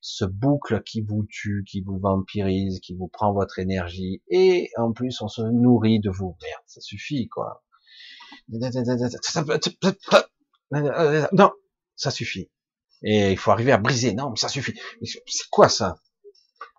[0.00, 4.92] ce boucle qui vous tue, qui vous vampirise, qui vous prend votre énergie, et en
[4.92, 6.36] plus on se nourrit de vous.
[6.42, 7.62] Merde, ça suffit quoi.
[11.32, 11.52] Non,
[11.96, 12.50] ça suffit.
[13.02, 14.14] Et il faut arriver à briser.
[14.14, 14.78] Non, mais ça suffit.
[15.02, 15.96] C'est quoi ça?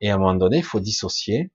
[0.01, 1.51] Et à un moment donné, il faut dissocier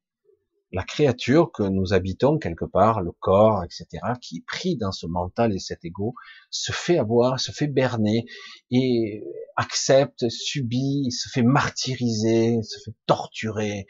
[0.75, 3.87] la créature que nous habitons quelque part, le corps, etc.,
[4.21, 6.15] qui est pris dans ce mental et cet ego,
[6.51, 8.27] se fait avoir, se fait berner
[8.73, 9.23] et
[9.57, 13.87] accepte, subit, se fait martyriser, se fait torturer.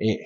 [0.00, 0.22] Et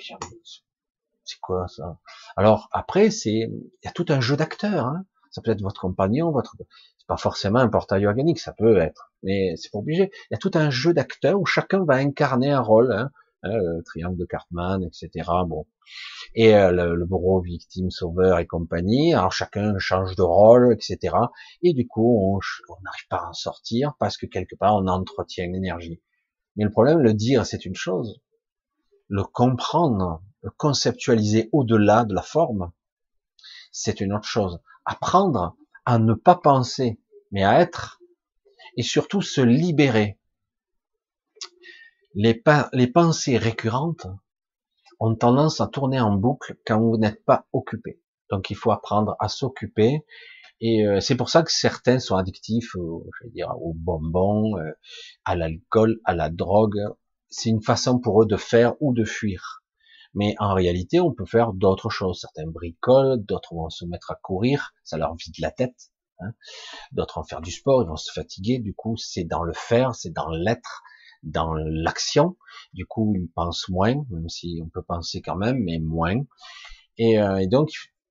[1.25, 2.01] c'est quoi ça?
[2.37, 4.87] Alors après, c'est il y a tout un jeu d'acteurs.
[4.87, 5.07] Hein.
[5.31, 6.57] Ça peut être votre compagnon, votre
[6.99, 10.11] c'est pas forcément un portail organique, ça peut être, mais c'est pas obligé.
[10.31, 12.93] Il y a tout un jeu d'acteurs où chacun va incarner un rôle.
[12.93, 13.11] Hein.
[13.45, 15.29] Hein, le triangle de Cartman, etc.
[15.49, 15.67] Bon,
[16.37, 19.15] et euh, le, le, bureau victime sauveur et compagnie.
[19.15, 21.17] Alors chacun change de rôle, etc.
[21.63, 22.39] Et du coup, on
[22.83, 26.01] n'arrive pas à en sortir parce que quelque part on entretient l'énergie.
[26.55, 28.21] Mais le problème, le dire, c'est une chose.
[29.09, 32.71] Le comprendre, le conceptualiser au-delà de la forme,
[33.73, 34.61] c'est une autre chose.
[34.85, 37.01] Apprendre à ne pas penser,
[37.33, 38.01] mais à être,
[38.77, 40.19] et surtout se libérer
[42.15, 44.07] les, les pensées récurrentes
[45.01, 48.01] ont tendance à tourner en boucle quand vous n'êtes pas occupé.
[48.31, 50.05] Donc il faut apprendre à s'occuper.
[50.61, 54.71] Et euh, c'est pour ça que certains sont addictifs, je veux dire, aux bonbons, euh,
[55.25, 56.79] à l'alcool, à la drogue.
[57.31, 59.63] C'est une façon pour eux de faire ou de fuir.
[60.15, 62.21] Mais en réalité, on peut faire d'autres choses.
[62.21, 65.91] Certains bricolent, d'autres vont se mettre à courir, ça leur vide la tête.
[66.21, 66.33] Hein.
[66.93, 68.59] D'autres vont faire du sport, ils vont se fatiguer.
[68.59, 70.83] Du coup, c'est dans le faire, c'est dans l'être,
[71.23, 72.37] dans l'action.
[72.73, 76.21] Du coup, ils pensent moins, même si on peut penser quand même, mais moins.
[76.99, 77.71] Et, euh, et donc,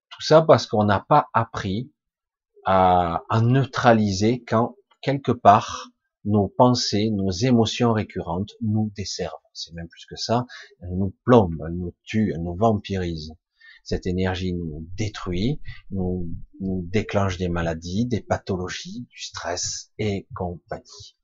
[0.10, 1.92] tout ça parce qu'on n'a pas appris
[2.66, 5.90] à, à, neutraliser quand, quelque part,
[6.26, 9.34] nos pensées, nos émotions récurrentes nous desservent.
[9.54, 10.46] C'est même plus que ça.
[10.82, 13.34] Elles nous plombent, elles nous tuent, elles nous vampirisent.
[13.84, 15.60] Cette énergie nous détruit,
[15.90, 16.30] nous,
[16.60, 21.18] nous déclenche des maladies, des pathologies, du stress et compagnie.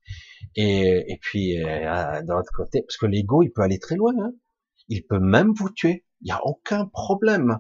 [0.56, 4.14] Et, puis, euh, de l'autre côté, parce que l'ego, il peut aller très loin.
[4.20, 4.32] Hein.
[4.88, 6.06] Il peut même vous tuer.
[6.22, 7.60] Il n'y a aucun problème.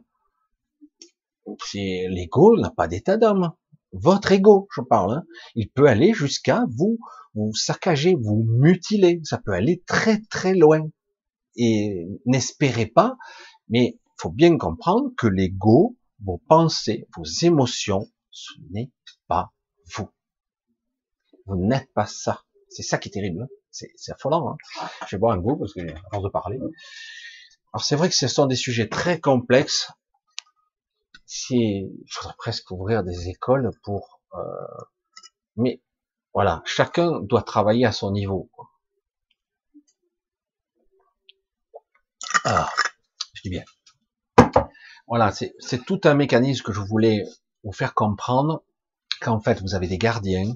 [1.73, 3.53] L'ego n'a pas d'état d'âme.
[3.91, 5.13] Votre ego, je parle.
[5.13, 5.23] Hein.
[5.55, 6.97] Il peut aller jusqu'à vous,
[7.35, 9.21] vous saccager, vous mutiler.
[9.23, 10.89] Ça peut aller très très loin.
[11.55, 13.15] Et n'espérez pas,
[13.69, 18.91] mais faut bien comprendre que l'ego, vos pensées, vos émotions, ce n'est
[19.27, 19.53] pas
[19.95, 20.09] vous.
[21.47, 22.43] Vous n'êtes pas ça.
[22.69, 23.43] C'est ça qui est terrible.
[23.43, 23.47] Hein.
[23.71, 24.49] c'est affolant.
[24.49, 24.57] Hein.
[25.07, 25.79] je vais boire un goût parce que
[26.11, 26.59] avant de parler.
[27.73, 29.91] Alors c'est vrai que ce sont des sujets très complexes.
[31.49, 34.21] Il faudrait presque ouvrir des écoles pour.
[34.33, 34.39] Euh,
[35.55, 35.81] mais
[36.33, 38.49] voilà, chacun doit travailler à son niveau.
[42.43, 42.69] Ah,
[43.33, 43.63] je dis bien.
[45.07, 47.23] Voilà, c'est tout un mécanisme que je voulais
[47.63, 48.63] vous faire comprendre
[49.21, 50.53] qu'en fait vous avez des gardiens,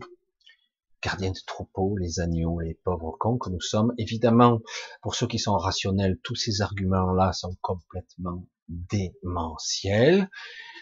[1.01, 3.93] gardiens de troupeaux, les agneaux, les pauvres cons que nous sommes.
[3.97, 4.59] Évidemment,
[5.01, 10.29] pour ceux qui sont rationnels, tous ces arguments-là sont complètement démentiels.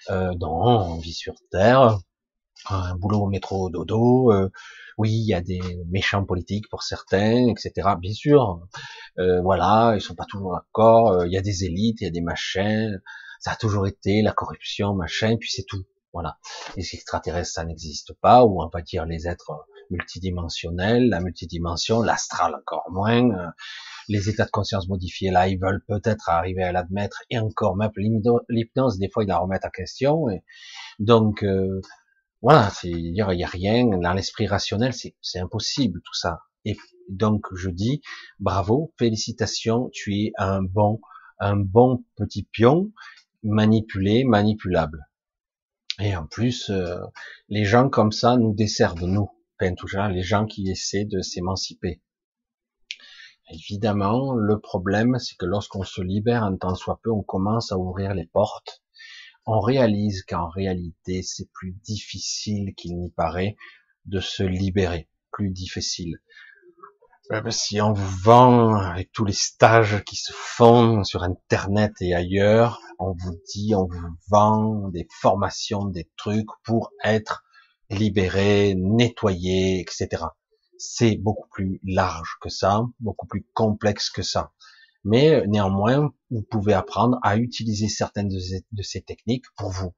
[0.09, 1.99] Euh, non, on vit sur Terre,
[2.69, 4.49] un boulot au métro dodo, euh,
[4.97, 7.95] oui, il y a des méchants politiques pour certains, etc.
[7.99, 8.61] Bien sûr,
[9.17, 12.07] euh, voilà, ils sont pas toujours d'accord, euh, il y a des élites, il y
[12.07, 12.99] a des machins,
[13.39, 15.85] ça a toujours été la corruption, machin, puis c'est tout.
[16.11, 16.37] Voilà.
[16.75, 19.51] Les extraterrestres, ça n'existe pas, ou on va dire les êtres
[19.89, 23.47] multidimensionnels, la multidimension, l'astral encore moins, euh,
[24.07, 27.91] les états de conscience modifiés là, ils veulent peut-être arriver à l'admettre, et encore même
[27.97, 30.43] l'hypnose, des fois ils la remettent en question, et
[30.99, 31.81] donc euh,
[32.41, 36.39] voilà, il y a rien dans l'esprit rationnel, c'est impossible tout ça.
[36.65, 36.77] Et
[37.09, 38.01] donc je dis
[38.39, 40.99] bravo, félicitations, tu es un bon
[41.39, 42.91] un bon petit pion
[43.43, 45.07] manipulé, manipulable.
[45.99, 46.99] Et en plus, euh,
[47.49, 49.29] les gens comme ça nous desservent, nous,
[49.61, 52.01] enfin, les gens qui essaient de s'émanciper.
[53.51, 57.77] Évidemment, le problème, c'est que lorsqu'on se libère un temps soit peu, on commence à
[57.77, 58.83] ouvrir les portes.
[59.45, 63.57] On réalise qu'en réalité, c'est plus difficile qu'il n'y paraît
[64.05, 65.09] de se libérer.
[65.31, 66.19] Plus difficile.
[67.29, 72.13] Ben, si on vous vend avec tous les stages qui se font sur Internet et
[72.13, 77.43] ailleurs, on vous dit, on vous vend des formations, des trucs pour être
[77.89, 80.23] libéré, nettoyé, etc.
[80.77, 84.51] C'est beaucoup plus large que ça, beaucoup plus complexe que ça.
[85.03, 89.93] Mais néanmoins, vous pouvez apprendre à utiliser certaines de ces, techniques pour vous.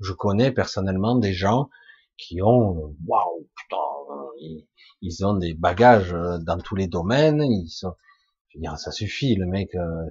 [0.00, 1.68] Je connais personnellement des gens
[2.16, 3.76] qui ont, waouh, putain,
[5.02, 7.94] ils ont des bagages euh, dans tous les domaines, ils sont,
[8.48, 10.10] je veux dire, ça suffit, le mec, euh,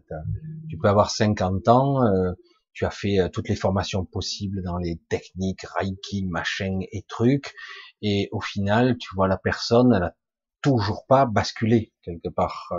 [0.70, 2.34] tu peux avoir 50 ans, euh,
[2.76, 7.56] tu as fait toutes les formations possibles dans les techniques, Reiki, machin et trucs,
[8.04, 10.16] et au final, tu vois la personne, elle a
[10.62, 12.72] toujours pas basculé quelque part.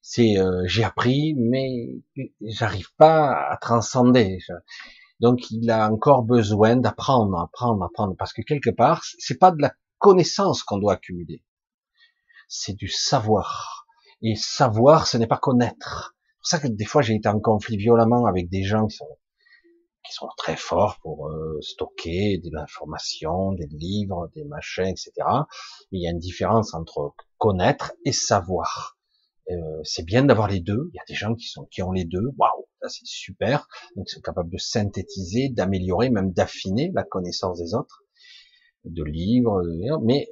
[0.00, 1.68] C'est j'ai appris, mais
[2.40, 4.38] j'arrive pas à transcender.
[5.20, 9.60] Donc il a encore besoin d'apprendre, apprendre, apprendre, parce que quelque part, c'est pas de
[9.60, 11.44] la connaissance qu'on doit accumuler.
[12.48, 13.86] C'est du savoir.
[14.22, 16.16] Et savoir, ce n'est pas connaître.
[16.42, 18.96] C'est pour ça que des fois j'ai été en conflit violemment avec des gens qui
[18.96, 19.18] sont
[20.06, 25.12] qui sont très forts pour euh, stocker de l'information, des livres, des machins, etc.
[25.92, 28.96] Mais il y a une différence entre connaître et savoir.
[29.50, 30.90] Euh, c'est bien d'avoir les deux.
[30.92, 32.32] Il y a des gens qui sont qui ont les deux.
[32.38, 33.68] Waouh, ça c'est super.
[33.96, 38.04] Donc ils sont capables de synthétiser, d'améliorer, même d'affiner la connaissance des autres
[38.84, 39.62] de livres,
[40.02, 40.28] mais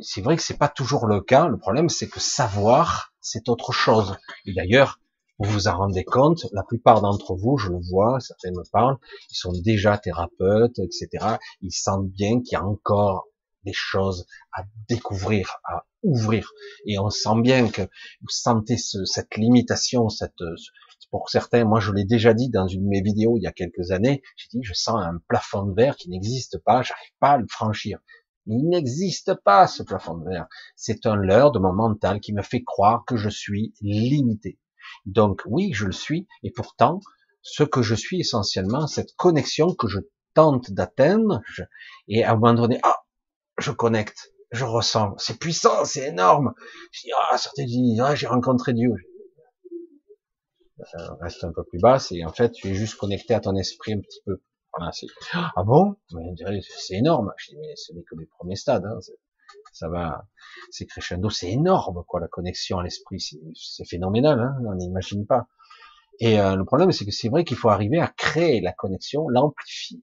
[0.00, 1.48] c'est vrai que c'est pas toujours le cas.
[1.48, 4.16] Le problème, c'est que savoir, c'est autre chose.
[4.46, 5.00] Et d'ailleurs,
[5.42, 8.98] vous vous en rendez compte, la plupart d'entre vous, je le vois, certains me parlent,
[9.30, 11.36] ils sont déjà thérapeutes, etc.
[11.60, 13.26] Ils sentent bien qu'il y a encore
[13.64, 16.52] des choses à découvrir, à ouvrir.
[16.86, 20.42] Et on sent bien que vous sentez cette limitation, cette,
[21.10, 23.52] pour certains, moi je l'ai déjà dit dans une de mes vidéos il y a
[23.52, 27.32] quelques années, j'ai dit je sens un plafond de verre qui n'existe pas, j'arrive pas
[27.32, 27.98] à le franchir.
[28.46, 30.48] Il n'existe pas ce plafond de verre.
[30.74, 34.58] C'est un leurre de mon mental qui me fait croire que je suis limité.
[35.06, 37.00] Donc oui, je le suis, et pourtant,
[37.42, 40.00] ce que je suis essentiellement, cette connexion que je
[40.34, 41.40] tente d'atteindre,
[42.08, 43.02] et à un moment donné, ah,
[43.58, 46.54] je connecte, je ressens, c'est puissant, c'est énorme.
[46.92, 47.64] Je dis, ah, certains
[48.00, 48.94] ah, j'ai rencontré Dieu.
[50.94, 53.54] Euh, reste un peu plus basse et en fait tu es juste connecté à ton
[53.54, 54.40] esprit un petit peu.
[55.34, 55.96] Ah bon?
[56.78, 57.32] C'est énorme.
[57.36, 58.84] Je dis mais ce n'est que les premiers stades.
[58.84, 58.98] Hein.
[59.72, 60.26] Ça va,
[60.70, 63.20] c'est crescendo, c'est énorme quoi la connexion à l'esprit,
[63.54, 64.40] c'est phénoménal.
[64.40, 65.46] Hein, on n'imagine pas.
[66.20, 69.28] Et euh, le problème c'est que c'est vrai qu'il faut arriver à créer la connexion,
[69.28, 70.00] l'amplifier,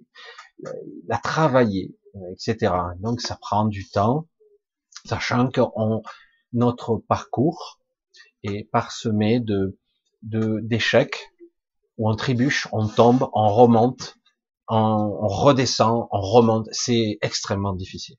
[1.08, 2.74] la travailler, euh, etc.
[3.00, 4.28] Donc ça prend du temps,
[5.06, 5.62] sachant que
[6.54, 7.80] notre parcours
[8.44, 9.78] est parsemé de
[10.22, 11.32] d'échecs
[12.00, 14.16] où on trébuche, on tombe, on remonte,
[14.68, 16.68] on, redescend, on remonte.
[16.72, 18.16] C'est extrêmement difficile.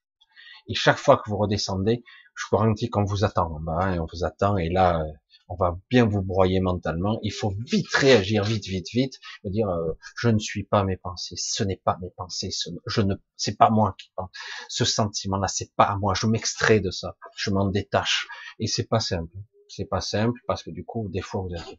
[0.70, 2.04] Et chaque fois que vous redescendez,
[2.36, 5.04] je vous garantis qu'on vous attend hein, on vous attend, et là,
[5.48, 7.18] on va bien vous broyer mentalement.
[7.24, 10.96] Il faut vite réagir, vite, vite, vite, me dire euh, je ne suis pas mes
[10.96, 14.30] pensées, ce n'est pas mes pensées, ce, je ne, c'est pas moi qui pense.
[14.68, 16.14] Ce sentiment-là, c'est pas moi.
[16.14, 18.28] Je m'extrais de ça, je m'en détache,
[18.60, 19.36] et c'est pas simple.
[19.68, 21.78] C'est pas simple parce que du coup, des fois, vous êtes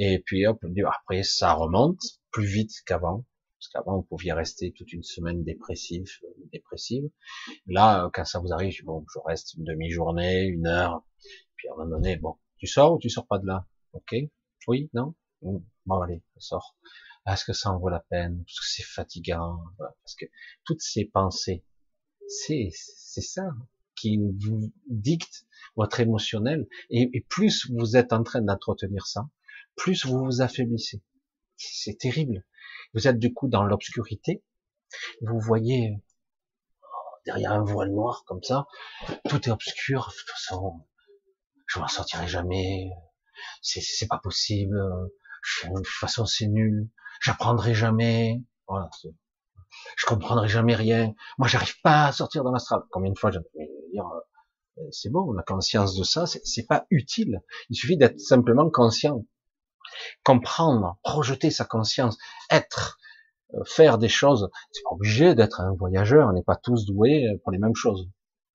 [0.00, 1.98] et puis hop, après ça remonte
[2.30, 3.24] plus vite qu'avant,
[3.58, 6.06] parce qu'avant vous pouviez rester toute une semaine dépressive,
[6.52, 7.10] dépressive.
[7.66, 11.04] Là, quand ça vous arrive, bon, je reste une demi-journée, une heure,
[11.56, 13.66] puis à un moment donné, bon, tu sors ou tu sors pas de là?
[13.92, 14.14] Ok
[14.68, 15.14] Oui Non?
[15.42, 16.76] Bon, allez, sors.
[17.26, 18.44] Est-ce que ça en vaut la peine?
[18.44, 19.58] Parce que c'est fatigant.
[19.76, 20.26] Parce que
[20.64, 21.64] toutes ces pensées,
[22.28, 23.50] c'est c'est ça
[23.96, 26.68] qui vous dicte votre émotionnel.
[26.90, 29.28] Et plus vous êtes en train d'entretenir ça,
[29.76, 31.02] plus vous vous affaiblissez.
[31.58, 32.44] C'est terrible.
[32.94, 34.42] Vous êtes du coup dans l'obscurité.
[35.20, 36.00] Vous voyez
[37.26, 38.66] derrière un voile noir comme ça,
[39.28, 40.08] tout est obscur.
[40.08, 40.86] De toute façon,
[41.66, 42.90] je m'en sortirai jamais,
[43.60, 44.78] c'est pas possible,
[45.64, 46.88] de toute façon c'est nul,
[47.20, 48.88] j'apprendrai jamais, voilà,
[49.96, 52.80] je comprendrai jamais rien, moi j'arrive pas à sortir dans l'astral.
[52.90, 53.38] Combien de fois je
[53.92, 54.06] dire,
[54.78, 57.42] euh, c'est bon, la conscience de ça, c'est pas utile.
[57.68, 59.26] Il suffit d'être simplement conscient,
[60.24, 62.18] comprendre, projeter sa conscience,
[62.50, 62.98] être,
[63.54, 64.50] euh, faire des choses.
[64.72, 66.28] C'est pas obligé d'être un voyageur.
[66.28, 68.08] On n'est pas tous doués pour les mêmes choses.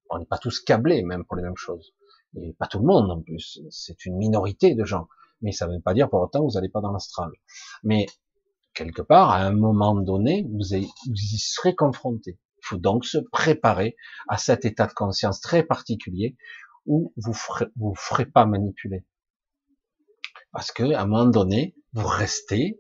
[0.09, 1.93] On n'est pas tous câblés même pour les mêmes choses
[2.35, 5.07] et pas tout le monde en plus, c'est une minorité de gens,
[5.41, 7.31] mais ça ne veut pas dire pour autant vous n'allez pas dans l'astral.
[7.84, 8.07] Mais
[8.73, 10.89] quelque part, à un moment donné, vous, y
[11.38, 12.39] serez confronté.
[12.57, 13.95] Il faut donc se préparer
[14.30, 16.38] à cet état de conscience très particulier
[16.85, 19.05] où vous ferez, vous ferez pas manipuler.
[20.53, 22.80] Parce que à un moment donné, vous restez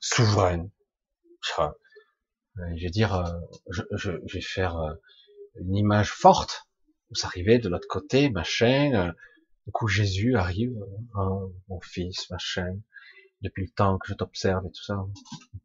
[0.00, 0.68] souverain.
[1.42, 3.30] Je veux dire, euh,
[3.70, 4.94] je, je vais faire euh,
[5.56, 6.66] une image forte
[7.10, 8.92] vous arrivez de l'autre côté, machin.
[8.94, 9.12] Euh,
[9.66, 10.76] du coup, Jésus arrive,
[11.14, 12.78] hein, mon fils, machin.
[13.42, 14.96] Depuis le temps que je t'observe et tout ça,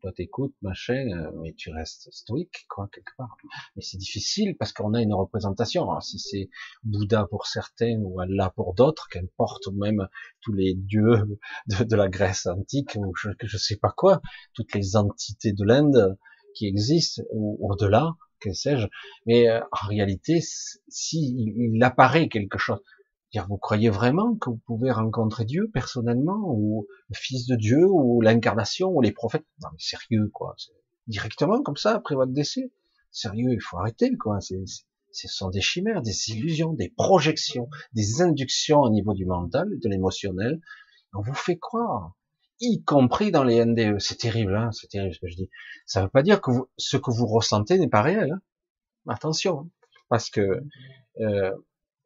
[0.01, 3.37] toi t'écoutes, machin, euh, mais tu restes stoïque, quoi, quelque part.
[3.75, 5.83] Mais c'est difficile parce qu'on a une représentation.
[5.83, 6.49] Alors, si c'est
[6.83, 10.07] Bouddha pour certains ou Allah pour d'autres, qu'importe, ou même
[10.41, 14.21] tous les dieux de, la Grèce antique ou je, je sais pas quoi,
[14.53, 16.17] toutes les entités de l'Inde
[16.55, 18.87] qui existent ou au-delà, que sais-je.
[19.25, 20.41] Mais euh, en réalité,
[20.89, 22.79] si apparaît quelque chose,
[23.31, 27.85] dire, vous croyez vraiment que vous pouvez rencontrer Dieu personnellement, ou le Fils de Dieu,
[27.87, 29.45] ou l'incarnation, ou les prophètes?
[29.61, 30.55] Non, mais sérieux, quoi.
[31.07, 32.71] Directement comme ça après votre décès.
[33.11, 34.39] Sérieux, il faut arrêter, quoi.
[34.41, 34.63] C'est,
[35.11, 39.89] ce sont des chimères, des illusions, des projections, des inductions au niveau du mental, de
[39.89, 40.61] l'émotionnel.
[41.13, 42.15] On vous fait croire
[42.61, 43.99] y compris dans les NDE.
[43.99, 45.49] C'est terrible, hein, c'est terrible ce que je dis.
[45.85, 48.31] Ça ne veut pas dire que ce que vous ressentez n'est pas réel.
[48.31, 48.41] Hein.
[49.07, 49.69] Attention, hein.
[50.09, 50.61] parce que
[51.19, 51.51] euh,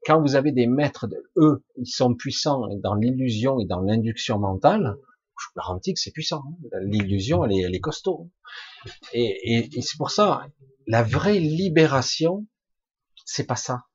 [0.06, 1.08] quand vous avez des maîtres,
[1.38, 4.96] eux, ils sont puissants dans l'illusion et dans l'induction mentale.
[5.40, 6.44] Je vous garantis que c'est puissant.
[6.48, 6.80] Hein.
[6.84, 8.32] L'illusion, elle est, elle est costaud.
[9.14, 10.48] Et, et, et c'est pour ça,
[10.88, 12.46] la vraie libération,
[13.26, 13.86] c'est pas ça.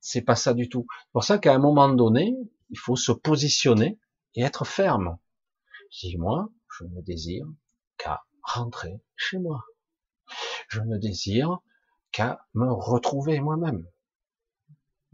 [0.00, 0.86] C'est pas ça du tout.
[0.90, 2.34] C'est pour ça qu'à un moment donné,
[2.70, 3.98] il faut se positionner
[4.34, 5.18] et être ferme.
[5.90, 7.46] Si moi, je ne désire
[7.96, 9.64] qu'à rentrer chez moi.
[10.68, 11.58] Je ne désire
[12.12, 13.86] qu'à me retrouver moi-même.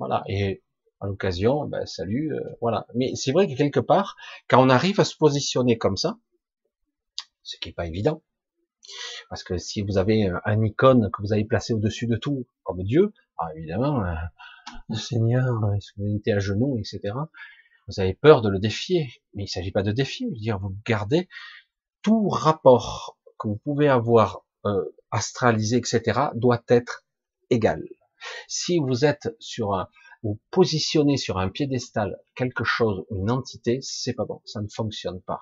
[0.07, 0.23] Voilà.
[0.29, 0.63] Et
[1.01, 2.87] à l'occasion, ben, salut, euh, voilà.
[2.95, 4.17] Mais c'est vrai que quelque part,
[4.49, 6.19] quand on arrive à se positionner comme ça,
[7.43, 8.23] ce qui n'est pas évident,
[9.31, 12.83] parce que si vous avez un icône que vous avez placé au-dessus de tout, comme
[12.83, 14.15] Dieu, ah, évidemment, euh,
[14.91, 15.59] le Seigneur,
[15.97, 17.15] vous êtes à genoux, etc.
[17.89, 20.27] Vous avez peur de le défier, mais il ne s'agit pas de défier.
[20.29, 21.29] Je veux dire, vous gardez
[22.03, 27.05] tout rapport que vous pouvez avoir euh, astralisé, etc., doit être
[27.49, 27.83] égal.
[28.49, 29.89] Si vous êtes sur un,
[30.23, 35.21] vous positionnez sur un piédestal quelque chose, une entité, c'est pas bon, ça ne fonctionne
[35.23, 35.41] pas.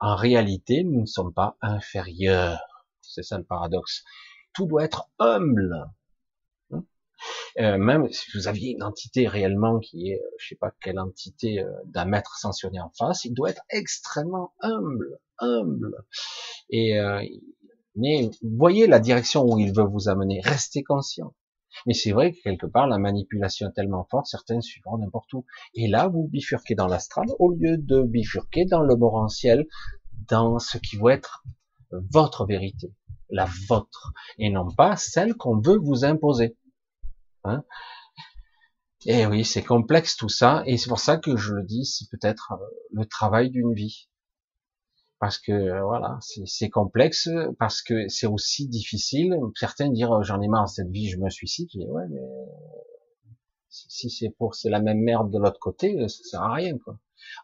[0.00, 2.60] En réalité, nous ne sommes pas inférieurs.
[3.00, 4.04] C'est ça le paradoxe.
[4.52, 5.86] Tout doit être humble.
[7.60, 10.98] Euh, même si vous aviez une entité réellement qui est, euh, je sais pas quelle
[10.98, 16.04] entité euh, d'un maître sanctionné en face, il doit être extrêmement humble, humble.
[16.70, 16.98] Et
[17.96, 21.32] mais voyez la direction où il veut vous amener, restez conscient.
[21.86, 25.44] Mais c'est vrai que quelque part, la manipulation est tellement forte, certains suivront n'importe où.
[25.74, 29.66] Et là, vous bifurquez dans l'astral au lieu de bifurquer dans le morantiel,
[30.28, 31.44] dans ce qui va être
[31.90, 32.92] votre vérité,
[33.30, 36.56] la vôtre, et non pas celle qu'on veut vous imposer.
[37.44, 37.64] Hein?
[39.06, 41.84] Et eh oui, c'est complexe tout ça, et c'est pour ça que je le dis,
[41.84, 42.54] c'est peut-être
[42.90, 44.08] le travail d'une vie.
[45.24, 49.34] Parce que voilà, c'est complexe, parce que c'est aussi difficile.
[49.54, 51.66] Certains diront j'en ai marre de cette vie, je me suicide.
[51.72, 52.20] Je dis ouais, mais
[53.70, 56.98] si c'est pour c'est la même merde de l'autre côté, ça sert à rien quoi.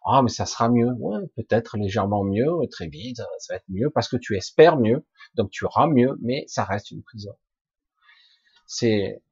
[0.04, 3.88] Ah mais ça sera mieux, ouais, peut-être légèrement mieux, très vite, ça va être mieux
[3.88, 7.34] parce que tu espères mieux, donc tu auras mieux, mais ça reste une prison.
[8.66, 9.22] C'est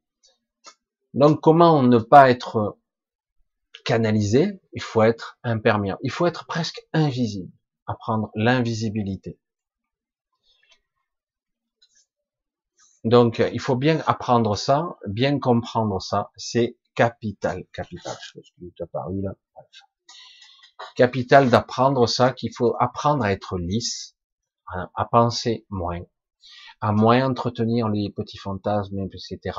[1.12, 2.79] donc comment ne pas être
[3.85, 4.59] canalisé?
[4.73, 7.53] Il faut être imperméable, il faut être presque invisible
[7.89, 9.40] apprendre l'invisibilité.
[13.05, 16.31] Donc, il faut bien apprendre ça, bien comprendre ça.
[16.36, 18.16] C'est capital, capital.
[18.35, 19.35] Je sais paru là.
[20.94, 24.16] Capital d'apprendre ça, qu'il faut apprendre à être lisse,
[24.66, 26.02] à penser moins,
[26.81, 29.59] à moins entretenir les petits fantasmes, etc.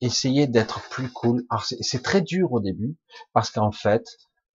[0.00, 1.44] Essayer d'être plus cool.
[1.50, 2.96] Alors c'est très dur au début,
[3.32, 4.04] parce qu'en fait,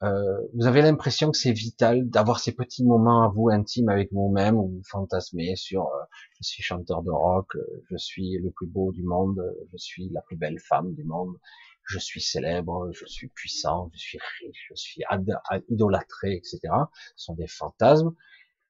[0.03, 4.11] euh, vous avez l'impression que c'est vital d'avoir ces petits moments à vous intimes avec
[4.11, 6.03] vous-même où vous fantasmez sur euh,
[6.37, 9.41] je suis chanteur de rock, euh, je suis le plus beau du monde,
[9.71, 11.35] je suis la plus belle femme du monde,
[11.83, 15.01] je suis célèbre, je suis puissant, je suis riche, je suis
[15.69, 16.59] idolâtré, etc.
[17.15, 18.13] Ce sont des fantasmes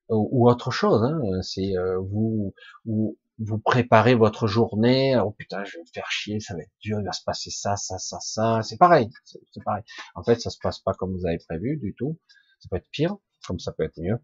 [0.09, 1.01] ou, autre chose.
[1.03, 1.19] Hein.
[1.41, 2.53] C'est vous,
[2.85, 6.71] vous vous préparez votre journée, oh putain, je vais me faire chier, ça va être
[6.81, 9.83] dur, il va se passer ça, ça, ça, ça, c'est pareil, c'est pareil.
[10.15, 12.17] En fait, ça se passe pas comme vous avez prévu du tout,
[12.59, 14.17] ça peut être pire, comme ça peut être mieux,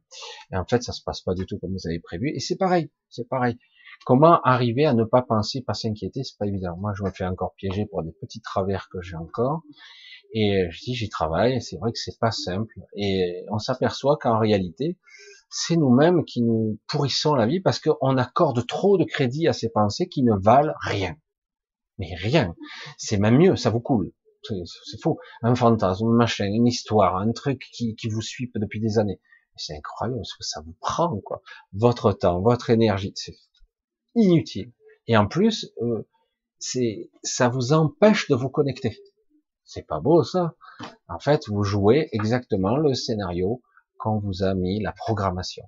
[0.52, 2.58] et en fait, ça se passe pas du tout comme vous avez prévu, et c'est
[2.58, 3.58] pareil, c'est pareil.
[4.06, 6.76] Comment arriver à ne pas penser, pas s'inquiéter, c'est pas évident.
[6.78, 9.62] Moi, je me fais encore piéger pour des petits travers que j'ai encore,
[10.34, 14.40] et je dis, j'y travaille, c'est vrai que c'est pas simple, et on s'aperçoit qu'en
[14.40, 14.98] réalité,
[15.52, 19.70] c'est nous-mêmes qui nous pourrissons la vie parce qu'on accorde trop de crédit à ces
[19.70, 21.18] pensées qui ne valent rien.
[21.98, 22.56] Mais rien.
[22.98, 24.14] C'est même mieux, ça vous coule.
[24.44, 25.20] C'est faux.
[25.44, 29.20] Un fantasme, une machin, une histoire, un truc qui, vous suit depuis des années.
[29.58, 31.42] C'est incroyable ce que ça vous prend, quoi.
[31.74, 33.36] Votre temps, votre énergie, c'est
[34.16, 34.72] inutile.
[35.08, 36.08] Et en plus, euh,
[36.60, 38.98] c'est, ça vous empêche de vous connecter.
[39.66, 40.56] C'est pas beau, ça.
[41.10, 43.62] En fait, vous jouez exactement le scénario
[44.02, 45.64] qu'on vous a mis la programmation.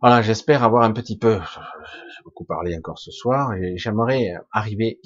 [0.00, 5.00] Voilà, j'espère avoir un petit peu, j'ai beaucoup parlé encore ce soir, et j'aimerais arriver,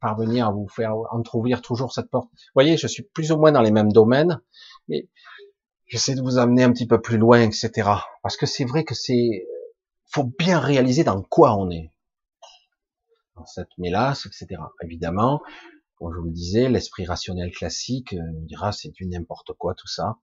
[0.00, 2.30] parvenir à vous faire entrouvrir toujours cette porte.
[2.32, 4.40] Vous voyez, je suis plus ou moins dans les mêmes domaines,
[4.88, 5.08] mais
[5.86, 7.70] j'essaie de vous amener un petit peu plus loin, etc.
[8.22, 9.46] Parce que c'est vrai que c'est,
[10.06, 11.92] faut bien réaliser dans quoi on est.
[13.36, 14.60] Dans cette mélasse, etc.
[14.82, 15.40] Évidemment,
[16.10, 19.86] je vous le disais, l'esprit rationnel classique euh, me dira c'est du n'importe quoi tout
[19.86, 20.18] ça.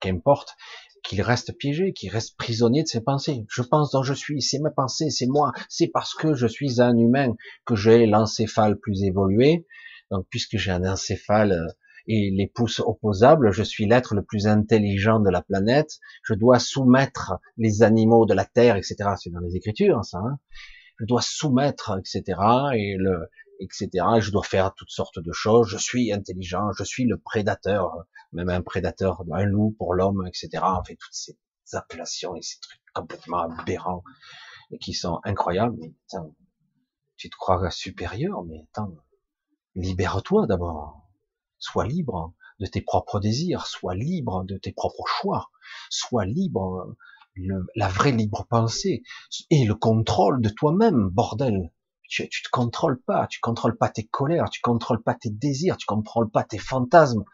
[0.00, 0.56] Qu'importe
[1.02, 3.46] qu'il reste piégé, qu'il reste prisonnier de ses pensées.
[3.48, 6.80] Je pense dont je suis, c'est ma pensée, c'est moi, c'est parce que je suis
[6.80, 7.34] un humain
[7.64, 9.66] que j'ai l'encéphale plus évolué.
[10.10, 11.72] Donc puisque j'ai un encéphale euh,
[12.08, 16.60] et les pouces opposables, je suis l'être le plus intelligent de la planète, je dois
[16.60, 18.96] soumettre les animaux de la terre, etc.
[19.16, 20.18] C'est dans les écritures, ça.
[20.18, 20.38] Hein
[20.98, 22.40] je dois soumettre, etc.
[22.74, 23.28] Et le,
[23.60, 23.88] etc.
[24.20, 25.68] Je dois faire toutes sortes de choses.
[25.68, 30.62] Je suis intelligent, je suis le prédateur, même un prédateur, un loup pour l'homme, etc.
[30.62, 31.36] On fait toutes ces
[31.72, 34.04] appellations et ces trucs complètement aberrants
[34.70, 35.76] et qui sont incroyables.
[35.80, 35.94] Mais
[37.16, 38.94] tu te crois supérieur, mais attends,
[39.74, 41.02] libère-toi d'abord.
[41.58, 45.50] Sois libre de tes propres désirs, sois libre de tes propres choix,
[45.90, 46.96] sois libre,
[47.74, 49.02] la vraie libre pensée
[49.50, 51.70] et le contrôle de toi-même, bordel
[52.08, 55.76] tu, tu te contrôles pas, tu contrôles pas tes colères, tu contrôles pas tes désirs,
[55.76, 57.24] tu contrôles pas tes fantasmes,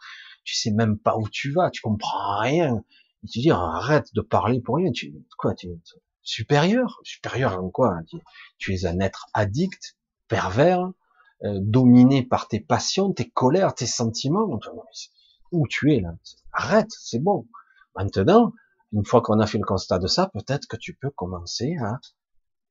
[0.44, 2.82] tu sais même pas où tu vas, tu comprends rien.
[3.30, 4.90] Tu dis arrête de parler pour rien.
[4.90, 5.68] Tu quoi, tu
[6.22, 7.98] supérieur, supérieur en quoi?
[8.58, 9.96] Tu, es un être addict,
[10.28, 10.90] pervers,
[11.44, 14.58] euh, dominé par tes passions, tes colères, tes sentiments.
[15.52, 16.14] Où tu es là?
[16.52, 17.46] Arrête, c'est bon.
[17.94, 18.52] Maintenant,
[18.92, 22.00] une fois qu'on a fait le constat de ça, peut-être que tu peux commencer à,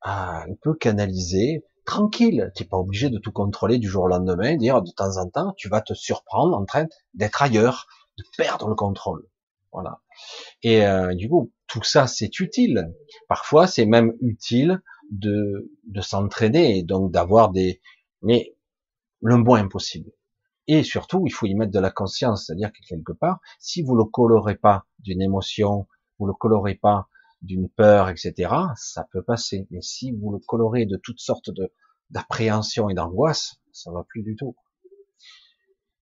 [0.01, 2.53] à un peu canaliser, tranquille.
[2.55, 5.29] Tu n'es pas obligé de tout contrôler du jour au lendemain, dire de temps en
[5.29, 7.85] temps, tu vas te surprendre en train d'être ailleurs,
[8.17, 9.27] de perdre le contrôle.
[9.73, 9.99] Voilà.
[10.63, 12.93] Et euh, du coup, tout ça, c'est utile.
[13.27, 14.81] Parfois, c'est même utile
[15.11, 17.81] de, de s'entraîner et donc d'avoir des...
[18.21, 18.55] Mais
[19.19, 20.11] le moins possible.
[20.67, 23.95] Et surtout, il faut y mettre de la conscience, c'est-à-dire que quelque part, si vous
[23.97, 25.87] le colorez pas d'une émotion,
[26.19, 27.09] vous le colorez pas
[27.41, 29.67] d'une peur, etc., ça peut passer.
[29.71, 31.71] Mais si vous le colorez de toutes sortes de
[32.09, 34.55] d'appréhension et d'angoisse, ça va plus du tout.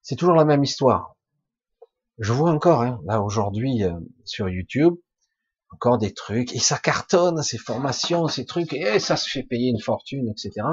[0.01, 1.17] C'est toujours la même histoire.
[2.19, 3.93] Je vois encore, hein, là aujourd'hui euh,
[4.25, 4.95] sur YouTube,
[5.71, 9.69] encore des trucs, et ça cartonne, ces formations, ces trucs, et ça se fait payer
[9.69, 10.67] une fortune, etc.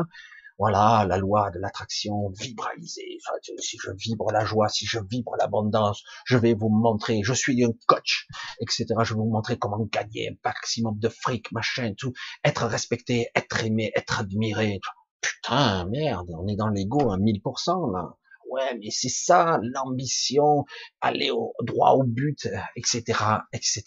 [0.57, 3.17] voilà la loi de l'attraction vibralisée.
[3.59, 7.63] Si je vibre la joie, si je vibre l'abondance, je vais vous montrer, je suis
[7.63, 8.27] un coach,
[8.61, 8.85] etc.
[9.03, 12.13] Je vais vous montrer comment gagner un maximum de fric, machin, tout,
[12.43, 14.79] être respecté, être aimé, être admiré.
[15.21, 18.15] Putain, merde, on est dans l'ego à 1000% là.
[18.49, 20.65] Ouais, mais c'est ça, l'ambition,
[21.01, 23.01] aller au, droit au but, etc.,
[23.51, 23.83] etc.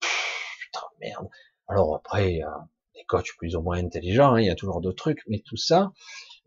[0.00, 1.28] Putain, merde.
[1.68, 2.75] Alors après, des
[3.06, 5.92] coachs plus ou moins intelligents, hein, il y a toujours d'autres trucs, mais tout ça,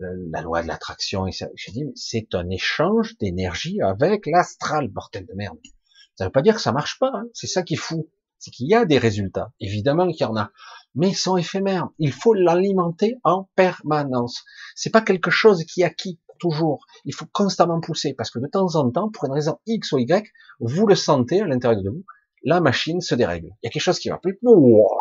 [0.02, 5.34] euh, la loi de l'attraction, je dis, c'est un échange d'énergie avec l'astral, bordel de
[5.34, 5.58] merde.
[6.16, 7.26] Ça veut pas dire que ça marche pas, hein.
[7.34, 10.36] c'est ça qui est fou, c'est qu'il y a des résultats, évidemment qu'il y en
[10.36, 10.52] a,
[10.96, 11.90] mais ils sont éphémères.
[12.00, 14.44] Il faut l'alimenter en permanence.
[14.76, 16.86] C'est pas quelque chose qui acquis toujours.
[17.06, 20.00] Il faut constamment pousser parce que de temps en temps, pour une raison X ou
[20.00, 22.06] Y, vous le sentez à l'intérieur de vous,
[22.44, 23.50] la machine se dérègle.
[23.62, 24.40] Il y a quelque chose qui va plus,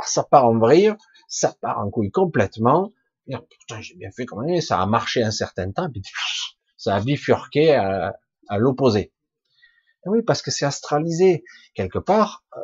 [0.04, 0.94] ça part en vrille,
[1.28, 2.92] ça part en couille complètement.
[3.28, 6.02] Et, putain, j'ai bien fait comme ça a marché un certain temps, puis
[6.76, 8.16] ça a bifurqué à,
[8.56, 9.12] l'opposé.
[10.06, 11.44] Oui, parce que c'est astralisé
[11.74, 12.44] quelque part.
[12.56, 12.60] Euh,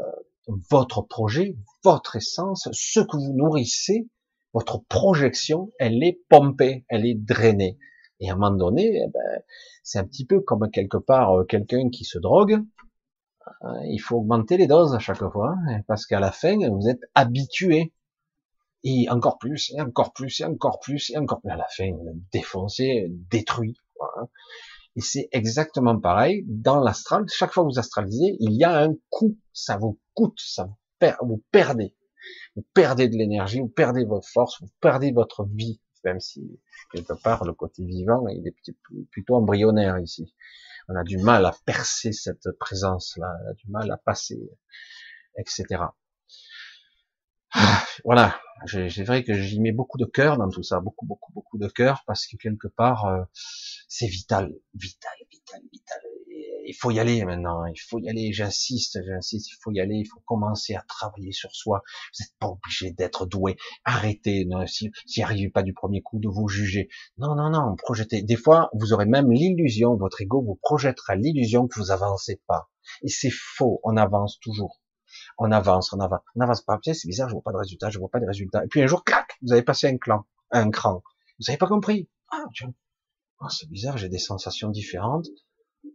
[0.71, 4.09] votre projet, votre essence, ce que vous nourrissez,
[4.55, 7.79] votre projection, elle est pompée, elle est drainée.
[8.21, 9.43] Et à un moment donné, eh ben,
[9.83, 12.63] c'est un petit peu comme quelque part euh, quelqu'un qui se drogue.
[13.65, 16.89] Euh, il faut augmenter les doses à chaque fois, hein, parce qu'à la fin, vous
[16.89, 17.93] êtes habitué.
[18.85, 21.51] Et encore plus, et encore plus, et encore plus, et encore plus.
[21.51, 21.91] À la fin,
[22.33, 23.75] défoncé, détruit.
[24.01, 24.29] Hein.
[24.97, 27.25] Et c'est exactement pareil dans l'astral.
[27.29, 29.37] Chaque fois que vous astralisez, il y a un coût.
[29.53, 31.97] Ça vous coûte, ça vous, perd, vous perdez.
[32.57, 36.61] Vous perdez de l'énergie, vous perdez votre force, vous perdez votre vie, même si
[36.93, 40.35] quelque part le côté vivant il est plutôt embryonnaire ici.
[40.89, 44.41] On a du mal à percer cette présence-là, on a du mal à passer,
[45.39, 45.85] etc.
[47.57, 51.33] Ah, voilà, c'est vrai que j'y mets beaucoup de cœur dans tout ça, beaucoup, beaucoup,
[51.33, 53.23] beaucoup de cœur, parce que quelque part, euh,
[53.89, 56.01] c'est vital, vital, vital, vital.
[56.67, 59.95] il faut y aller maintenant, il faut y aller, j'insiste, j'insiste, il faut y aller,
[59.97, 61.83] il faut commencer à travailler sur soi.
[61.87, 63.57] Vous n'êtes pas obligé d'être doué.
[63.85, 66.89] Arrêtez, non, si, si arrivez pas du premier coup, de vous juger.
[67.19, 68.23] Non, non, non, projetez.
[68.23, 72.69] Des fois, vous aurez même l'illusion, votre ego vous projettera l'illusion que vous avancez pas.
[73.03, 74.81] Et c'est faux, on avance toujours.
[75.39, 76.79] On avance, on avance, on avance pas.
[76.83, 78.65] C'est bizarre, je vois pas de résultat, je vois pas de résultat.
[78.65, 81.03] Et puis un jour, clac, vous avez passé un clan, un cran.
[81.39, 82.09] Vous avez pas compris.
[82.31, 82.45] Ah,
[83.41, 85.27] oh, c'est bizarre, j'ai des sensations différentes.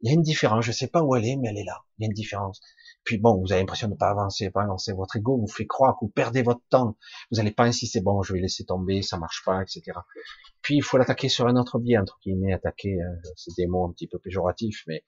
[0.02, 1.84] Il y a une différence, je sais pas où elle est, mais elle est là.
[1.98, 2.61] Il y a une différence.
[3.04, 4.94] Puis bon, vous avez l'impression de ne pas avancer, pas avancer.
[4.94, 6.98] Votre ego vous fait croire que vous perdez votre temps.
[7.32, 9.82] Vous n'allez pas insister, bon, je vais laisser tomber, ça marche pas, etc.
[10.62, 13.92] Puis il faut l'attaquer sur un autre biais, entre guillemets, attaquer, euh, c'est des un
[13.92, 15.04] petit peu péjoratifs, mais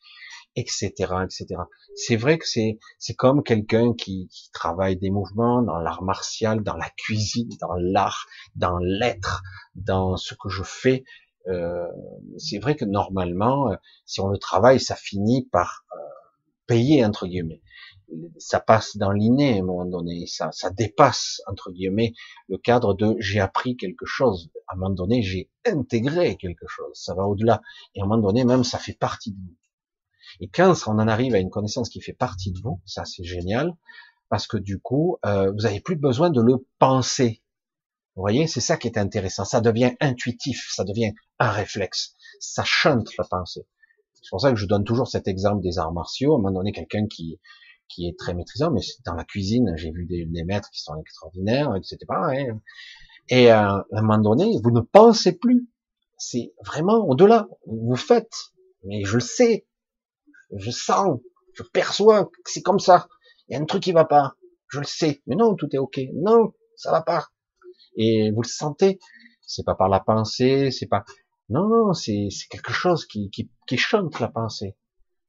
[0.55, 0.91] etc.,
[1.23, 1.61] etc.
[1.95, 6.63] C'est vrai que c'est c'est comme quelqu'un qui, qui travaille des mouvements dans l'art martial,
[6.63, 9.43] dans la cuisine, dans l'art, dans l'être,
[9.75, 11.03] dans ce que je fais.
[11.47, 11.87] Euh,
[12.37, 15.99] c'est vrai que normalement, euh, si on le travaille, ça finit par euh,
[16.67, 17.61] payer entre guillemets.
[18.37, 22.13] Ça passe dans l'inné à un moment donné, ça, ça dépasse entre guillemets
[22.49, 24.49] le cadre de j'ai appris quelque chose.
[24.67, 26.91] À un moment donné, j'ai intégré quelque chose.
[26.93, 27.61] Ça va au-delà.
[27.95, 29.55] Et à un moment donné, même ça fait partie de vous.
[30.39, 33.23] Et quand on en arrive à une connaissance qui fait partie de vous, ça c'est
[33.23, 33.75] génial,
[34.29, 37.43] parce que du coup, euh, vous n'avez plus besoin de le penser.
[38.15, 39.45] Vous voyez, c'est ça qui est intéressant.
[39.45, 42.15] Ça devient intuitif, ça devient un réflexe.
[42.39, 43.65] Ça chante la pensée.
[44.13, 46.33] C'est pour ça que je donne toujours cet exemple des arts martiaux.
[46.33, 47.39] À un moment donné, quelqu'un qui
[47.93, 51.75] qui est très maîtrisant, mais dans la cuisine, j'ai vu des, maîtres qui sont extraordinaires,
[51.75, 51.97] etc.
[53.29, 55.67] Et euh, à un moment donné, vous ne pensez plus.
[56.17, 57.47] C'est vraiment au-delà.
[57.65, 58.33] Vous faites.
[58.83, 59.67] Mais je le sais.
[60.55, 61.19] Je sens.
[61.53, 63.07] Je perçois que c'est comme ça.
[63.47, 64.35] Il y a un truc qui va pas.
[64.69, 65.21] Je le sais.
[65.27, 65.99] Mais non, tout est ok.
[66.13, 67.27] Non, ça va pas.
[67.95, 68.99] Et vous le sentez.
[69.41, 71.03] C'est pas par la pensée, c'est pas,
[71.49, 74.77] non, non, c'est quelque chose qui, qui, qui chante la pensée.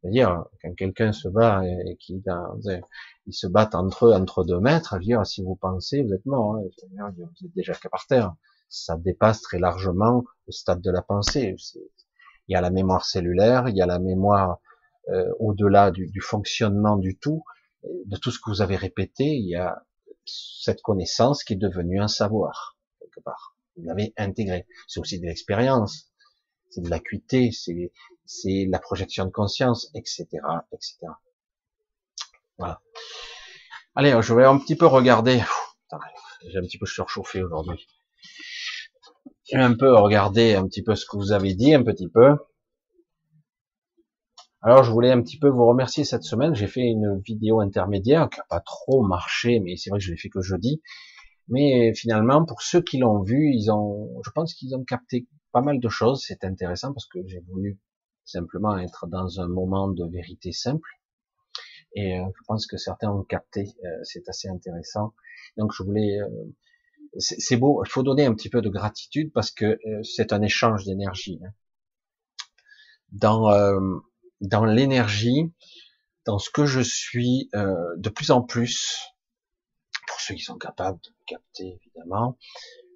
[0.02, 2.22] C'est-à-dire, quand quelqu'un se bat et qui
[3.26, 6.56] ils se battent entre eux, entre deux mètres, dire, si vous pensez, vous êtes mort,
[6.56, 8.34] hein, vous êtes déjà qu'à par terre.
[8.68, 11.54] Ça dépasse très largement le stade de la pensée.
[12.48, 14.58] Il y a la mémoire cellulaire, il y a la mémoire
[15.08, 17.44] euh, au-delà du, du, fonctionnement du tout,
[17.84, 19.84] de tout ce que vous avez répété, il y a
[20.24, 23.56] cette connaissance qui est devenue un savoir, quelque part.
[23.76, 24.66] Vous l'avez intégré.
[24.86, 26.12] C'est aussi de l'expérience,
[26.70, 27.92] c'est de l'acuité, c'est
[28.24, 30.26] c'est la projection de conscience, etc.,
[30.72, 30.96] etc.
[32.58, 32.80] Voilà.
[33.94, 35.42] Allez, je vais un petit peu regarder.
[36.48, 37.86] J'ai un petit peu surchauffé aujourd'hui.
[39.50, 42.08] Je vais un peu regarder un petit peu ce que vous avez dit, un petit
[42.08, 42.36] peu.
[44.62, 46.54] Alors, je voulais un petit peu vous remercier cette semaine.
[46.54, 50.10] J'ai fait une vidéo intermédiaire qui n'a pas trop marché, mais c'est vrai que je
[50.12, 50.80] l'ai fait que jeudi.
[51.48, 55.60] Mais finalement, pour ceux qui l'ont vu, ils ont, je pense qu'ils ont capté pas
[55.60, 56.24] mal de choses.
[56.26, 57.78] C'est intéressant parce que j'ai voulu
[58.24, 60.88] simplement être dans un moment de vérité simple.
[61.94, 63.74] Et euh, je pense que certains ont capté.
[63.84, 65.14] Euh, c'est assez intéressant.
[65.56, 66.28] Donc je voulais, euh,
[67.18, 67.82] c'est beau.
[67.84, 71.38] Il faut donner un petit peu de gratitude parce que c'est un échange d'énergie.
[71.44, 71.52] Hein.
[73.12, 73.50] Dans
[74.40, 75.52] dans l'énergie,
[76.24, 78.98] dans ce que je suis, de plus en plus,
[80.08, 82.38] pour ceux qui sont capables de capter évidemment,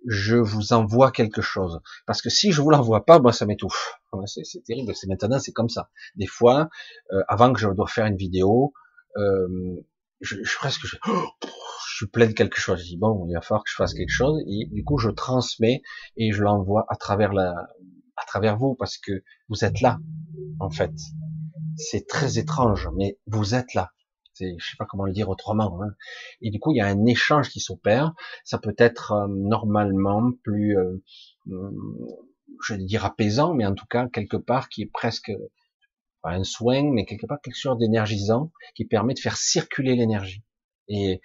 [0.06, 1.80] je vous envoie quelque chose.
[2.06, 3.94] Parce que si je vous l'envoie pas, moi ça m'étouffe.
[4.26, 4.94] C'est terrible.
[4.94, 5.90] C'est maintenant, c'est comme ça.
[6.14, 6.68] Des fois,
[7.12, 8.72] euh, avant que je dois faire une vidéo,
[9.16, 9.76] euh,
[10.20, 12.80] je, je, presque, je, je suis plein de quelque chose.
[12.80, 14.40] Je dis bon, il va falloir que je fasse quelque chose.
[14.46, 15.82] Et du coup, je transmets
[16.16, 17.54] et je l'envoie à travers la,
[18.16, 19.98] à travers vous, parce que vous êtes là,
[20.60, 20.92] en fait.
[21.76, 23.92] C'est très étrange, mais vous êtes là
[24.40, 25.82] je sais pas comment le dire autrement.
[25.82, 25.94] Hein.
[26.40, 28.14] Et du coup, il y a un échange qui s'opère.
[28.44, 31.02] Ça peut être euh, normalement plus, euh,
[31.50, 32.06] hum,
[32.64, 35.32] je vais dire apaisant, mais en tout cas quelque part qui est presque
[36.22, 40.42] pas un soin, mais quelque part quelque chose d'énergisant qui permet de faire circuler l'énergie.
[40.88, 41.20] Et,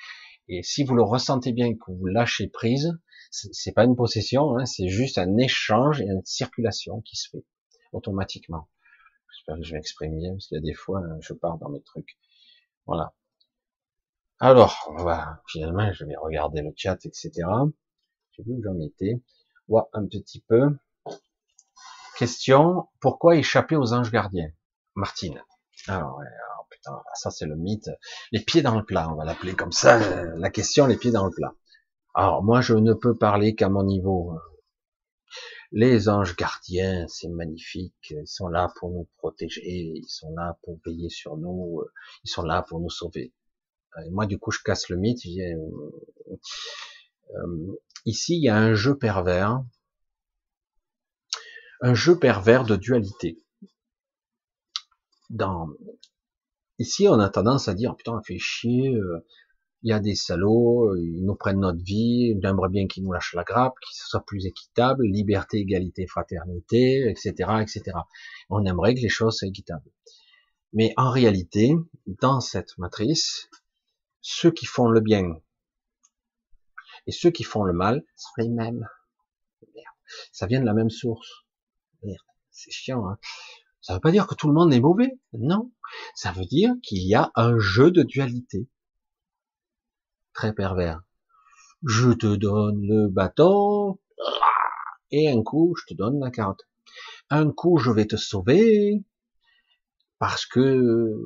[0.48, 2.98] et si vous le ressentez bien, que vous lâchez prise,
[3.32, 7.46] c'est pas une possession, hein, c'est juste un échange et une circulation qui se fait
[7.94, 8.68] automatiquement.
[9.34, 11.70] J'espère que je vais exprimer bien, parce qu'il y a des fois, je pars dans
[11.70, 12.18] mes trucs.
[12.92, 13.14] Voilà.
[14.42, 14.94] Alors,
[15.48, 17.32] finalement, je vais regarder le chat, etc.
[18.32, 19.22] J'ai vu où j'en étais.
[19.70, 20.78] Voir un petit peu.
[22.18, 24.52] Question, pourquoi échapper aux anges gardiens?
[24.96, 25.42] Martine.
[25.88, 26.20] Alors,
[26.70, 27.90] putain, ça c'est le mythe.
[28.34, 29.98] Les pieds dans le plat, on va l'appeler comme ça.
[30.36, 31.54] La question, les pieds dans le plat.
[32.14, 34.38] Alors, moi, je ne peux parler qu'à mon niveau.
[35.74, 38.12] Les anges gardiens, c'est magnifique.
[38.12, 39.62] Ils sont là pour nous protéger.
[39.66, 41.84] Ils sont là pour veiller sur nous.
[42.26, 43.34] Ils sont là pour nous sauver.
[44.06, 45.26] Et moi, du coup, je casse le mythe.
[45.26, 46.42] Euh,
[47.36, 49.64] euh, ici, il y a un jeu pervers.
[51.82, 53.38] Un jeu pervers de dualité.
[56.80, 59.26] Ici, on a tendance à dire, putain, on fait chier, euh,
[59.84, 63.12] il y a des salauds, ils nous prennent notre vie, on aimerait bien qu'ils nous
[63.12, 67.32] lâchent la grappe, qu'ils soient plus équitables, liberté, égalité, fraternité, etc.,
[67.62, 67.98] etc.
[68.50, 69.90] On aimerait que les choses soient équitables.
[70.74, 71.74] Mais en réalité,
[72.06, 73.50] dans cette matrice,
[74.22, 75.24] ceux qui font le bien
[77.08, 78.88] et ceux qui font le mal sont les mêmes.
[79.74, 79.96] Merde.
[80.32, 81.46] Ça vient de la même source.
[82.04, 82.18] Merde.
[82.52, 83.18] C'est chiant, hein.
[83.82, 85.20] Ça veut pas dire que tout le monde est mauvais.
[85.34, 85.72] Non.
[86.14, 88.68] Ça veut dire qu'il y a un jeu de dualité
[90.34, 91.02] très pervers.
[91.84, 94.00] Je te donne le bâton,
[95.12, 96.68] et un coup, je te donne la carotte.
[97.30, 99.04] Un coup, je vais te sauver,
[100.20, 101.18] parce que,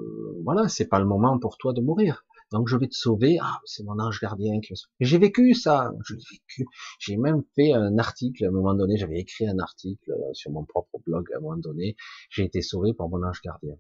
[0.44, 2.26] voilà, c'est pas le moment pour toi de mourir.
[2.52, 3.38] Donc je vais te sauver.
[3.42, 5.92] Ah, c'est mon ange gardien qui J'ai vécu ça.
[6.06, 6.66] Je l'ai vécu.
[7.00, 8.98] J'ai même fait un article à un moment donné.
[8.98, 11.96] J'avais écrit un article euh, sur mon propre blog à un moment donné.
[12.30, 13.76] J'ai été sauvé par mon ange gardien.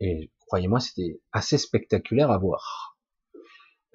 [0.00, 2.95] Et croyez-moi, c'était assez spectaculaire à voir.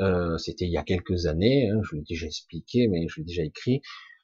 [0.01, 3.25] Euh, c'était il y a quelques années, hein, je l'ai déjà expliqué, mais je l'ai
[3.25, 3.81] déjà écrit.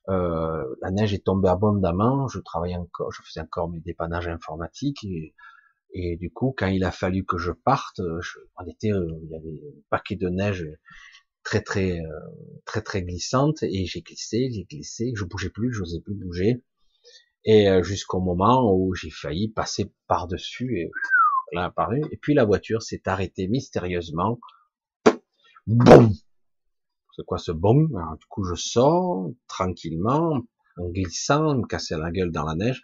[0.10, 5.06] Euh, la neige est tombée abondamment, je travaillais encore, je faisais encore mes dépannages informatiques
[5.94, 9.36] et, du coup, quand il a fallu que je parte, je, était, euh, il y
[9.36, 10.66] avait un paquet de neige
[11.44, 12.02] très très
[12.66, 16.62] très très glissante et j'ai glissé, j'ai glissé, je bougeais plus, je n'osais plus bouger
[17.46, 20.92] et jusqu'au moment où j'ai failli passer par dessus et
[21.54, 21.74] là
[22.12, 24.40] et puis la voiture s'est arrêtée mystérieusement
[25.68, 30.42] C'est quoi ce bon Du coup, je sors tranquillement,
[30.78, 32.82] en glissant, me casser la gueule dans la neige,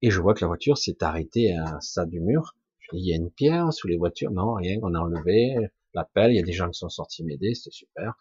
[0.00, 2.56] et je vois que la voiture s'est arrêtée à ça du mur.
[2.94, 4.30] Il y a une pierre sous les voitures?
[4.30, 5.54] Non, rien, on a enlevé
[5.92, 6.32] l'appel.
[6.32, 8.14] Il y a des gens qui sont sortis m'aider, c'était super.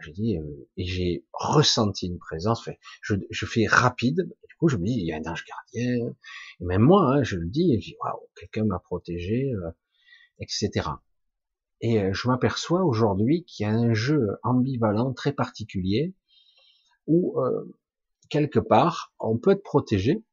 [0.00, 2.68] J'ai dit, euh, et j'ai ressenti une présence.
[3.02, 4.28] je, je fais rapide.
[4.48, 6.12] Du coup, je me dis, il y a un ange gardien.
[6.60, 9.70] Et même moi, hein, je le dis, et je dis, waouh, quelqu'un m'a protégé, euh,
[10.40, 10.88] etc.
[11.84, 16.14] Et euh, je m'aperçois aujourd'hui qu'il y a un jeu ambivalent très particulier
[17.06, 17.76] où euh,
[18.30, 20.24] quelque part on peut être protégé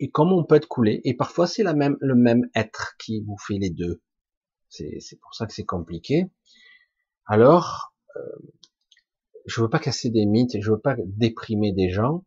[0.00, 3.20] et comme on peut être coulé et parfois c'est la même le même être qui
[3.20, 4.00] vous fait les deux.
[4.70, 6.30] C'est pour ça que c'est compliqué.
[7.26, 8.20] Alors euh,
[9.44, 12.24] je veux pas casser des mythes je veux pas déprimer des gens.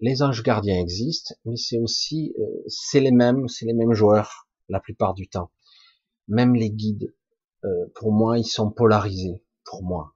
[0.00, 2.34] Les anges gardiens existent, mais c'est aussi
[2.66, 5.52] c'est les mêmes, c'est les mêmes joueurs la plupart du temps.
[6.26, 7.14] Même les guides,
[7.64, 9.42] euh, pour moi, ils sont polarisés.
[9.64, 10.14] Pour moi,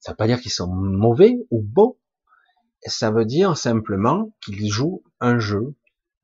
[0.00, 1.96] ça veut pas dire qu'ils sont mauvais ou bons.
[2.86, 5.74] Ça veut dire simplement qu'ils jouent un jeu.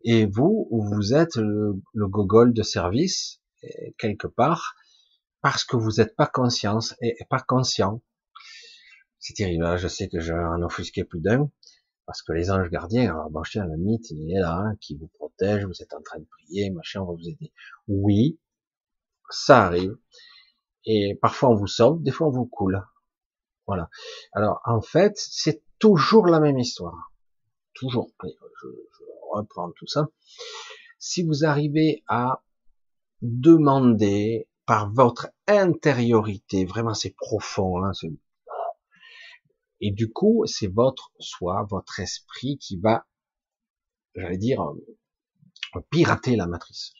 [0.02, 3.42] Et vous, vous êtes le, gogol de service
[3.98, 4.74] quelque part
[5.42, 8.02] parce que vous n'êtes pas conscience et pas conscient.
[9.18, 9.64] c'est terrible.
[9.64, 11.50] Là, je sais que je vais en offusquer plus d'un.
[12.10, 14.96] Parce que les anges gardiens, alors bon, tiens, le mythe, il est là, hein, qui
[14.96, 17.52] vous protège, vous êtes en train de prier, machin, on va vous aider.
[17.86, 18.40] Oui,
[19.30, 19.96] ça arrive.
[20.84, 22.82] Et parfois on vous sauve, des fois on vous coule.
[23.66, 23.88] Voilà.
[24.32, 27.12] Alors en fait, c'est toujours la même histoire.
[27.74, 28.10] Toujours.
[28.22, 28.68] Je,
[29.32, 30.08] reprends tout ça.
[30.98, 32.42] Si vous arrivez à
[33.22, 37.92] demander par votre intériorité, vraiment c'est profond, hein,
[39.80, 43.06] et du coup c'est votre soi, votre esprit qui va,
[44.14, 46.92] j'allais dire, euh, pirater la matrice,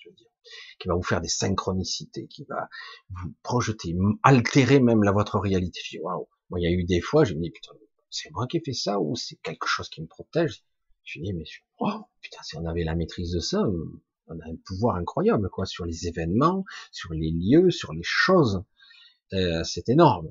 [0.79, 2.69] qui va vous faire des synchronicités, qui va
[3.11, 5.81] vous projeter, altérer même la votre réalité.
[5.85, 7.73] Je dis, waouh, moi, il y a eu des fois, je me dis, putain,
[8.11, 10.63] c'est moi qui ai fait ça ou c'est quelque chose qui me protège?
[11.05, 11.45] Je me dis, mais
[11.79, 15.67] waouh, putain, si on avait la maîtrise de ça, on a un pouvoir incroyable, quoi,
[15.67, 18.63] sur les événements, sur les lieux, sur les choses.
[19.33, 20.31] Euh, c'est énorme.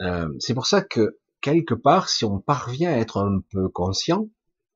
[0.00, 4.28] Euh, c'est pour ça que quelque part, si on parvient à être un peu conscient,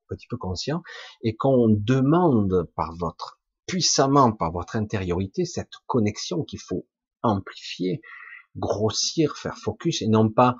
[0.09, 0.83] un petit peu conscient,
[1.21, 3.38] et qu'on demande par votre
[3.69, 6.87] puissamment par votre intériorité cette connexion qu'il faut
[7.21, 8.01] amplifier,
[8.57, 10.55] grossir, faire focus, et non pas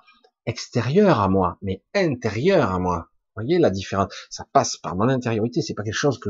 [0.45, 3.09] extérieur à moi, mais intérieur à moi.
[3.09, 4.13] Vous voyez la différence?
[4.29, 6.29] Ça passe par mon intériorité, c'est pas quelque chose que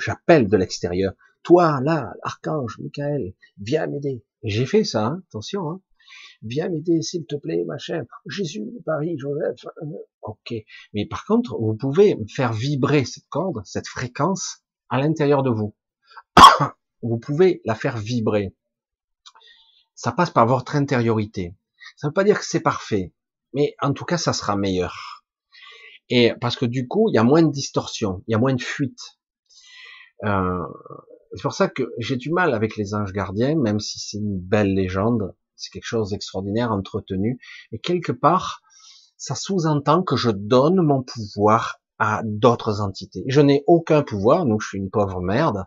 [0.00, 1.12] j'appelle de l'extérieur.
[1.44, 4.24] Toi, là, l'archange, Michael, viens m'aider.
[4.42, 5.70] J'ai fait ça, hein, attention.
[5.70, 5.80] Hein.
[6.42, 8.04] Viens m'aider, s'il te plaît, machin.
[8.26, 9.64] Jésus, Paris, Joseph.
[9.80, 9.86] Euh,
[10.22, 10.54] ok.
[10.92, 15.75] Mais par contre, vous pouvez faire vibrer cette corde, cette fréquence, à l'intérieur de vous.
[17.02, 18.54] Vous pouvez la faire vibrer.
[19.94, 21.54] Ça passe par votre intériorité.
[21.96, 23.12] Ça ne veut pas dire que c'est parfait,
[23.54, 25.24] mais en tout cas, ça sera meilleur.
[26.08, 28.54] Et parce que du coup, il y a moins de distorsion, il y a moins
[28.54, 29.18] de fuite.
[30.24, 30.64] Euh,
[31.34, 34.38] c'est pour ça que j'ai du mal avec les anges gardiens, même si c'est une
[34.38, 37.38] belle légende, c'est quelque chose d'extraordinaire, entretenu.
[37.72, 38.62] Et quelque part,
[39.16, 43.24] ça sous-entend que je donne mon pouvoir à d'autres entités.
[43.28, 45.64] Je n'ai aucun pouvoir, nous je suis une pauvre merde,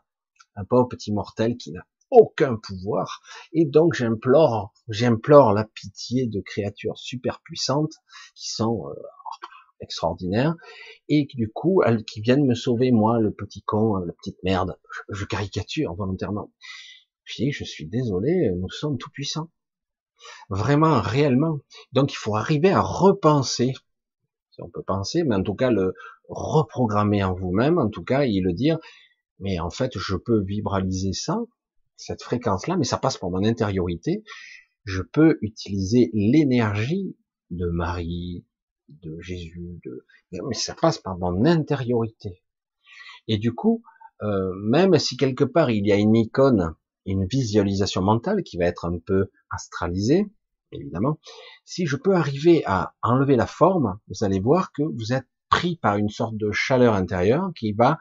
[0.56, 3.22] un pauvre petit mortel qui n'a aucun pouvoir.
[3.54, 7.94] Et donc j'implore, j'implore la pitié de créatures super puissantes
[8.36, 8.94] qui sont euh,
[9.82, 10.56] extraordinaires
[11.08, 14.42] et qui du coup, elles, qui viennent me sauver moi, le petit con, la petite
[14.44, 14.78] merde.
[15.10, 16.52] Je, caricature volontairement.
[17.24, 19.50] Je dis, je suis désolé, nous sommes tout puissants.
[20.50, 21.60] Vraiment, réellement.
[21.94, 23.74] Donc il faut arriver à repenser.
[24.52, 25.94] Si on peut penser, mais en tout cas le
[26.28, 28.78] reprogrammer en vous-même, en tout cas, et le dire,
[29.40, 31.40] mais en fait, je peux vibraliser ça,
[31.96, 34.24] cette fréquence-là, mais ça passe par mon intériorité.
[34.86, 37.18] Je peux utiliser l'énergie
[37.50, 38.46] de Marie,
[38.90, 40.06] de Jésus, de...
[40.32, 42.44] mais ça passe par mon intériorité.
[43.28, 43.84] Et du coup,
[44.22, 46.76] euh, même si quelque part il y a une icône,
[47.06, 50.26] une visualisation mentale qui va être un peu astralisée,
[50.72, 51.20] évidemment,
[51.66, 55.78] si je peux arriver à enlever la forme, vous allez voir que vous êtes pris
[55.78, 57.98] par une sorte de chaleur intérieure qui va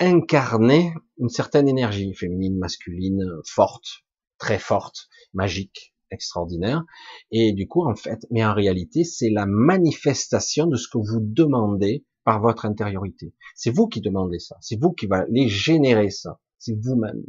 [0.00, 4.04] incarner une certaine énergie féminine, masculine, forte,
[4.38, 6.84] très forte, magique, extraordinaire.
[7.30, 11.20] Et du coup, en fait, mais en réalité, c'est la manifestation de ce que vous
[11.20, 13.34] demandez par votre intériorité.
[13.54, 14.56] C'est vous qui demandez ça.
[14.60, 16.40] C'est vous qui va les générer ça.
[16.58, 17.22] C'est vous-même.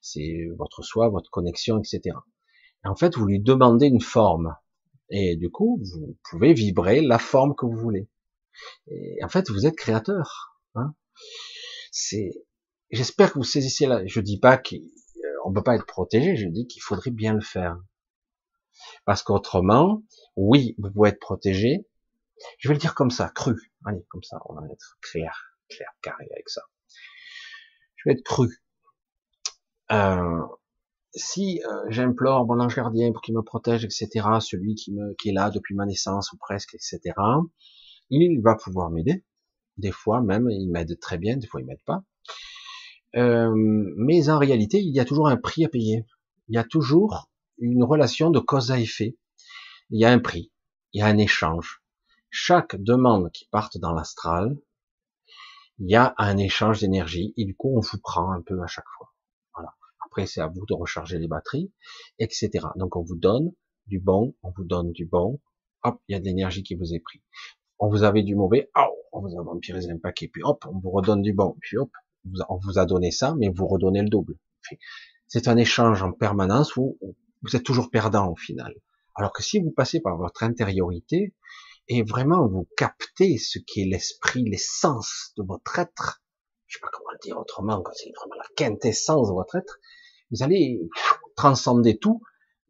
[0.00, 2.16] C'est votre soi, votre connexion, etc.
[2.84, 4.56] Et en fait, vous lui demandez une forme.
[5.10, 8.08] Et du coup, vous pouvez vibrer la forme que vous voulez.
[8.88, 10.58] Et en fait, vous êtes créateur.
[10.74, 10.94] Hein
[11.92, 12.32] c'est,
[12.90, 14.04] j'espère que vous saisissez là.
[14.06, 16.34] Je dis pas qu'on euh, peut pas être protégé.
[16.36, 17.76] Je dis qu'il faudrait bien le faire.
[19.04, 20.02] Parce qu'autrement,
[20.34, 21.86] oui, vous pouvez être protégé.
[22.58, 23.72] Je vais le dire comme ça, cru.
[23.84, 26.62] Allez, comme ça, on va être clair, clair, carré avec ça.
[27.96, 28.48] Je vais être cru.
[29.92, 30.40] Euh,
[31.14, 34.08] si euh, j'implore mon ange gardien pour qu'il me protège, etc.,
[34.40, 37.00] celui qui me qui est là depuis ma naissance ou presque, etc.,
[38.08, 39.24] il va pouvoir m'aider.
[39.76, 42.04] Des fois même, il m'aide très bien, des fois il m'aide pas.
[43.16, 43.52] Euh,
[43.96, 46.06] mais en réalité, il y a toujours un prix à payer.
[46.48, 49.16] Il y a toujours une relation de cause à effet.
[49.90, 50.52] Il y a un prix,
[50.92, 51.82] il y a un échange.
[52.30, 54.56] Chaque demande qui parte dans l'astral,
[55.78, 58.66] il y a un échange d'énergie et du coup on vous prend un peu à
[58.66, 59.12] chaque fois.
[59.54, 59.74] Voilà.
[60.06, 61.72] Après c'est à vous de recharger les batteries,
[62.18, 62.66] etc.
[62.76, 63.52] Donc on vous donne
[63.86, 65.40] du bon, on vous donne du bon.
[65.82, 67.22] Hop, il y a de l'énergie qui vous est pris
[67.82, 70.78] on vous avait du mauvais, oh, on vous a vampirisé un paquet, puis hop, on
[70.78, 71.90] vous redonne du bon, puis hop,
[72.48, 74.36] on vous a donné ça, mais vous redonnez le double.
[75.26, 76.96] C'est un échange en permanence où
[77.42, 78.72] vous êtes toujours perdant au final.
[79.16, 81.34] Alors que si vous passez par votre intériorité
[81.88, 86.22] et vraiment vous captez ce qui est l'esprit, l'essence de votre être,
[86.68, 89.80] je sais pas comment le dire autrement, c'est vraiment la quintessence de votre être,
[90.30, 90.80] vous allez
[91.34, 92.22] transcender tout,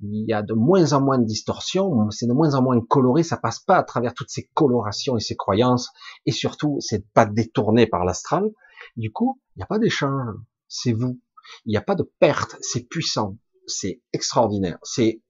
[0.03, 3.23] il y a de moins en moins de distorsions, c'est de moins en moins coloré,
[3.23, 5.91] ça passe pas à travers toutes ces colorations et ces croyances,
[6.27, 8.51] et surtout, c'est pas détourné par l'astral.
[8.97, 10.35] Du coup, il n'y a pas d'échange,
[10.69, 11.20] c'est vous.
[11.66, 15.23] Il n'y a pas de perte, c'est puissant, c'est extraordinaire, c'est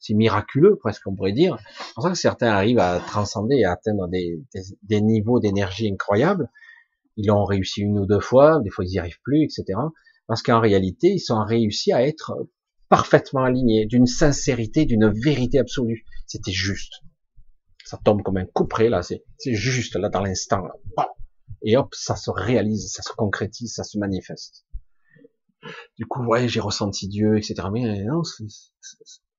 [0.00, 1.56] c'est miraculeux presque on pourrait dire.
[1.78, 4.38] C'est pour ça que certains arrivent à transcender et à atteindre des,
[4.82, 6.50] des niveaux d'énergie incroyables.
[7.16, 9.78] Ils l'ont réussi une ou deux fois, des fois ils n'y arrivent plus, etc.
[10.26, 12.34] Parce qu'en réalité, ils sont réussi à être
[12.94, 16.04] parfaitement alignés, d'une sincérité, d'une vérité absolue.
[16.28, 16.92] C'était juste.
[17.84, 20.62] Ça tombe comme un coup près, là, c'est juste, là, dans l'instant.
[21.62, 24.64] Et hop, ça se réalise, ça se concrétise, ça se manifeste.
[25.98, 27.66] Du coup, ouais, j'ai ressenti Dieu, etc.
[27.72, 28.22] Mais non,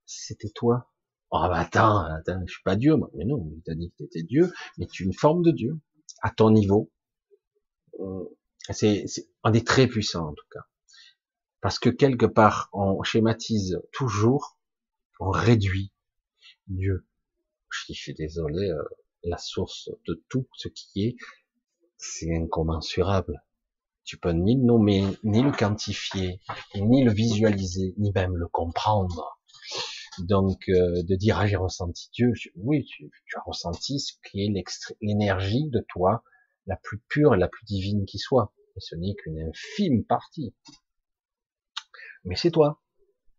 [0.05, 0.91] c'était toi.
[1.31, 2.97] Oh, bah attends, attends, je suis pas Dieu.
[3.13, 5.51] Mais non, il t'a dit que tu étais Dieu, mais tu es une forme de
[5.51, 5.79] Dieu,
[6.21, 6.91] à ton niveau.
[8.69, 9.05] C'est,
[9.45, 10.65] on est très puissant, en tout cas.
[11.65, 14.59] Parce que quelque part, on schématise toujours,
[15.19, 15.91] on réduit
[16.67, 17.07] Dieu.
[17.71, 18.83] Je suis désolé, euh,
[19.23, 21.15] la source de tout ce qui est,
[21.97, 23.43] c'est incommensurable.
[24.03, 26.39] Tu peux ni le nommer, ni le quantifier,
[26.75, 29.39] ni le visualiser, ni même le comprendre.
[30.19, 34.45] Donc, euh, de dire ah j'ai ressenti Dieu, oui, tu, tu, as ressenti ce qui
[34.45, 34.53] est
[35.01, 36.23] l'énergie de toi,
[36.67, 38.53] la plus pure et la plus divine qui soit.
[38.75, 40.53] Et ce n'est qu'une infime partie
[42.25, 42.81] mais c'est toi,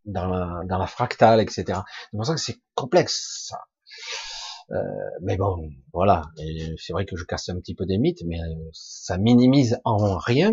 [0.05, 1.65] dans la, dans la fractale, etc.
[1.67, 3.59] C'est pour ça que c'est complexe, ça.
[4.73, 4.83] Euh,
[5.23, 6.23] mais bon, voilà.
[6.79, 10.17] C'est vrai que je casse un petit peu des mythes, mais euh, ça minimise en
[10.19, 10.53] rien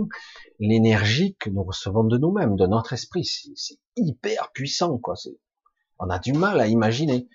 [0.60, 3.26] l'énergie que nous recevons de nous-mêmes, de notre esprit.
[3.26, 5.16] C'est hyper puissant, quoi.
[6.00, 7.28] On a du mal à imaginer.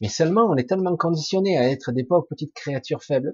[0.00, 3.32] Mais seulement, on est tellement conditionné à être des pauvres petites créatures faibles.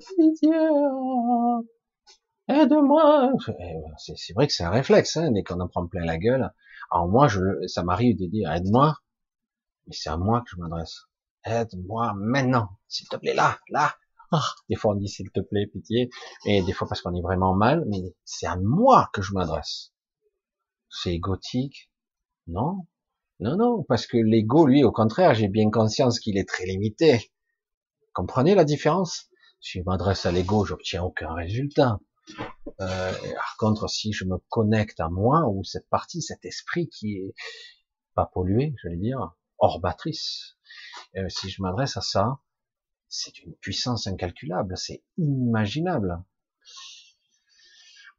[2.49, 3.33] aide-moi.
[4.17, 6.51] C'est vrai que c'est un réflexe, hein, dès qu'on en prend plein la gueule.
[6.91, 8.97] Alors moi, je, ça m'arrive de dire aide-moi,
[9.87, 11.03] mais c'est à moi que je m'adresse.
[11.45, 13.95] Aide-moi maintenant, s'il te plaît, là, là.
[14.33, 16.11] Ah, des fois on dit s'il te plaît, pitié,
[16.47, 19.93] et des fois parce qu'on est vraiment mal, mais c'est à moi que je m'adresse.
[20.89, 21.91] C'est égotique?
[22.47, 22.87] Non,
[23.41, 27.33] non, non, parce que l'ego, lui, au contraire, j'ai bien conscience qu'il est très limité.
[28.13, 29.29] Comprenez la différence?
[29.61, 31.99] Si je m'adresse à l'ego, j'obtiens aucun résultat.
[32.81, 37.17] Euh, par contre, si je me connecte à moi ou cette partie, cet esprit qui
[37.17, 37.35] est
[38.15, 39.81] pas pollué, j'allais dire, hors
[41.17, 42.41] euh, si je m'adresse à ça,
[43.09, 46.25] c'est une puissance incalculable, c'est inimaginable.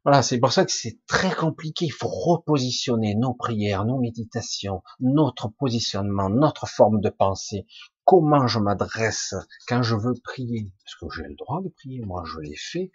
[0.04, 1.86] Voilà, c'est pour ça que c'est très compliqué.
[1.86, 7.66] Il faut repositionner nos prières, nos méditations, notre positionnement, notre forme de pensée.
[8.04, 9.34] Comment je m'adresse
[9.66, 10.70] quand je veux prier?
[10.84, 12.92] Parce que j'ai le droit de prier, moi je l'ai fait,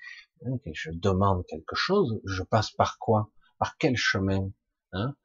[0.74, 3.32] Je demande quelque chose, je passe par quoi?
[3.60, 4.50] Par quel chemin
[4.92, 5.16] hein?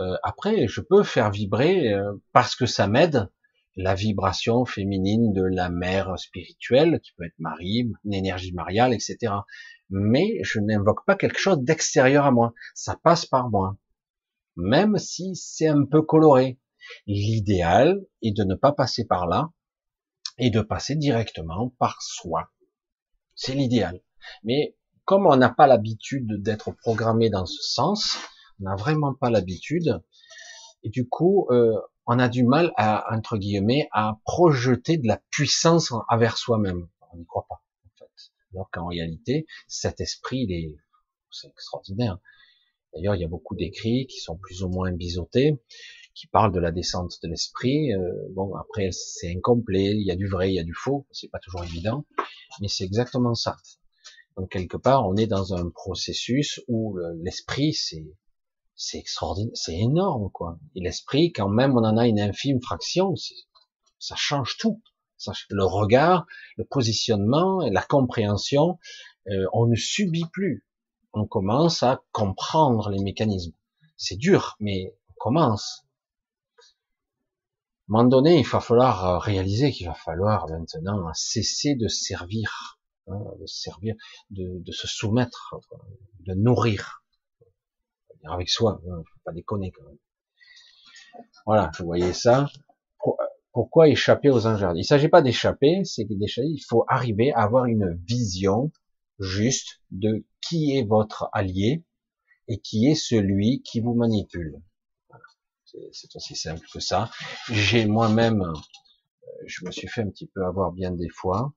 [0.00, 3.30] Euh, Après, je peux faire vibrer, euh, parce que ça m'aide,
[3.76, 9.34] la vibration féminine de la mère spirituelle, qui peut être Marie, une énergie mariale, etc.
[9.90, 12.54] Mais je n'invoque pas quelque chose d'extérieur à moi.
[12.74, 13.76] Ça passe par moi.
[14.56, 16.58] Même si c'est un peu coloré.
[17.06, 19.50] L'idéal est de ne pas passer par là
[20.38, 22.50] et de passer directement par soi.
[23.34, 24.00] C'est l'idéal.
[24.42, 28.18] Mais comme on n'a pas l'habitude d'être programmé dans ce sens,
[28.60, 30.00] on n'a vraiment pas l'habitude,
[30.82, 31.74] et du coup, euh,
[32.06, 36.88] on a du mal à, entre guillemets, à projeter de la puissance envers soi-même.
[37.12, 38.10] On n'y croit pas, en fait.
[38.52, 40.76] Alors qu'en réalité, cet esprit, il est,
[41.30, 42.18] c'est extraordinaire.
[42.94, 45.58] D'ailleurs, il y a beaucoup d'écrits qui sont plus ou moins biseautés,
[46.14, 47.92] qui parlent de la descente de l'esprit.
[47.92, 51.06] Euh, bon, après, c'est incomplet, il y a du vrai, il y a du faux,
[51.10, 52.04] c'est pas toujours évident,
[52.60, 53.56] mais c'est exactement ça.
[54.36, 58.04] Donc quelque part, on est dans un processus où l'esprit, c'est
[58.76, 60.58] c'est extraordinaire, c'est énorme quoi.
[60.74, 63.14] Et l'esprit, quand même on en a une infime fraction,
[63.98, 64.82] ça change tout.
[65.50, 68.78] le regard, le positionnement, la compréhension,
[69.28, 70.66] euh, on ne subit plus.
[71.12, 73.54] On commence à comprendre les mécanismes.
[73.96, 75.86] C'est dur, mais on commence.
[76.58, 82.80] À un moment donné, il va falloir réaliser qu'il va falloir maintenant cesser de servir
[83.06, 83.94] Hein, de servir,
[84.30, 85.54] de, se soumettre,
[86.20, 87.04] de nourrir.
[88.24, 89.98] Avec soi, hein, faut pas déconner quand même.
[91.44, 92.48] Voilà, je voyais ça.
[93.52, 96.48] Pourquoi échapper aux anges Il ne s'agit pas d'échapper, c'est d'échapper.
[96.48, 98.72] Il faut arriver à avoir une vision
[99.18, 101.84] juste de qui est votre allié
[102.48, 104.62] et qui est celui qui vous manipule.
[105.92, 107.10] C'est aussi simple que ça.
[107.50, 108.52] J'ai moi-même, euh,
[109.46, 111.52] je me suis fait un petit peu avoir bien des fois.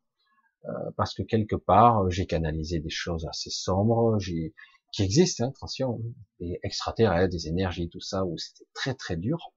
[0.65, 4.53] Euh, parce que quelque part, j'ai canalisé des choses assez sombres, j'ai
[4.91, 6.01] qui existent, hein, attention,
[6.39, 9.51] des extraterrestres, des énergies, tout ça, où c'était très très dur.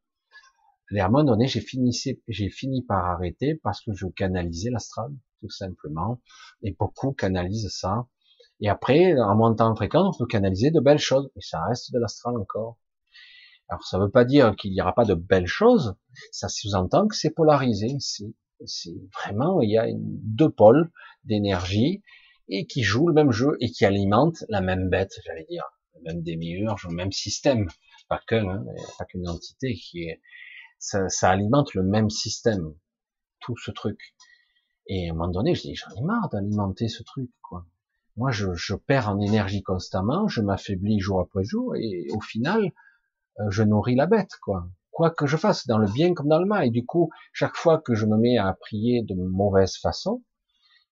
[0.92, 1.96] Et à un moment donné, j'ai fini,
[2.26, 5.10] j'ai fini par arrêter parce que je canalisais l'astral,
[5.40, 6.20] tout simplement.
[6.62, 8.08] Et beaucoup canalisent ça.
[8.60, 11.30] Et après, en montant en fréquence, on peut canaliser de belles choses.
[11.36, 12.76] Et ça reste de l'astral encore.
[13.68, 15.94] Alors, ça ne veut pas dire qu'il n'y aura pas de belles choses.
[16.32, 17.96] Ça sous-entend que c'est polarisé.
[18.66, 20.90] C'est vraiment, il y a deux pôles
[21.24, 22.02] d'énergie
[22.48, 25.64] et qui jouent le même jeu et qui alimentent la même bête, j'allais dire,
[25.94, 27.68] le même démiurge, le même système.
[28.08, 28.64] Pas qu'un, hein,
[28.98, 30.20] pas qu'une entité qui est,
[30.78, 32.74] ça, ça, alimente le même système,
[33.40, 33.98] tout ce truc.
[34.86, 37.66] Et à un moment donné, je dis, j'en ai marre d'alimenter ce truc, quoi.
[38.16, 42.72] Moi, je, je perds en énergie constamment, je m'affaiblis jour après jour, et au final,
[43.38, 44.68] euh, je nourris la bête, quoi.
[45.00, 46.66] Quoi que je fasse, dans le bien comme dans le mal.
[46.66, 50.22] Et du coup, chaque fois que je me mets à prier de mauvaise façon,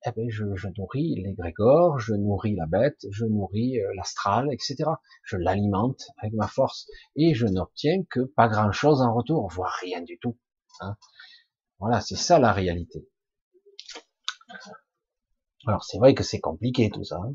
[0.06, 4.76] eh ben je, je nourris l'égrégore, je nourris la bête, je nourris euh, l'astral, etc.
[5.24, 9.76] Je l'alimente avec ma force et je n'obtiens que pas grand chose en retour, voire
[9.82, 10.38] rien du tout.
[10.80, 10.96] Hein.
[11.78, 13.06] Voilà, c'est ça la réalité.
[15.66, 17.16] Alors c'est vrai que c'est compliqué tout ça.
[17.16, 17.34] Hein.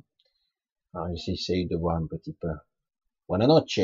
[0.95, 2.49] Alors j'essaye de voir un petit peu.
[3.29, 3.79] Buenas noches.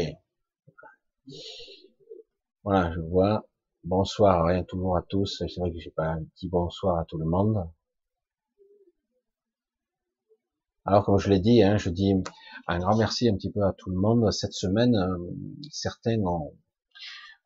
[2.72, 3.48] Voilà, je vois.
[3.84, 5.38] Bonsoir le monde à tous.
[5.40, 7.68] C'est vrai que j'ai pas un petit bonsoir à tout le monde.
[10.86, 12.14] Alors, comme je l'ai dit, hein, je dis
[12.68, 14.32] un grand merci un petit peu à tout le monde.
[14.32, 15.18] Cette semaine, euh,
[15.72, 16.20] certains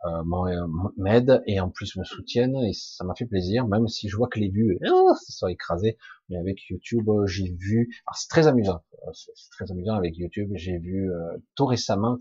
[0.05, 0.67] euh,
[0.97, 4.27] m'aident et en plus me soutiennent et ça m'a fait plaisir, même si je vois
[4.27, 5.97] que les vues oh, se sont écrasées.
[6.29, 10.51] Mais avec YouTube, euh, j'ai vu, c'est très amusant, c'est très amusant avec YouTube.
[10.55, 11.09] J'ai vu
[11.55, 12.17] tout récemment,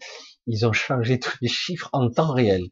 [0.46, 2.62] ils ont changé tous les chiffres en temps réel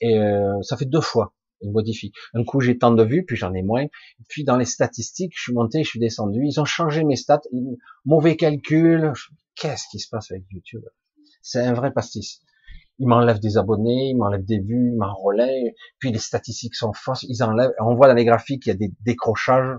[0.00, 0.18] et
[0.62, 2.12] ça fait deux fois ils modifient.
[2.34, 3.86] Un coup, j'ai tant de vues, puis j'en ai moins.
[4.28, 6.40] Puis dans les statistiques, je suis monté, je suis descendu.
[6.44, 7.40] Ils ont changé mes stats.
[8.04, 9.12] Mauvais calcul.
[9.56, 10.84] Qu'est-ce qui se passe avec YouTube?
[11.42, 12.42] C'est un vrai pastis.
[12.98, 15.72] Ils m'enlèvent des abonnés, ils m'enlèvent des vues, ils m'enrôlent.
[15.98, 17.24] Puis les statistiques sont fausses.
[17.28, 17.72] Ils enlèvent.
[17.80, 19.78] On voit dans les graphiques, il y a des décrochages.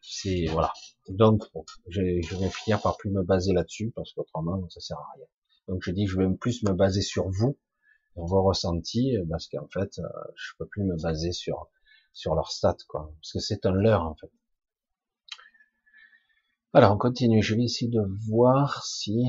[0.00, 0.72] C'est voilà.
[1.08, 1.42] Donc,
[1.88, 5.26] je, je vais finir par plus me baser là-dessus parce qu'autrement, ça sert à rien.
[5.68, 7.56] Donc, je dis, je vais plus me baser sur vous
[8.26, 11.68] vos ressentis, parce qu'en fait, euh, je peux plus me baser sur
[12.12, 14.30] sur leurs stats, quoi, parce que c'est un leurre en fait.
[16.74, 17.42] Alors, on continue.
[17.42, 19.22] Je vais essayer de voir si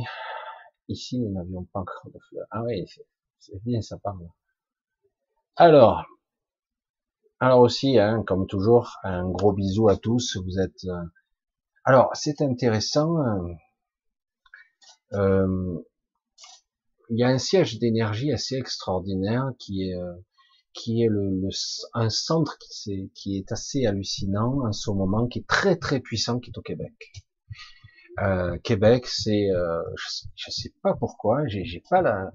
[0.90, 2.48] ici nous n'avions pas encore de fleurs.
[2.52, 2.86] Ah oui,
[3.40, 4.28] c'est bien, ça parle.
[5.56, 6.06] Alors,
[7.40, 10.38] alors aussi, hein, comme toujours, un gros bisou à tous.
[10.38, 10.84] Vous êtes.
[10.86, 11.04] Euh,
[11.86, 13.18] alors, c'est intéressant.
[13.22, 13.54] Euh,
[15.14, 15.84] euh
[17.12, 20.14] il y a un siège d'énergie assez extraordinaire qui est euh,
[20.74, 21.50] qui est le,
[21.96, 26.40] un centre qui qui est assez hallucinant en ce moment, qui est très très puissant,
[26.40, 26.94] qui est au Québec.
[28.22, 29.82] Euh, Québec, c'est, euh,
[30.36, 32.32] je, sais pas pourquoi, j'ai, j'ai pas la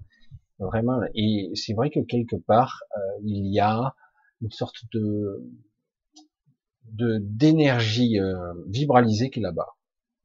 [0.59, 1.01] vraiment.
[1.15, 3.95] Et c'est vrai que quelque part, euh, il y a
[4.41, 5.43] une sorte de
[6.93, 9.77] de d'énergie euh, vibralisée qui est là-bas,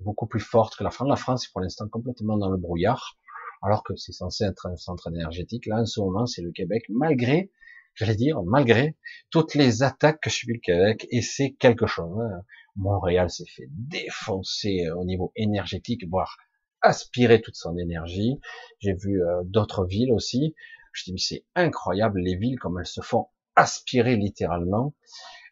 [0.01, 1.09] beaucoup plus forte que la France.
[1.09, 3.17] La France est pour l'instant complètement dans le brouillard
[3.61, 5.65] alors que c'est censé être un centre énergétique.
[5.65, 7.51] Là, en ce moment, c'est le Québec, malgré,
[7.99, 8.95] j'allais dire, malgré
[9.29, 12.17] toutes les attaques que subit le Québec, et c'est quelque chose.
[12.19, 12.43] Hein.
[12.77, 16.37] Montréal s'est fait défoncer euh, au niveau énergétique, voire
[16.81, 18.39] aspirer toute son énergie.
[18.79, 20.55] J'ai vu euh, d'autres villes aussi.
[20.93, 24.95] Je dis, mais c'est incroyable les villes comme elles se font aspirer littéralement.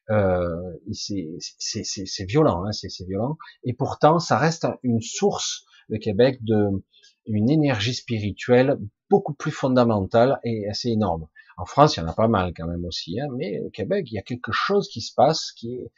[0.10, 3.38] Euh, c'est violent, hein, c'est violent.
[3.66, 6.82] Et pourtant, ça reste une source, le Québec, de,
[7.26, 8.78] une énergie spirituelle
[9.10, 11.28] beaucoup plus fondamentale et assez énorme.
[11.58, 14.08] En France, il y en a pas mal quand même aussi, hein, mais au Québec,
[14.12, 15.92] il y a quelque chose qui se passe qui est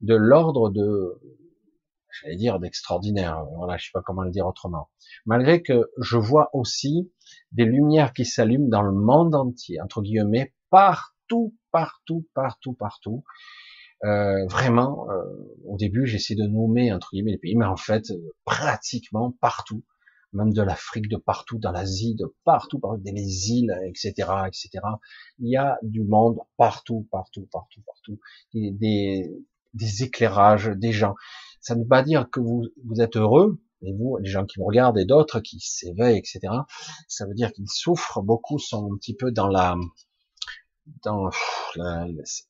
[0.00, 1.20] de l'ordre de,
[2.20, 3.44] j'allais dire d'extraordinaire.
[3.56, 4.90] Voilà, je sais pas comment le dire autrement.
[5.24, 7.12] Malgré que je vois aussi
[7.52, 13.24] des lumières qui s'allument dans le monde entier, entre guillemets, partout, partout, partout, partout.
[14.04, 15.22] Euh, vraiment, euh,
[15.64, 18.12] au début, j'essaie de nommer entre guillemets les pays, mais en fait,
[18.44, 19.84] pratiquement partout
[20.32, 24.10] même de l'Afrique, de partout, dans l'Asie, de partout, partout, les îles, etc.,
[24.46, 24.70] etc.
[25.38, 28.18] Il y a du monde partout, partout, partout, partout.
[28.52, 29.32] Des,
[29.76, 31.14] des éclairages, des gens.
[31.60, 32.64] Ça ne veut pas dire que vous,
[33.00, 36.40] êtes heureux, et vous, les gens qui vous regardent et d'autres qui s'éveillent, etc.
[37.08, 39.76] Ça veut dire qu'ils souffrent, beaucoup sont un petit peu dans la,
[41.04, 41.28] dans
[41.76, 42.06] la,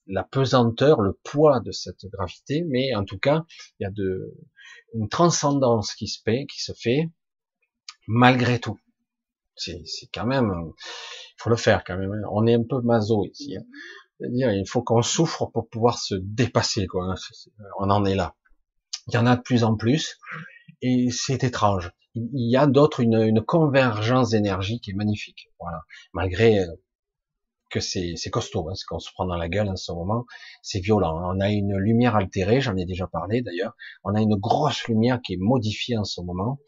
[0.07, 3.45] la, pesanteur, le poids de cette gravité, mais en tout cas,
[3.79, 4.35] il y a de,
[4.95, 7.11] une transcendance qui se fait, qui se fait,
[8.07, 8.79] malgré tout.
[9.57, 12.13] C'est quand même, il faut le faire quand même.
[12.13, 12.29] Hein.
[12.31, 13.57] On est un peu maso ici.
[13.57, 13.65] Hein.
[14.19, 16.87] C'est-à-dire, il faut qu'on souffre pour pouvoir se dépasser.
[16.87, 17.15] Quoi.
[17.79, 18.35] On en est là.
[19.09, 20.19] Il y en a de plus en plus,
[20.83, 21.93] et c'est étrange.
[22.15, 25.51] Il y a d'autres une, une convergence d'énergie qui est magnifique.
[25.61, 25.83] Voilà.
[26.13, 26.67] Malgré
[27.71, 30.25] que c'est costaud, hein, ce qu'on se prend dans la gueule en ce moment,
[30.63, 31.19] c'est violent.
[31.19, 31.33] Hein.
[31.35, 33.77] On a une lumière altérée, j'en ai déjà parlé d'ailleurs.
[34.05, 36.59] On a une grosse lumière qui est modifiée en ce moment,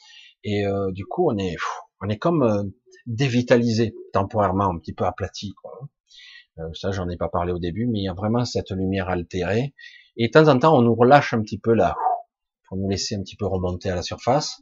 [0.44, 1.56] et euh, du coup on est,
[2.00, 2.62] on est comme euh,
[3.06, 5.54] dévitalisé temporairement, un petit peu aplati.
[6.58, 9.08] Euh, ça, j'en ai pas parlé au début, mais il y a vraiment cette lumière
[9.08, 9.74] altérée.
[10.16, 11.96] Et de temps en temps, on nous relâche un petit peu là,
[12.66, 14.60] pour nous laisser un petit peu remonter à la surface.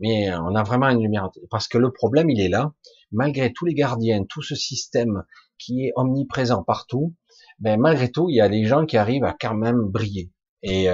[0.00, 2.72] Mais on a vraiment une lumière parce que le problème, il est là.
[3.10, 5.24] Malgré tous les gardiens, tout ce système
[5.58, 7.14] qui est omniprésent partout,
[7.58, 10.30] ben malgré tout, il y a des gens qui arrivent à quand même briller
[10.62, 10.88] et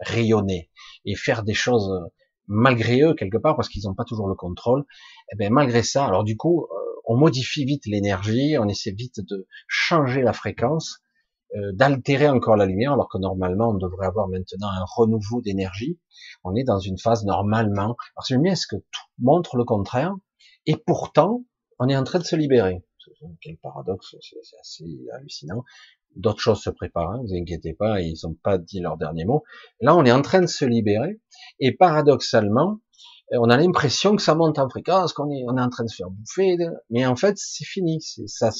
[0.00, 0.70] rayonner
[1.06, 1.90] et faire des choses
[2.46, 4.80] malgré eux quelque part parce qu'ils n'ont pas toujours le contrôle.
[4.80, 8.92] Et eh ben malgré ça, alors du coup, euh, on modifie vite l'énergie, on essaie
[8.92, 11.00] vite de changer la fréquence,
[11.56, 15.98] euh, d'altérer encore la lumière, alors que normalement on devrait avoir maintenant un renouveau d'énergie.
[16.44, 17.96] On est dans une phase normalement.
[18.16, 20.14] Alors c'est bien ce que tout montre le contraire,
[20.66, 21.44] et pourtant
[21.78, 22.84] on est en train de se libérer.
[23.40, 25.64] Quel paradoxe, c'est assez hallucinant.
[26.16, 29.44] D'autres choses se préparent, hein, vous inquiétez pas, ils n'ont pas dit leur dernier mot.
[29.80, 31.20] Là, on est en train de se libérer,
[31.58, 32.80] et paradoxalement,
[33.32, 35.88] on a l'impression que ça monte en fréquence, qu'on est, on est en train de
[35.88, 36.56] se faire bouffer,
[36.90, 38.00] mais en fait, c'est fini.
[38.26, 38.50] Ça,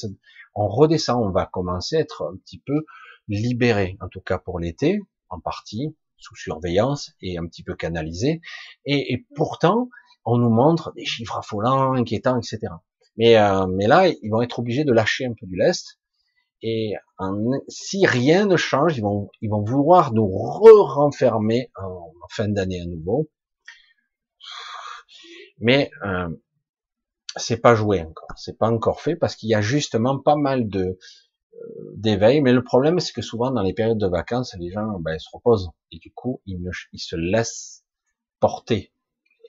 [0.54, 2.84] on redescend, on va commencer à être un petit peu
[3.28, 8.40] libéré, en tout cas pour l'été, en partie sous surveillance et un petit peu canalisé.
[8.86, 9.88] Et, et pourtant,
[10.24, 12.72] on nous montre des chiffres affolants, inquiétants, etc.
[13.16, 15.98] Mais, euh, mais là, ils vont être obligés de lâcher un peu du lest.
[16.62, 16.94] Et
[17.68, 22.86] si rien ne change, ils vont, ils vont vouloir nous re-renfermer en, fin d'année à
[22.86, 23.28] nouveau.
[25.59, 26.28] Mais euh,
[27.36, 30.68] c'est pas joué encore, c'est pas encore fait parce qu'il y a justement pas mal
[30.68, 30.98] de
[31.55, 32.40] euh, d'éveil.
[32.40, 35.28] Mais le problème, c'est que souvent dans les périodes de vacances, les gens ben, se
[35.32, 35.70] reposent.
[35.90, 37.84] Et du coup ils, ils se laissent
[38.40, 38.93] porter.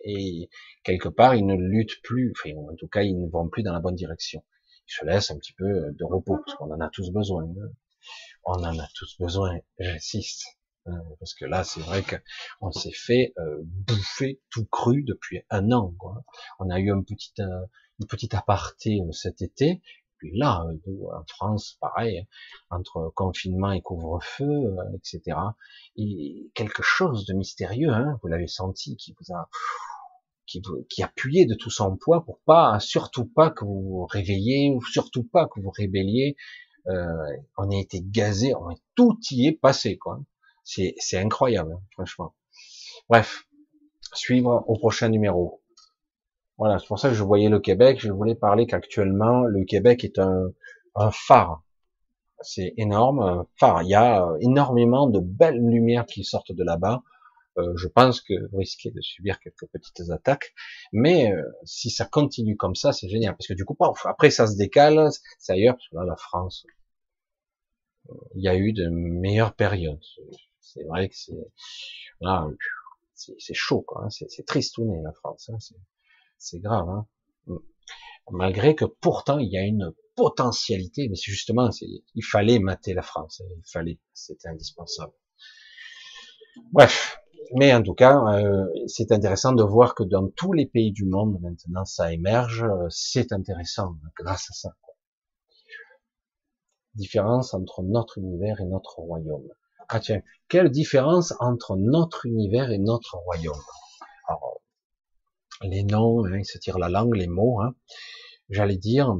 [0.03, 0.49] Et
[0.83, 3.73] quelque part ils ne luttent plus, enfin en tout cas ils ne vont plus dans
[3.73, 4.43] la bonne direction.
[4.93, 7.45] Ils se laissent un petit peu de repos parce qu'on en a tous besoin.
[7.45, 7.71] Hein.
[8.45, 10.45] On en a tous besoin, j'insiste.
[10.85, 15.71] Hein, parce que là, c'est vrai qu'on s'est fait euh, bouffer tout cru depuis un
[15.71, 15.95] an.
[15.97, 16.23] Quoi.
[16.59, 17.65] On a eu un petit, euh,
[17.99, 19.81] une petite aparté euh, cet été.
[20.17, 20.65] Puis là,
[21.11, 22.25] en France, pareil,
[22.69, 25.37] entre confinement et couvre-feu, etc.
[25.97, 29.49] Et quelque chose de mystérieux, hein, vous l'avez senti, qui vous a
[30.89, 34.81] qui, appuyait de tout son poids pour pas, surtout pas que vous vous réveillez, ou
[34.83, 36.35] surtout pas que vous rébelliez.
[36.87, 40.19] on a été gazé, on tout y est passé, quoi.
[40.63, 42.33] C'est, incroyable, hein, franchement.
[43.09, 43.45] Bref,
[44.13, 45.61] suivre au prochain numéro.
[46.57, 47.99] Voilà, c'est pour ça que je voyais le Québec.
[47.99, 50.51] Je voulais parler qu'actuellement, le Québec est un,
[50.95, 51.63] un phare.
[52.41, 53.83] C'est énorme, un phare.
[53.83, 57.01] Il y a euh, énormément de belles lumières qui sortent de là-bas.
[57.57, 60.53] Euh, je pense que vous risquez de subir quelques petites attaques,
[60.91, 64.47] mais euh, si ça continue comme ça, c'est génial, parce que du coup, après ça
[64.47, 66.65] se décale, c'est ailleurs, là, la France,
[68.35, 70.01] il y a eu de meilleures périodes.
[70.59, 71.37] C'est vrai que c'est
[72.21, 72.47] là,
[73.15, 74.05] c'est chaud, quoi.
[74.05, 74.09] Hein.
[74.09, 75.49] C'est tristouné la France.
[75.49, 75.57] Hein.
[76.37, 76.89] C'est grave.
[76.89, 77.07] Hein.
[77.47, 77.57] Mm.
[78.31, 81.69] Malgré que pourtant il y a une potentialité, mais c'est justement,
[82.15, 83.41] il fallait mater la France.
[83.41, 83.53] Hein.
[83.55, 85.13] Il fallait, c'était indispensable.
[86.71, 87.17] Bref,
[87.55, 91.05] mais en tout cas, euh, c'est intéressant de voir que dans tous les pays du
[91.05, 92.65] monde maintenant ça émerge.
[92.89, 94.75] C'est intéressant grâce à ça.
[96.95, 99.47] Différence entre notre univers et notre royaume.
[99.89, 103.61] Ah tiens, quelle différence entre notre univers et notre royaume?
[104.27, 104.61] Alors,
[105.61, 107.61] les noms, hein, ils se tirent la langue, les mots.
[107.61, 107.75] Hein.
[108.49, 109.15] J'allais dire,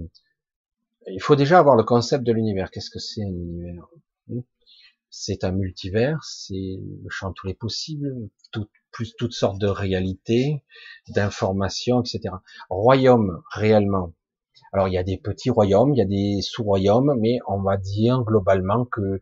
[1.08, 2.72] il faut déjà avoir le concept de l'univers.
[2.72, 3.88] Qu'est-ce que c'est un univers?
[4.28, 4.42] Hmm?
[5.16, 8.32] C'est un multivers, c'est le champ de tous les possibles,
[8.92, 10.64] plus toutes sortes de réalités,
[11.10, 12.34] d'informations, etc.
[12.68, 14.16] Royaume, réellement.
[14.72, 17.78] Alors il y a des petits royaumes, il y a des sous-royaumes, mais on va
[17.78, 19.22] dire globalement que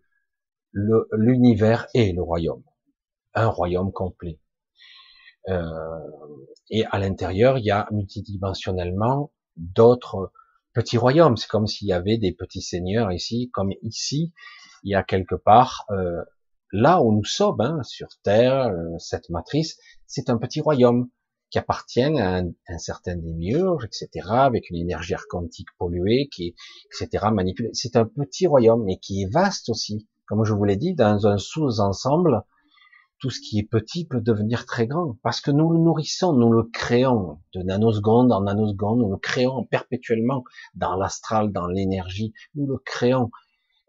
[0.72, 2.64] l'univers est le royaume,
[3.34, 4.40] un royaume complet.
[5.50, 6.00] Euh,
[6.70, 10.32] et à l'intérieur, il y a multidimensionnellement d'autres
[10.72, 11.36] petits royaumes.
[11.36, 14.32] C'est comme s'il y avait des petits seigneurs ici, comme ici,
[14.84, 16.24] il y a quelque part, euh,
[16.72, 19.78] là où nous sommes, hein, sur Terre, euh, cette matrice,
[20.08, 21.10] c'est un petit royaume
[21.50, 26.56] qui appartient à un, un, certain démiurge, etc., avec une énergie archontique polluée, qui,
[26.88, 27.72] etc., manipulée.
[27.74, 31.28] C'est un petit royaume, mais qui est vaste aussi comme je vous l'ai dit, dans
[31.28, 32.44] un sous-ensemble,
[33.20, 36.54] tout ce qui est petit peut devenir très grand, parce que nous le nourrissons, nous
[36.54, 42.66] le créons de nanoseconde en nanoseconde, nous le créons perpétuellement dans l'astral, dans l'énergie, nous
[42.66, 43.30] le créons.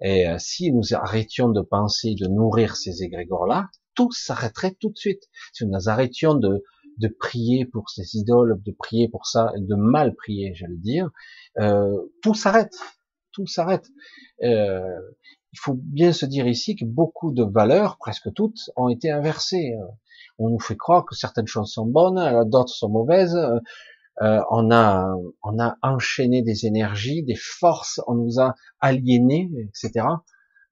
[0.03, 4.97] Et euh, si nous arrêtions de penser, de nourrir ces égrégores-là, tout s'arrêterait tout de
[4.97, 5.23] suite.
[5.53, 6.65] Si nous arrêtions de,
[6.99, 11.11] de prier pour ces idoles, de prier pour ça, de mal prier, j'allais dire,
[11.61, 12.75] euh, tout s'arrête.
[13.33, 13.89] tout s'arrête.
[14.43, 14.81] Euh,
[15.53, 19.75] il faut bien se dire ici que beaucoup de valeurs, presque toutes, ont été inversées.
[20.39, 23.39] On nous fait croire que certaines choses sont bonnes, d'autres sont mauvaises.
[24.21, 30.07] Euh, on a on a enchaîné des énergies, des forces, on nous a aliénés, etc.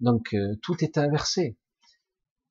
[0.00, 1.56] Donc euh, tout est inversé.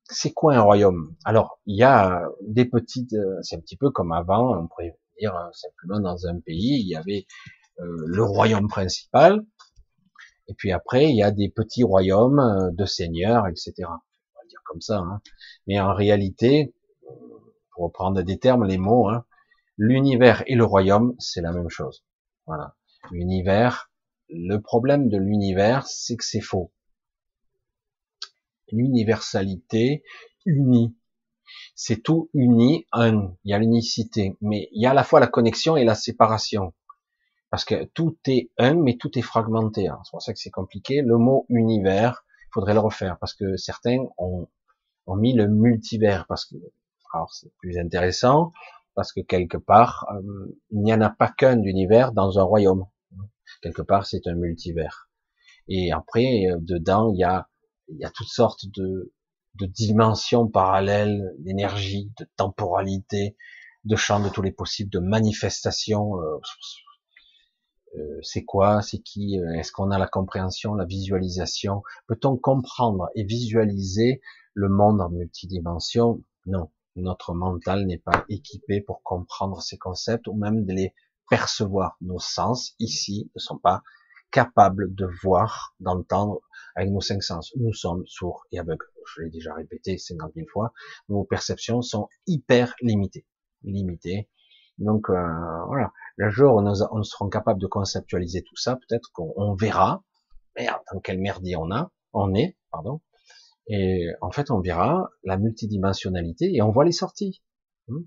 [0.04, 1.14] C'est quoi un royaume?
[1.24, 4.98] Alors il y a des petites, euh, c'est un petit peu comme avant, on pourrait
[5.20, 7.26] dire simplement dans un pays il y avait
[7.78, 9.42] le royaume principal,
[10.48, 13.72] et puis après il y a des petits royaumes de seigneurs, etc.
[13.86, 15.22] On va dire comme ça, hein.
[15.66, 16.74] mais en réalité,
[17.70, 19.24] pour reprendre des termes, les mots, hein,
[19.82, 22.04] L'univers et le royaume, c'est la même chose.
[22.46, 22.76] Voilà.
[23.10, 23.90] L'univers,
[24.28, 26.70] le problème de l'univers, c'est que c'est faux.
[28.70, 30.04] L'universalité
[30.44, 30.94] unie.
[31.74, 33.34] C'est tout uni, un.
[33.44, 35.94] Il y a l'unicité, mais il y a à la fois la connexion et la
[35.94, 36.74] séparation.
[37.48, 39.88] Parce que tout est un, mais tout est fragmenté.
[39.88, 39.98] Hein.
[40.04, 41.00] C'est pour ça que c'est compliqué.
[41.00, 44.46] Le mot univers, il faudrait le refaire, parce que certains ont,
[45.06, 46.56] ont mis le multivers, parce que
[47.14, 48.52] alors c'est plus intéressant
[49.00, 52.84] parce que quelque part, euh, il n'y en a pas qu'un d'univers dans un royaume.
[53.62, 55.08] Quelque part, c'est un multivers.
[55.68, 57.48] Et après, euh, dedans, il y a,
[57.88, 59.14] y a toutes sortes de,
[59.54, 63.38] de dimensions parallèles, d'énergie, de temporalité,
[63.84, 66.20] de champs de tous les possibles, de manifestations.
[66.20, 66.38] Euh,
[68.20, 71.82] c'est quoi, c'est qui, est-ce qu'on a la compréhension, la visualisation?
[72.06, 74.20] Peut-on comprendre et visualiser
[74.52, 76.22] le monde en multidimension?
[76.44, 76.68] Non
[77.00, 80.94] notre mental n'est pas équipé pour comprendre ces concepts ou même de les
[81.28, 81.96] percevoir.
[82.00, 83.82] Nos sens ici ne sont pas
[84.30, 86.40] capables de voir, d'entendre
[86.76, 87.52] avec nos cinq sens.
[87.56, 88.86] Nous sommes sourds et aveugles.
[89.14, 90.72] Je l'ai déjà répété 50 000 fois.
[91.08, 93.26] Nos perceptions sont hyper limitées.
[93.62, 94.28] Limitées.
[94.78, 99.10] Donc euh, voilà, le jour où nous, on serons capables de conceptualiser tout ça, peut-être
[99.12, 100.02] qu'on verra,
[100.56, 103.00] merde, dans quelle merdier on a, on est, pardon,
[103.66, 107.42] et en fait, on verra la multidimensionnalité et on voit les sorties.
[107.88, 108.02] Hmm.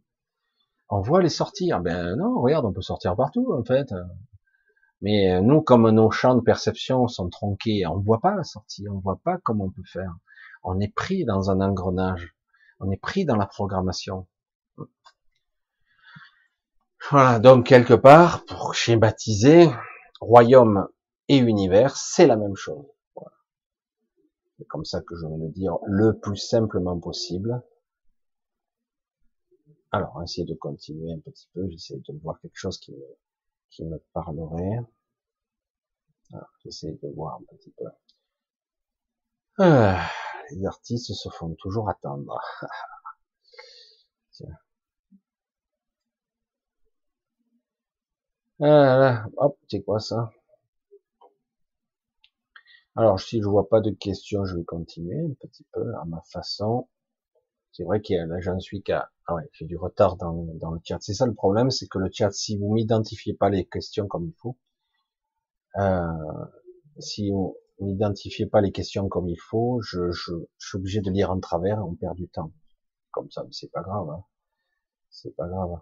[0.89, 1.71] On voit les sorties.
[1.71, 3.93] Ah ben non, regarde, on peut sortir partout en fait.
[5.03, 8.88] Mais euh, nous, comme nos champs de perception sont tronqués, on voit pas la sortie,
[8.89, 10.15] on voit pas comment on peut faire.
[10.63, 12.34] On est pris dans un engrenage,
[12.80, 14.27] on est pris dans la programmation.
[17.09, 19.69] Voilà, donc quelque part, pour schématiser,
[20.21, 20.88] royaume
[21.27, 22.85] et univers, c'est la même chose.
[24.64, 27.61] C'est comme ça que je vais le dire le plus simplement possible.
[29.91, 31.68] Alors, essayer de continuer un petit peu.
[31.69, 33.06] J'essaie de voir quelque chose qui me,
[33.72, 34.80] qui me parlerait.
[36.64, 37.84] J'essaie de voir un petit peu.
[39.57, 40.10] Ah,
[40.52, 42.40] les artistes se font toujours attendre.
[44.31, 44.57] Tiens.
[48.61, 50.31] Ah, hop, c'est quoi ça?
[52.95, 56.21] Alors, si je vois pas de questions, je vais continuer un petit peu à ma
[56.31, 56.87] façon.
[57.71, 59.11] C'est vrai que là, j'en suis qu'à...
[59.25, 60.99] Ah ouais, j'ai du retard dans, dans le chat.
[61.01, 64.27] C'est ça le problème, c'est que le chat, si vous m'identifiez pas les questions comme
[64.27, 64.57] il faut,
[65.77, 66.45] euh,
[66.99, 71.31] si vous m'identifiez pas les questions comme il faut, je, je, suis obligé de lire
[71.31, 72.51] en travers, on perd du temps.
[73.11, 74.09] Comme ça, mais c'est pas grave.
[74.09, 74.23] Hein.
[75.09, 75.79] C'est pas grave.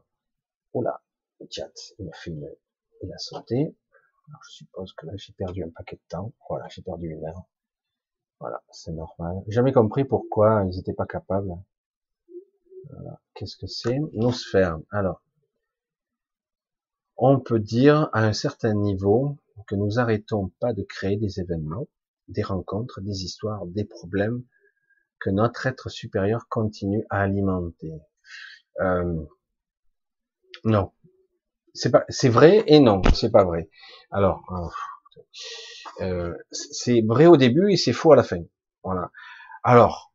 [0.74, 1.02] Oula,
[1.42, 2.32] le chat, il a fait
[3.04, 3.76] il a sauté.
[4.44, 6.34] Je suppose que là, j'ai perdu un paquet de temps.
[6.50, 7.44] Voilà, j'ai perdu une heure.
[8.40, 9.44] Voilà, c'est normal.
[9.48, 11.54] Jamais compris pourquoi ils n'étaient pas capables.
[13.34, 14.00] Qu'est-ce que c'est?
[14.14, 14.80] Nosphère.
[14.90, 15.22] Alors,
[17.18, 19.38] on peut dire à un certain niveau
[19.68, 21.88] que nous arrêtons pas de créer des événements,
[22.28, 24.44] des rencontres, des histoires, des problèmes
[25.20, 27.94] que notre être supérieur continue à alimenter.
[28.80, 29.24] Euh,
[30.64, 30.92] non,
[31.74, 33.70] c'est pas, c'est vrai et non, c'est pas vrai.
[34.12, 38.42] Alors, euh, euh, c'est vrai au début et c'est faux à la fin.
[38.84, 39.12] Voilà.
[39.64, 40.14] Alors,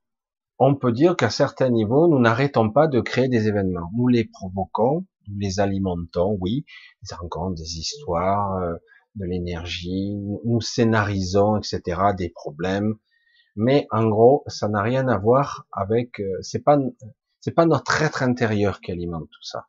[0.58, 3.90] on peut dire qu'à certains niveaux, nous n'arrêtons pas de créer des événements.
[3.96, 6.64] Nous les provoquons, nous les alimentons, oui,
[7.08, 8.74] des rencontres, des histoires, euh,
[9.16, 10.14] de l'énergie,
[10.44, 12.96] nous scénarisons, etc., des problèmes.
[13.54, 16.20] Mais en gros, ça n'a rien à voir avec.
[16.42, 16.78] c'est pas,
[17.40, 19.66] c'est pas notre être intérieur qui alimente tout ça.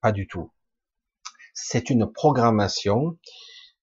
[0.00, 0.50] Pas du tout
[1.54, 3.16] c'est une programmation,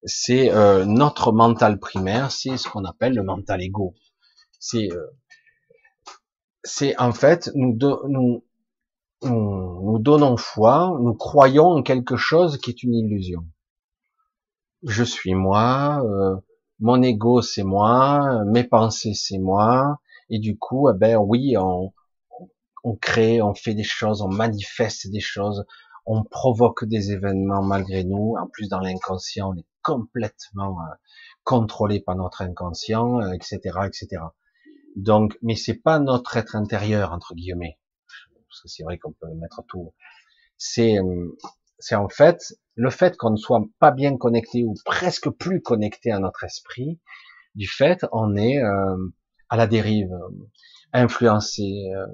[0.03, 3.95] c'est euh, notre mental primaire, c'est ce qu'on appelle le mental ego.
[4.59, 5.07] C'est euh,
[6.63, 7.77] c'est en fait nous,
[8.07, 8.43] nous,
[9.23, 13.45] nous donnons foi, nous croyons en quelque chose qui est une illusion.
[14.83, 16.35] Je suis moi, euh,
[16.79, 19.99] mon ego c'est moi, mes pensées c'est moi,
[20.29, 21.93] et du coup, eh ben oui, on,
[22.83, 25.65] on crée, on fait des choses, on manifeste des choses,
[26.05, 28.35] on provoque des événements malgré nous.
[28.39, 30.95] En plus, dans l'inconscient, on est complètement euh,
[31.43, 34.21] contrôlés par notre inconscient, etc., etc.
[34.95, 37.79] Donc, mais c'est pas notre être intérieur entre guillemets,
[38.49, 39.93] parce que c'est vrai qu'on peut mettre tout.
[40.57, 41.37] C'est, euh,
[41.79, 46.11] c'est en fait le fait qu'on ne soit pas bien connecté ou presque plus connecté
[46.11, 46.99] à notre esprit.
[47.55, 48.97] Du fait, on est euh,
[49.49, 50.11] à la dérive,
[50.93, 52.07] influencé, euh,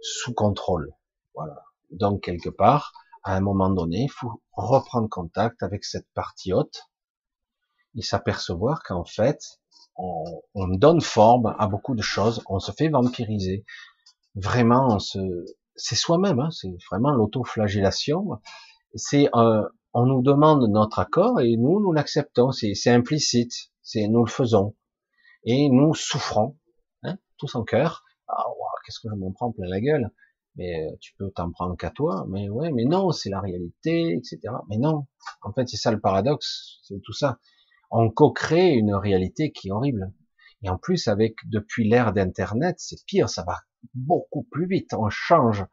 [0.00, 0.92] sous contrôle.
[1.34, 1.62] Voilà.
[1.90, 2.92] Donc quelque part,
[3.24, 6.82] à un moment donné, il faut reprendre contact avec cette partie haute
[7.96, 9.40] et s'apercevoir qu'en fait,
[9.96, 10.24] on,
[10.54, 13.64] on, donne forme à beaucoup de choses, on se fait vampiriser.
[14.34, 15.18] Vraiment, on se,
[15.74, 18.40] c'est soi-même, hein, c'est vraiment l'autoflagellation.
[18.94, 22.50] C'est on nous demande notre accord et nous, nous l'acceptons.
[22.50, 24.74] C'est implicite, c'est nous le faisons
[25.44, 26.58] et nous souffrons,
[27.02, 28.02] hein, tous en cœur.
[28.28, 28.44] Ah,
[28.84, 30.10] qu'est-ce que je m'en prends plein la gueule
[30.56, 32.26] Mais euh, tu peux t'en prendre qu'à toi.
[32.28, 34.38] Mais ouais, mais non, c'est la réalité, etc.
[34.68, 35.06] Mais non,
[35.42, 37.38] en fait, c'est ça le paradoxe, c'est tout ça
[37.96, 40.12] on co-crée une réalité qui est horrible.
[40.62, 43.60] Et en plus, avec depuis l'ère d'Internet, c'est pire, ça va
[43.94, 44.94] beaucoup plus vite.
[44.94, 45.64] On change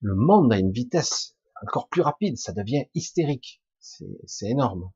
[0.00, 3.62] le monde à une vitesse encore plus rapide, ça devient hystérique.
[3.78, 4.90] C'est énorme.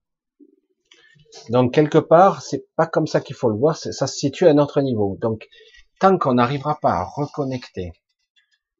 [1.50, 4.50] Donc quelque part, c'est pas comme ça qu'il faut le voir, ça se situe à
[4.50, 5.16] un autre niveau.
[5.20, 5.46] Donc
[6.00, 7.92] tant qu'on n'arrivera pas à reconnecter,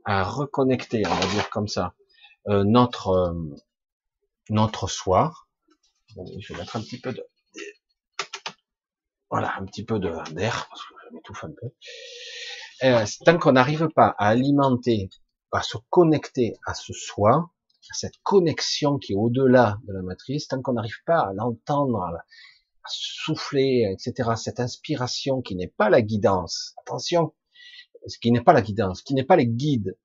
[0.05, 1.95] à reconnecter, on va dire comme ça,
[2.49, 3.57] euh, notre euh,
[4.51, 5.33] notre soi.
[6.17, 7.27] Je vais mettre un petit peu de
[9.31, 11.73] voilà, un petit peu d'air, parce que je m'étouffe un peu.
[12.85, 15.11] Euh, tant qu'on n'arrive pas à alimenter,
[15.51, 17.51] à se connecter à ce soi,
[17.91, 22.01] à cette connexion qui est au-delà de la matrice, tant qu'on n'arrive pas à l'entendre,
[22.01, 22.25] à,
[22.87, 27.35] souffler, etc., cette inspiration qui n'est pas la guidance, attention,
[28.07, 29.97] ce qui n'est pas la guidance, qui n'est pas les guides.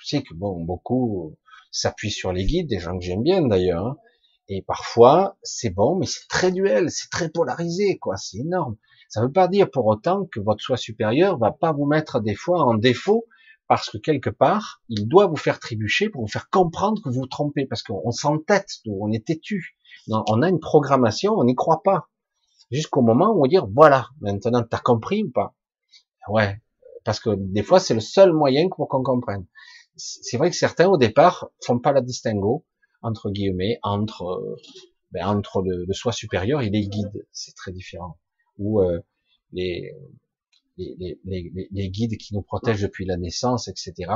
[0.00, 1.36] Je sais que bon, beaucoup
[1.70, 3.96] s'appuient sur les guides, des gens que j'aime bien d'ailleurs, hein,
[4.52, 8.16] et parfois, c'est bon, mais c'est très duel, c'est très polarisé, quoi.
[8.16, 8.76] C'est énorme.
[9.08, 12.20] Ça ne veut pas dire pour autant que votre soi supérieur va pas vous mettre
[12.20, 13.26] des fois en défaut
[13.68, 17.20] parce que quelque part, il doit vous faire trébucher pour vous faire comprendre que vous
[17.20, 19.76] vous trompez, parce qu'on s'entête, on est têtu.
[20.08, 22.08] On a une programmation, on n'y croit pas.
[22.72, 25.54] Jusqu'au moment où on dit, voilà, maintenant, t'as compris ou pas?
[26.28, 26.60] Ouais.
[27.04, 29.46] Parce que des fois, c'est le seul moyen pour qu'on comprenne.
[29.96, 32.64] C'est vrai que certains, au départ, font pas la distinguo,
[33.02, 34.56] entre guillemets, entre euh,
[35.12, 38.18] ben, entre le, soi supérieur et les guides, c'est très différent.
[38.58, 39.00] Ou euh,
[39.52, 39.92] les,
[40.76, 44.12] les, les, les, guides qui nous protègent depuis la naissance, etc.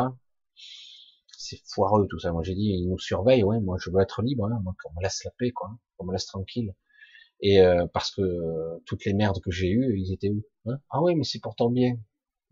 [1.36, 2.32] C'est foireux tout ça.
[2.32, 3.60] Moi j'ai dit, ils nous surveillent, ouais.
[3.60, 6.12] Moi je veux être libre, hein, moi, qu'on me laisse la paix, quoi, qu'on me
[6.12, 6.74] laisse tranquille.
[7.40, 8.22] Et euh, parce que
[8.86, 10.78] toutes les merdes que j'ai eues, ils étaient où hein?
[10.90, 11.96] Ah oui, mais c'est pour ton bien.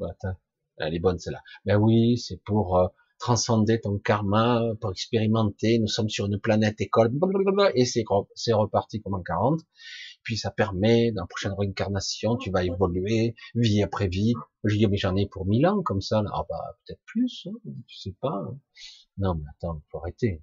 [0.03, 0.35] Bah,
[0.79, 1.43] elle est bonne celle-là.
[1.65, 2.93] Ben oui, c'est pour
[3.23, 7.13] transcender ton karma, pour expérimenter, nous sommes sur une planète école,
[7.77, 9.61] et c'est, reparti comme en 40.
[10.25, 14.35] Puis ça permet, dans la prochaine réincarnation, tu vas évoluer, vie après vie.
[14.65, 16.25] Je dis, mais j'en ai pour mille ans, comme ça.
[16.33, 17.57] Ah bah, peut-être plus, hein,
[17.87, 18.43] je sais pas.
[19.19, 20.43] Non, mais attends, faut arrêter.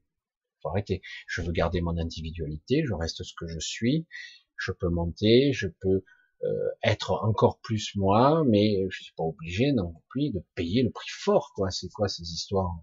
[0.62, 1.02] Faut arrêter.
[1.28, 4.08] Je veux garder mon individualité, je reste ce que je suis.
[4.56, 6.04] Je peux monter, je peux
[6.44, 10.92] euh, être encore plus moi, mais je suis pas obligé non plus de payer le
[10.92, 11.70] prix fort, quoi.
[11.72, 12.78] C'est quoi ces histoires?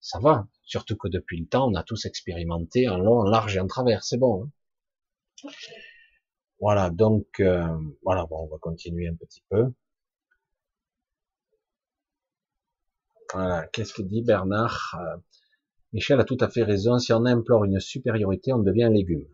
[0.00, 3.56] Ça va, surtout que depuis le temps, on a tous expérimenté en long, en large
[3.56, 4.44] et en travers, c'est bon.
[5.44, 5.50] Hein
[6.60, 7.66] voilà, donc euh,
[8.02, 9.72] voilà, bon, on va continuer un petit peu.
[13.32, 14.96] Voilà, qu'est-ce que dit Bernard?
[15.00, 15.16] Euh,
[15.92, 16.98] Michel a tout à fait raison.
[16.98, 19.26] Si on implore une supériorité, on devient un légume.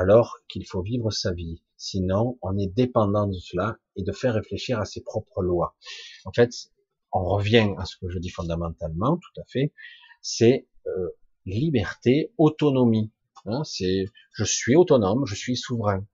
[0.00, 1.62] Alors qu'il faut vivre sa vie.
[1.76, 5.76] Sinon, on est dépendant de cela et de faire réfléchir à ses propres lois.
[6.24, 6.50] En fait,
[7.12, 9.74] on revient à ce que je dis fondamentalement, tout à fait,
[10.22, 11.10] c'est euh,
[11.44, 13.12] liberté, autonomie.
[13.44, 16.06] Hein, c'est je suis autonome, je suis souverain.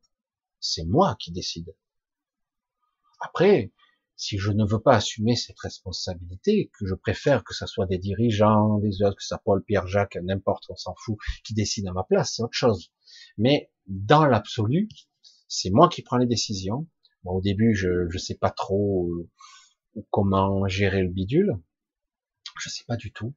[0.58, 1.72] C'est moi qui décide.
[3.20, 3.72] Après,
[4.16, 7.98] si je ne veux pas assumer cette responsabilité, que je préfère que ça soit des
[7.98, 11.94] dirigeants, des autres, que ça Paul, Pierre, Jacques, n'importe, on s'en fout, qui décident à
[11.94, 12.90] ma place, c'est autre chose.
[13.38, 14.88] Mais dans l'absolu,
[15.48, 16.86] c'est moi qui prends les décisions.
[17.24, 21.58] au début, je ne sais pas trop euh, comment gérer le bidule.
[22.60, 23.34] Je sais pas du tout.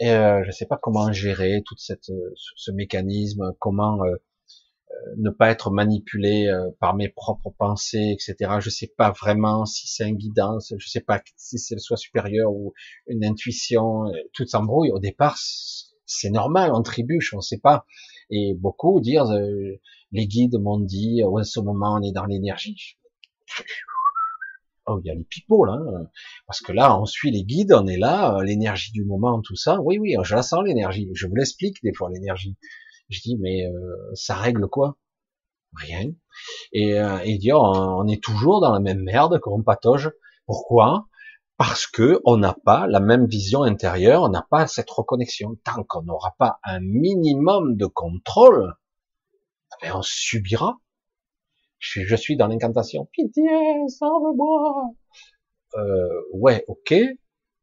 [0.00, 5.28] Et euh, je sais pas comment gérer tout cette, ce mécanisme, comment euh, euh, ne
[5.30, 6.50] pas être manipulé
[6.80, 8.52] par mes propres pensées, etc.
[8.60, 11.98] Je sais pas vraiment si c'est un guidance, je sais pas si c'est le soi
[11.98, 12.72] supérieur ou
[13.06, 14.90] une intuition, tout s'embrouille.
[14.90, 15.38] Au départ,
[16.06, 17.84] c'est normal, on trébuche, on sait pas.
[18.30, 19.24] Et beaucoup dire,
[20.12, 22.96] les guides m'ont dit, oh, en ce moment on est dans l'énergie.
[24.86, 26.10] Oh, il y a les pipeaux là, hein.
[26.46, 29.54] parce que là on suit les guides, on est là, euh, l'énergie du moment, tout
[29.54, 29.80] ça.
[29.82, 31.08] Oui, oui, je la sens l'énergie.
[31.14, 32.56] Je vous l'explique des fois l'énergie.
[33.08, 34.96] Je dis, mais euh, ça règle quoi?
[35.76, 36.10] Rien.
[36.72, 40.10] Et, euh, et dire on, est toujours dans la même merde qu'on patauge.
[40.46, 41.06] Pourquoi?
[41.60, 45.58] Parce que on n'a pas la même vision intérieure, on n'a pas cette reconnexion.
[45.62, 48.76] Tant qu'on n'aura pas un minimum de contrôle,
[49.82, 50.78] eh on subira.
[51.78, 53.10] Je suis, dans l'incantation.
[53.12, 53.44] Pitié,
[53.88, 54.94] sauve-moi.
[55.74, 56.94] Euh, ouais, ok.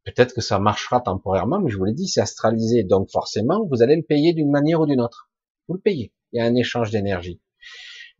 [0.04, 2.84] Peut-être que ça marchera temporairement, mais je vous l'ai dit, c'est astralisé.
[2.84, 5.28] Donc forcément, vous allez le payer d'une manière ou d'une autre.
[5.66, 6.14] Vous le payez.
[6.30, 7.40] Il y a un échange d'énergie.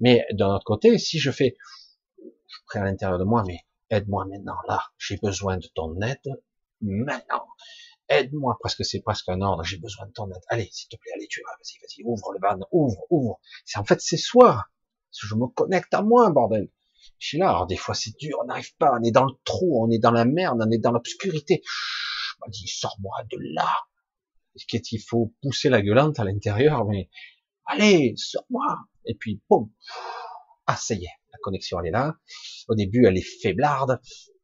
[0.00, 1.56] Mais d'un autre côté, si je fais,
[2.18, 3.60] je prends à l'intérieur de moi, mais
[3.90, 6.42] aide-moi maintenant, là, j'ai besoin de ton aide,
[6.80, 7.46] maintenant,
[8.08, 10.96] aide-moi, parce que c'est presque un ordre, j'ai besoin de ton aide, allez, s'il te
[10.96, 13.40] plaît, allez, tu vas, vas-y, vas-y, ouvre le ban, ouvre, ouvre.
[13.64, 14.66] C'est en fait, c'est soi.
[15.10, 16.70] Je me connecte à moi, bordel.
[17.18, 19.32] Je suis là, alors des fois c'est dur, on n'arrive pas, on est dans le
[19.44, 21.62] trou, on est dans la merde, on est dans l'obscurité.
[22.46, 23.68] Me dis, sors-moi de là.
[24.68, 25.34] Qu'est-ce qu'il faut?
[25.42, 27.10] Pousser la gueulante à l'intérieur, mais
[27.66, 28.78] allez, sors-moi.
[29.04, 29.70] Et puis, boum.
[30.66, 30.76] Ah,
[31.38, 32.16] la connexion, elle est là.
[32.68, 34.00] Au début, elle est faiblarde.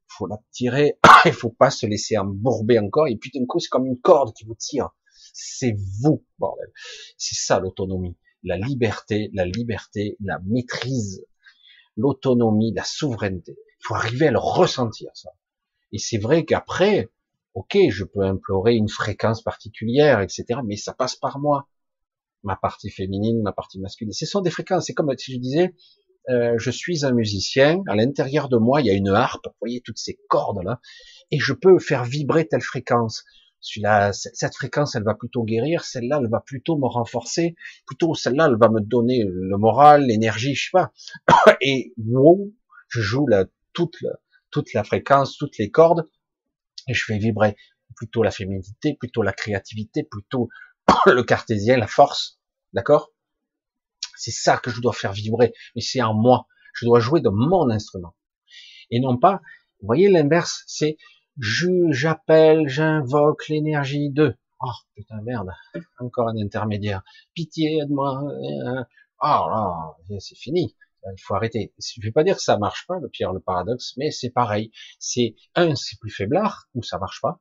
[0.09, 0.99] Faut la tirer.
[1.25, 3.09] Il faut pas se laisser embourber encore.
[3.09, 4.91] Et puis, d'un coup, c'est comme une corde qui vous tire.
[5.33, 6.71] C'est vous, bordel.
[7.19, 8.17] C'est ça, l'autonomie.
[8.43, 11.25] La liberté, la liberté, la maîtrise,
[11.97, 13.57] l'autonomie, la souveraineté.
[13.57, 15.31] Il faut arriver à le ressentir, ça.
[15.93, 17.11] Et c'est vrai qu'après,
[17.55, 21.69] ok, je peux implorer une fréquence particulière, etc., mais ça passe par moi
[22.45, 24.13] ma partie féminine, ma partie masculine.
[24.13, 24.87] Ce sont des fréquences.
[24.87, 25.75] C'est comme si je disais,
[26.31, 27.83] euh, je suis un musicien.
[27.89, 29.47] À l'intérieur de moi, il y a une harpe.
[29.47, 30.81] Vous voyez toutes ces cordes là,
[31.31, 33.25] et je peux faire vibrer telle fréquence.
[33.61, 35.85] Celui-là, cette fréquence, elle va plutôt guérir.
[35.85, 37.55] Celle-là, elle va plutôt me renforcer.
[37.87, 40.93] Plutôt, celle-là, elle va me donner le moral, l'énergie, je sais pas.
[41.63, 42.53] Et wow,
[42.89, 44.11] je joue la, toute, la,
[44.51, 46.05] toute la fréquence, toutes les cordes,
[46.89, 47.57] et je fais vibrer
[47.97, 50.49] plutôt la féminité, plutôt la créativité, plutôt
[51.07, 52.39] le cartésien, la force,
[52.75, 53.14] d'accord?
[54.17, 56.47] C'est ça que je dois faire vibrer, mais c'est en moi.
[56.75, 58.15] Je dois jouer de mon instrument.
[58.91, 59.41] Et non pas,
[59.81, 60.97] vous voyez l'inverse, c'est
[61.91, 64.37] j'appelle, j'invoque l'énergie de.
[64.61, 65.51] Oh putain merde,
[65.99, 67.03] encore un intermédiaire.
[67.35, 68.23] Pitié, aide-moi.
[69.21, 70.77] Oh là, c'est fini.
[71.07, 71.75] Il faut arrêter.
[71.79, 74.73] Je vais pas dire que ça marche pas, le pire, le paradoxe, mais c'est pareil.
[74.99, 77.41] C'est un, c'est plus faiblard, ou ça marche pas,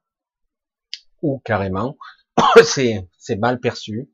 [1.22, 1.98] ou carrément,
[2.64, 4.10] c'est mal perçu.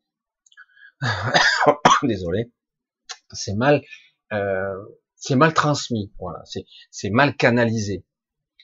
[2.04, 2.52] Désolé.
[3.32, 3.84] C'est mal
[4.34, 4.76] euh,
[5.16, 6.12] c'est mal transmis.
[6.20, 6.42] Voilà,
[6.92, 8.06] c'est mal canalisé.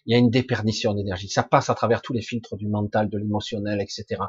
[0.06, 1.30] Il y a une déperdition d'énergie.
[1.30, 4.22] Ça passe à travers tous les filtres du mental, de l'émotionnel, etc.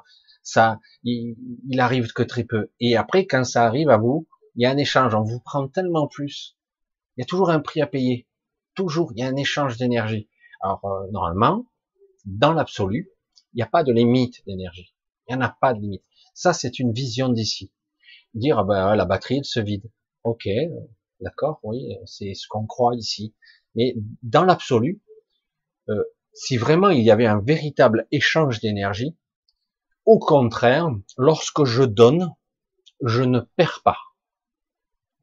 [0.42, 1.36] Ça, il,
[1.68, 2.70] il arrive que très peu.
[2.80, 5.14] Et après, quand ça arrive à vous, il y a un échange.
[5.14, 6.56] On vous prend tellement plus.
[7.16, 8.26] Il y a toujours un prix à payer.
[8.74, 10.28] Toujours, il y a un échange d'énergie.
[10.60, 11.66] Alors euh, normalement,
[12.24, 13.10] dans l'absolu,
[13.52, 14.94] il n'y a pas de limite d'énergie.
[15.28, 16.04] Il n'y en a pas de limite.
[16.34, 17.72] Ça, c'est une vision d'ici.
[18.36, 19.90] Dire, ah ben, la batterie, se vide.
[20.22, 20.48] Ok,
[21.20, 23.34] d'accord, oui, c'est ce qu'on croit ici.
[23.74, 25.02] Mais dans l'absolu,
[25.88, 29.16] euh, si vraiment il y avait un véritable échange d'énergie,
[30.04, 32.30] au contraire, lorsque je donne,
[33.02, 33.98] je ne perds pas.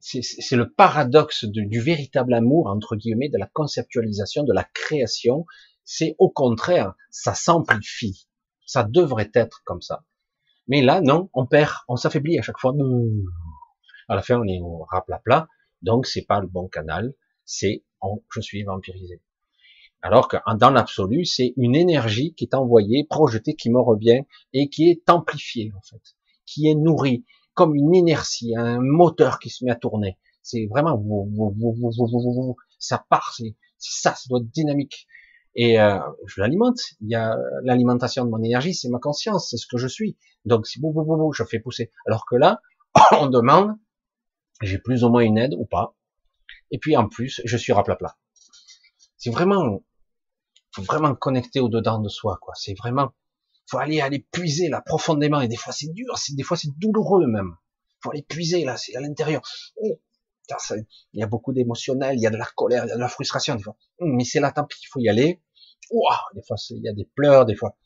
[0.00, 5.46] C'est le paradoxe du véritable amour, entre guillemets, de la conceptualisation, de la création.
[5.84, 8.28] C'est au contraire, ça s'amplifie.
[8.66, 10.04] Ça devrait être comme ça.
[10.66, 12.72] Mais là, non, on perd, on s'affaiblit à chaque fois.
[14.08, 14.86] À la fin, on est au
[15.24, 15.48] plat.
[15.82, 17.14] Donc, c'est pas le bon canal.
[17.44, 17.84] C'est,
[18.34, 19.20] je suis vampirisé.
[20.04, 24.20] Alors que dans l'absolu, c'est une énergie qui est envoyée, projetée, qui me revient
[24.52, 26.02] et qui est amplifiée en fait,
[26.44, 30.18] qui est nourrie comme une inertie, un moteur qui se met à tourner.
[30.42, 31.02] C'est vraiment
[32.78, 35.06] ça part, c'est ça, ça doit être dynamique
[35.56, 36.80] et euh, je l'alimente.
[37.00, 40.16] Il y a l'alimentation de mon énergie, c'est ma conscience, c'est ce que je suis.
[40.44, 41.90] Donc si bou, je fais pousser.
[42.06, 42.60] Alors que là,
[43.12, 43.76] on demande,
[44.62, 45.96] j'ai plus ou moins une aide ou pas.
[46.70, 48.16] Et puis en plus, je suis raplapla.
[49.16, 49.82] C'est vraiment,
[50.74, 52.54] faut vraiment connecter au dedans de soi, quoi.
[52.56, 53.12] C'est vraiment,
[53.66, 55.40] faut aller aller puiser là profondément.
[55.40, 57.56] Et des fois c'est dur, des fois c'est douloureux même.
[58.02, 59.40] Faut aller puiser là, c'est à l'intérieur.
[59.76, 60.00] Oh,
[61.12, 63.00] il y a beaucoup d'émotionnel, il y a de la colère, il y a de
[63.00, 63.76] la frustration des fois.
[64.00, 65.42] Mais c'est là, tant pis, il faut y aller.
[66.34, 67.76] des fois, il y a des pleurs, des fois,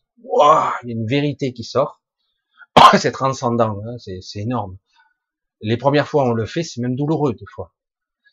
[0.82, 2.02] il y a une vérité qui sort.
[2.98, 4.78] c'est transcendant, hein, c'est énorme.
[5.60, 7.74] Les premières fois on le fait, c'est même douloureux des fois.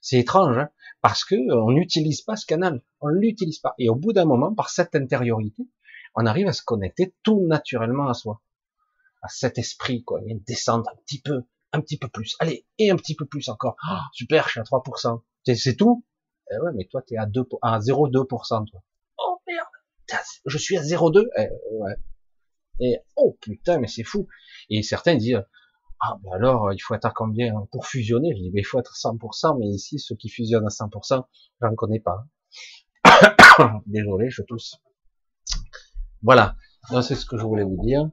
[0.01, 0.69] C'est étrange, hein,
[1.01, 3.73] parce que on n'utilise pas ce canal, on l'utilise pas.
[3.79, 5.67] Et au bout d'un moment, par cette intériorité,
[6.15, 8.41] on arrive à se connecter tout naturellement à soi,
[9.21, 10.21] à cet esprit, quoi.
[10.21, 11.43] Il y a une un petit peu,
[11.75, 13.75] un petit peu plus, allez, et un petit peu plus encore.
[13.89, 15.21] Oh, super, je suis à 3%.
[15.55, 16.05] C'est tout?
[16.51, 18.83] Eh ouais, mais toi, tu es à 2, à 0,2%, toi.
[19.17, 21.95] Oh merde, je suis à 0,2 eh, ouais.
[22.79, 24.27] Et oh putain, mais c'est fou.
[24.69, 25.43] Et certains disent,
[26.01, 28.35] Ah, ben alors, il faut être à combien pour fusionner?
[28.35, 31.25] Je dis, ben, il faut être 100%, mais ici, ceux qui fusionnent à 100%,
[31.61, 32.25] j'en connais pas.
[33.85, 34.77] Désolé, je tousse.
[36.21, 36.55] Voilà,
[37.01, 38.09] c'est ce que je voulais vous dire.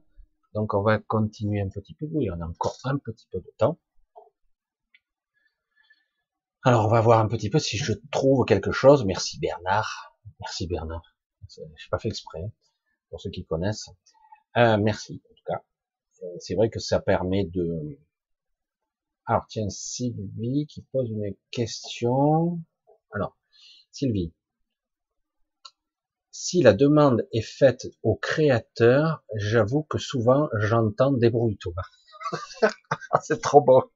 [0.53, 2.07] Donc, on va continuer un petit peu.
[2.11, 3.79] Oui, on a encore un petit peu de temps.
[6.63, 9.03] Alors, on va voir un petit peu si je trouve quelque chose.
[9.05, 10.15] Merci Bernard.
[10.39, 11.15] Merci Bernard.
[11.49, 12.43] Je n'ai pas fait exprès,
[13.09, 13.89] pour ceux qui connaissent.
[14.55, 15.63] Euh, merci, en tout cas.
[16.39, 17.99] C'est vrai que ça permet de...
[19.25, 22.61] Alors, tiens, Sylvie qui pose une question.
[23.11, 23.37] Alors,
[23.91, 24.33] Sylvie,
[26.33, 31.75] si la demande est faite au créateur, j'avoue que souvent j'entends débrouille-toi.
[33.21, 33.93] c'est trop beau.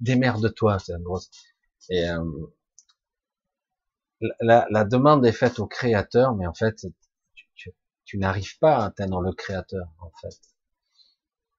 [0.00, 1.20] Démerde-toi, c'est un gros.
[1.90, 2.24] Euh,
[4.40, 6.86] la, la, demande est faite au créateur, mais en fait,
[8.04, 10.34] tu n'arrives pas à atteindre le créateur, en fait.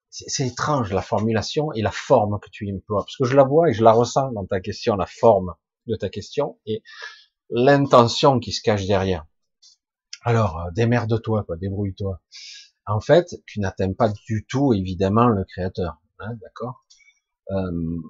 [0.09, 3.69] C'est étrange la formulation et la forme que tu emploies, parce que je la vois
[3.69, 5.53] et je la ressens dans ta question, la forme
[5.85, 6.81] de ta question et
[7.49, 9.25] l'intention qui se cache derrière.
[10.23, 12.21] Alors, euh, démerde-toi, quoi, débrouille-toi.
[12.85, 16.85] En fait, tu n'atteins pas du tout, évidemment, le créateur, hein, d'accord?
[17.51, 18.01] Euh,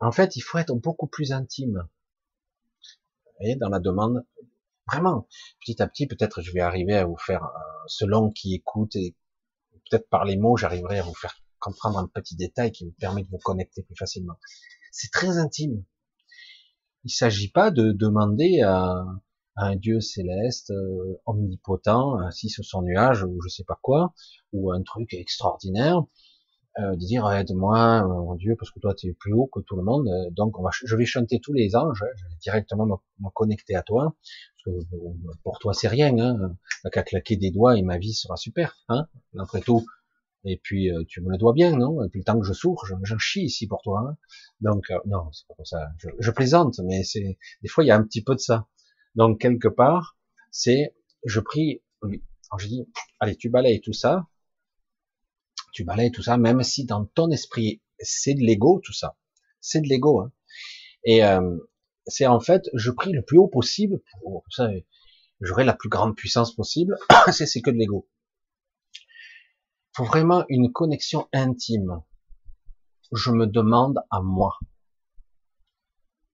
[0.00, 1.86] En fait, il faut être beaucoup plus intime.
[3.26, 4.24] Vous voyez, dans la demande,
[4.88, 5.26] Vraiment,
[5.60, 9.16] petit à petit, peut-être je vais arriver à vous faire, euh, selon qui écoute, et
[9.90, 13.22] peut-être par les mots, j'arriverai à vous faire comprendre un petit détail qui me permet
[13.24, 14.38] de vous connecter plus facilement.
[14.92, 15.84] C'est très intime.
[17.06, 19.04] Il s'agit pas de demander à,
[19.54, 24.12] un Dieu céleste, euh, omnipotent, assis sur son nuage, ou je sais pas quoi,
[24.52, 26.02] ou un truc extraordinaire,
[26.80, 29.60] euh, de dire aide-moi, euh, mon Dieu, parce que toi tu es plus haut que
[29.60, 32.86] tout le monde, euh, donc je vais chanter tous les anges, hein, je vais directement
[32.86, 34.16] me, connecter à toi,
[34.64, 34.86] parce que
[35.44, 36.56] pour toi c'est rien, hein,
[36.90, 39.06] qu'à claquer des doigts et ma vie sera super, hein,
[39.38, 39.86] après tout.
[40.46, 42.02] Et puis tu me le dois bien, non?
[42.02, 44.00] Depuis le temps que je souffre, j'en chie ici pour toi.
[44.08, 44.16] Hein
[44.60, 45.88] donc non, c'est pas comme ça.
[45.98, 48.68] Je, je plaisante, mais c'est des fois il y a un petit peu de ça.
[49.16, 50.16] Donc quelque part,
[50.50, 50.94] c'est
[51.24, 51.82] je prie.
[52.02, 54.28] Alors je dis, allez, tu balayes tout ça,
[55.72, 59.16] tu balayes tout ça, même si dans ton esprit, c'est de l'ego, tout ça.
[59.60, 60.20] C'est de l'ego.
[60.20, 60.32] Hein.
[61.04, 61.58] Et euh,
[62.06, 64.70] c'est en fait, je prie le plus haut possible pour ça,
[65.40, 66.96] j'aurai la plus grande puissance possible.
[67.32, 68.08] c'est que de l'ego.
[69.96, 72.02] Faut vraiment une connexion intime.
[73.12, 74.58] Je me demande à moi.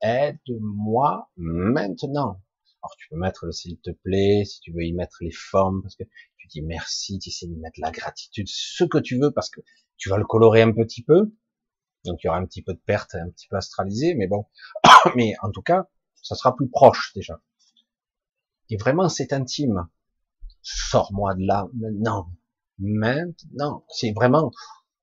[0.00, 2.42] Aide-moi maintenant.
[2.82, 5.80] Alors tu peux mettre le s'il te plaît, si tu veux y mettre les formes,
[5.80, 6.02] parce que
[6.38, 9.60] tu dis merci, tu essaies de mettre la gratitude, ce que tu veux, parce que
[9.96, 11.32] tu vas le colorer un petit peu,
[12.04, 14.44] donc il y aura un petit peu de perte, un petit peu astralisé, mais bon,
[15.14, 15.88] mais en tout cas,
[16.20, 17.40] ça sera plus proche déjà.
[18.70, 19.88] Et vraiment, c'est intime.
[20.62, 22.28] Sors-moi de là maintenant,
[22.78, 23.84] maintenant.
[23.88, 24.50] C'est vraiment,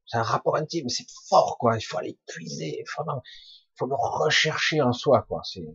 [0.05, 1.77] c'est un rapport intime, c'est fort quoi.
[1.77, 5.41] Il faut aller puiser, vraiment, il faut le rechercher en soi quoi.
[5.43, 5.67] C'est,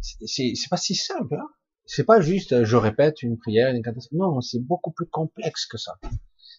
[0.00, 1.34] c'est, c'est pas si simple.
[1.34, 1.48] Hein
[1.88, 3.82] c'est pas juste je répète une prière, une.
[4.12, 5.98] Non, c'est beaucoup plus complexe que ça.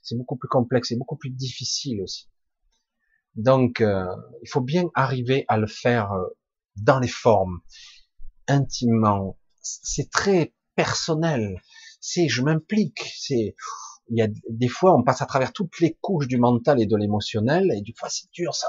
[0.01, 2.27] C'est beaucoup plus complexe et beaucoup plus difficile aussi.
[3.35, 4.07] Donc, euh,
[4.41, 6.25] il faut bien arriver à le faire euh,
[6.77, 7.59] dans les formes,
[8.47, 9.37] intimement.
[9.61, 11.61] C'est très personnel.
[12.01, 13.13] C'est je m'implique.
[13.15, 13.55] C'est
[14.09, 16.85] il y a des fois on passe à travers toutes les couches du mental et
[16.85, 18.67] de l'émotionnel et du fois c'est dur, ça,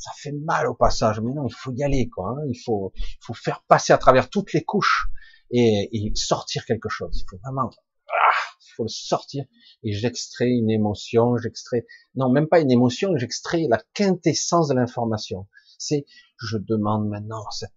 [0.00, 1.20] ça fait mal au passage.
[1.20, 2.30] Mais non, il faut y aller quoi.
[2.30, 2.44] Hein.
[2.48, 5.06] Il faut, il faut faire passer à travers toutes les couches
[5.50, 7.10] et, sortir quelque chose.
[7.20, 7.70] Il faut vraiment,
[8.08, 9.44] ah, il faut le sortir.
[9.82, 15.48] Et j'extrais une émotion, j'extrais, non, même pas une émotion, j'extrais la quintessence de l'information.
[15.78, 16.04] C'est,
[16.38, 17.72] je demande maintenant cette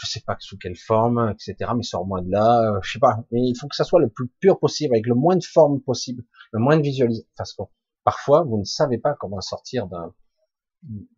[0.00, 1.72] je sais pas sous quelle forme, etc.
[1.76, 3.18] Mais sors-moi de là, euh, je sais pas.
[3.30, 5.80] Mais il faut que ça soit le plus pur possible, avec le moins de forme
[5.82, 7.26] possible, le moins de visualisation.
[7.36, 7.62] Parce que
[8.04, 10.14] parfois, vous ne savez pas comment sortir d'un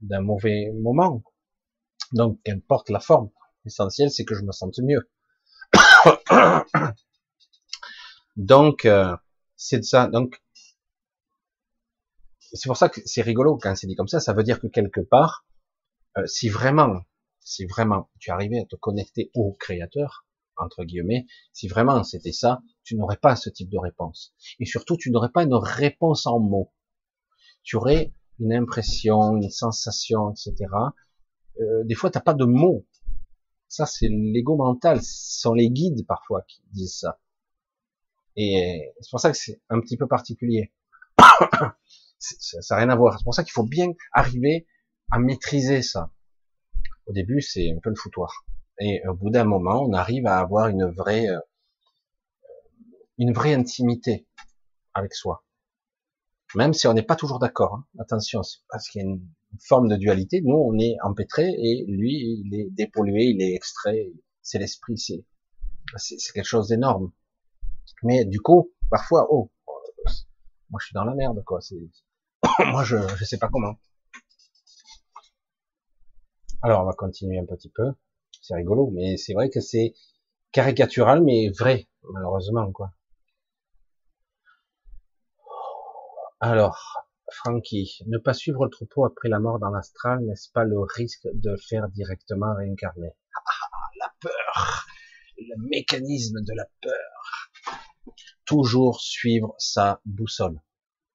[0.00, 1.22] d'un mauvais moment.
[2.12, 3.30] Donc, qu'importe la forme,
[3.64, 5.08] l'essentiel, c'est que je me sente mieux.
[8.36, 9.16] Donc, euh,
[9.54, 10.08] c'est ça.
[10.08, 10.42] Donc,
[12.40, 14.18] c'est pour ça que c'est rigolo quand c'est dit comme ça.
[14.18, 15.46] Ça veut dire que quelque part,
[16.18, 17.02] euh, si vraiment,
[17.44, 22.62] si vraiment tu arrivais à te connecter au Créateur, entre guillemets, si vraiment c'était ça,
[22.84, 24.34] tu n'aurais pas ce type de réponse.
[24.60, 26.72] Et surtout, tu n'aurais pas une réponse en mots.
[27.62, 30.54] Tu aurais une impression, une sensation, etc.
[31.60, 32.86] Euh, des fois, t'as pas de mots
[33.72, 35.00] ça, c'est l'ego mental.
[35.02, 37.18] Ce sont les guides parfois qui disent ça.
[38.36, 40.74] Et c'est pour ça que c'est un petit peu particulier.
[42.18, 43.18] ça n'a rien à voir.
[43.18, 44.66] C'est pour ça qu'il faut bien arriver
[45.10, 46.12] à maîtriser ça.
[47.06, 48.44] Au début, c'est un peu le foutoir.
[48.81, 51.40] Et au bout d'un moment, on arrive à avoir une vraie, euh,
[53.18, 54.26] une vraie intimité
[54.94, 55.44] avec soi.
[56.55, 57.74] Même si on n'est pas toujours d'accord.
[57.74, 57.86] Hein.
[57.98, 59.26] Attention, parce qu'il y a une
[59.60, 60.40] forme de dualité.
[60.42, 64.12] Nous, on est empêtré et lui, il est dépollué, il est extrait.
[64.42, 65.24] C'est l'esprit, c'est
[65.97, 67.12] c'est quelque chose d'énorme.
[68.02, 69.50] Mais du coup, parfois, oh,
[70.70, 71.60] moi je suis dans la merde, quoi.
[72.66, 73.76] Moi je je sais pas comment.
[76.65, 77.92] Alors on va continuer un petit peu.
[78.41, 79.94] C'est rigolo, mais c'est vrai que c'est
[80.52, 82.92] caricatural, mais vrai, malheureusement, quoi.
[86.39, 90.78] Alors, Frankie, ne pas suivre le troupeau après la mort dans l'astral, n'est-ce pas le
[90.81, 93.10] risque de faire directement réincarner?
[93.34, 94.86] Ah, ah, ah, La peur,
[95.39, 98.15] le mécanisme de la peur.
[98.44, 100.60] Toujours suivre sa boussole.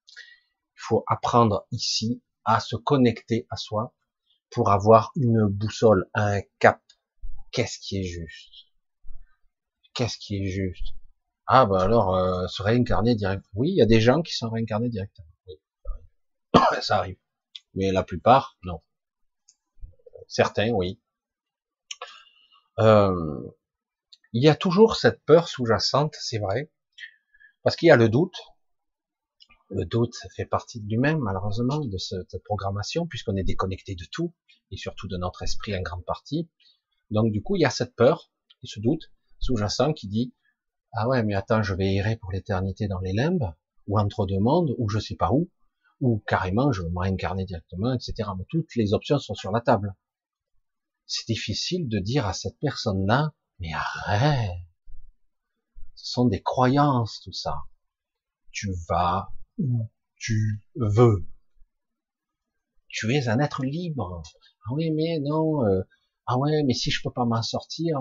[0.09, 3.93] Il faut apprendre ici à se connecter à soi
[4.49, 6.81] pour avoir une boussole, un cap.
[7.51, 8.67] Qu'est-ce qui est juste?
[9.93, 10.93] Qu'est-ce qui est juste?
[11.47, 13.43] Ah bah alors, euh, se réincarner direct.
[13.55, 15.27] Oui, il y a des gens qui sont réincarnés directement.
[15.47, 15.55] Oui,
[16.81, 17.17] ça arrive.
[17.73, 18.81] Mais la plupart, non.
[20.27, 20.99] Certains, oui.
[22.79, 23.41] Euh,
[24.33, 26.71] il y a toujours cette peur sous-jacente, c'est vrai,
[27.63, 28.35] parce qu'il y a le doute.
[29.69, 34.33] Le doute fait partie de lui-même, malheureusement, de cette programmation, puisqu'on est déconnecté de tout,
[34.71, 36.49] et surtout de notre esprit en grande partie.
[37.11, 38.31] Donc du coup, il y a cette peur,
[38.63, 40.33] et ce doute sous-jacent qui dit
[40.93, 43.53] ah ouais, mais attends, je vais errer pour l'éternité dans les limbes,
[43.87, 45.51] ou entre deux mondes, ou je sais pas où,
[45.99, 48.29] ou carrément je vais me réincarner directement, etc.
[48.49, 49.95] Toutes les options sont sur la table.
[51.05, 54.51] C'est difficile de dire à cette personne-là, mais arrête.
[55.95, 57.55] Ce sont des croyances, tout ça.
[58.51, 61.27] Tu vas où tu veux.
[62.87, 64.21] Tu es un être libre.
[64.65, 65.65] Ah oui, mais non.
[65.65, 65.81] Euh,
[66.25, 67.99] ah ouais, mais si je peux pas m'en sortir,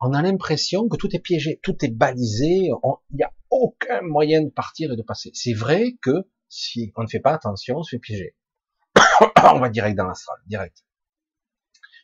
[0.00, 2.70] on a l'impression que tout est piégé, tout est balisé.
[3.10, 5.30] Il n'y a aucun moyen de partir et de passer.
[5.34, 8.36] C'est vrai que si on ne fait pas attention, on se fait piéger.
[9.44, 10.84] on va direct dans l'astral, direct.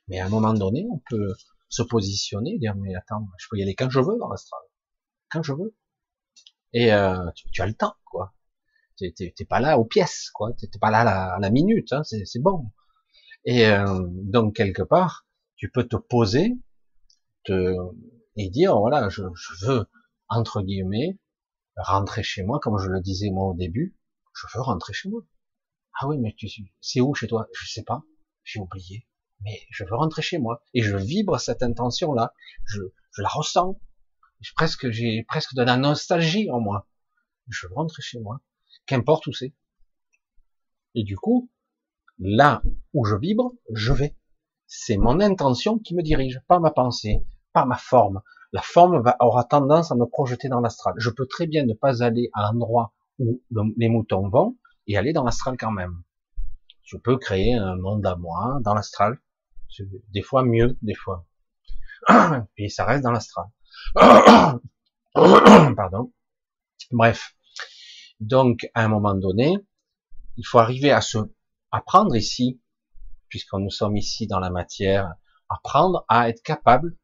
[0.09, 1.35] Mais à un moment donné, on peut
[1.69, 4.61] se positionner, dire mais attends, je peux y aller quand je veux dans l'astral,
[5.31, 5.75] quand je veux.
[6.73, 8.35] Et euh, tu, as le temps, quoi.
[8.97, 10.53] T'es pas là aux pièces, quoi.
[10.55, 12.71] T'es pas là à la, minute, hein, c'est bon.
[13.45, 16.53] Et euh, donc quelque part, tu peux te poser
[17.49, 19.23] et dire voilà, je,
[19.63, 19.87] veux
[20.29, 21.19] entre guillemets
[21.77, 23.97] rentrer chez moi, comme je le disais moi au début.
[24.35, 25.23] Je veux rentrer chez moi.
[26.01, 26.49] Ah oui, mais tu
[26.81, 27.49] c'est où chez toi?
[27.53, 28.03] Je sais pas,
[28.45, 29.07] j'ai oublié
[29.45, 32.33] mais je veux rentrer chez moi et je vibre cette intention là,
[32.65, 32.81] je,
[33.19, 33.81] la ressens,
[34.41, 36.89] j'ai presque de la nostalgie en moi.
[37.49, 38.41] Je veux rentrer chez moi,
[38.87, 39.55] qu'importe où c'est.
[40.95, 41.51] Et du coup,
[42.19, 42.63] là
[42.93, 44.17] où je vibre, je vais.
[44.67, 48.23] C'est mon intention qui me dirige, pas ma pensée, pas ma forme.
[48.53, 50.95] La forme aura tendance à me projeter dans l'astral.
[50.99, 53.41] Je peux très bien ne pas aller à l'endroit où
[53.77, 56.03] les moutons vont et aller dans l'astral quand même.
[56.83, 59.19] Je peux créer un monde à moi dans l'astral
[60.13, 61.27] des fois mieux, des fois.
[62.55, 63.47] Puis ça reste dans l'astral.
[65.15, 66.13] Pardon.
[66.91, 67.35] Bref.
[68.23, 69.59] Donc, à un moment donné,
[70.37, 71.19] il faut arriver à se
[71.73, 72.61] apprendre ici,
[73.29, 75.15] puisque nous sommes ici dans la matière,
[75.49, 76.97] apprendre à être capable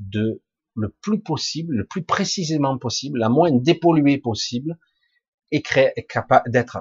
[0.00, 0.42] de
[0.74, 4.76] le plus possible, le plus précisément possible, la moins dépolluée possible,
[5.52, 6.78] et créer, capable d'être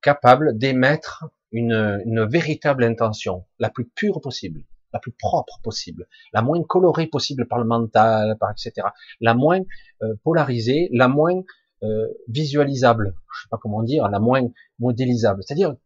[0.00, 4.62] capable d'émettre une, véritable intention, la plus pure possible,
[4.92, 8.86] la plus propre possible, la moins colorée possible par le mental, par etc.,
[9.20, 9.62] la moins
[10.02, 11.42] euh, polarisée, la moins
[11.84, 14.42] euh, visualisable, je sais pas comment dire, la moins
[14.78, 15.76] modélisable, c'est-à-dire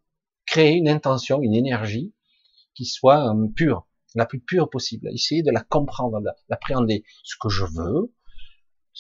[0.47, 2.15] créer une intention, une énergie
[2.75, 7.49] qui soit euh, pure, la plus pure possible, essayer de la comprendre, l'appréhender, ce que
[7.49, 8.13] je veux,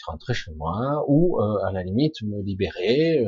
[0.06, 3.26] rentrer chez moi, ou à la limite me libérer,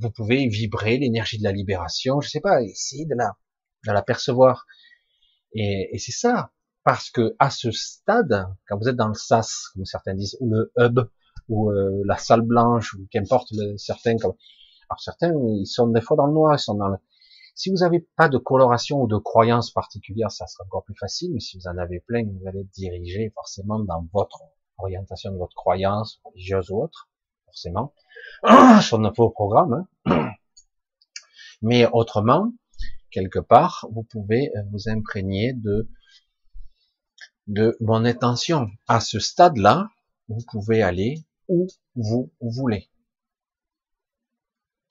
[0.00, 3.36] vous pouvez vibrer l'énergie de la libération, je sais pas, essayer de la,
[3.86, 4.66] de la percevoir.
[5.52, 6.52] Et, et c'est ça,
[6.84, 10.50] parce que à ce stade, quand vous êtes dans le sas, comme certains disent, ou
[10.50, 11.00] le hub,
[11.48, 14.34] ou euh, la salle blanche, ou qu'importe certains, comme,
[14.88, 16.96] alors certains, ils sont des fois dans le noir, ils sont dans le,
[17.58, 21.32] si vous n'avez pas de coloration ou de croyance particulière, ça sera encore plus facile,
[21.32, 24.42] mais si vous en avez plein, vous allez être dirigé forcément dans votre
[24.78, 27.08] orientation de votre croyance religieuse ou autre,
[27.46, 27.92] forcément.
[28.82, 29.88] sur nos programme.
[30.06, 30.30] Hein.
[31.62, 32.52] Mais autrement,
[33.10, 35.88] quelque part, vous pouvez euh, vous imprégner de,
[37.48, 38.68] de mon intention.
[38.86, 39.90] À ce stade-là,
[40.28, 42.88] vous pouvez aller où vous voulez.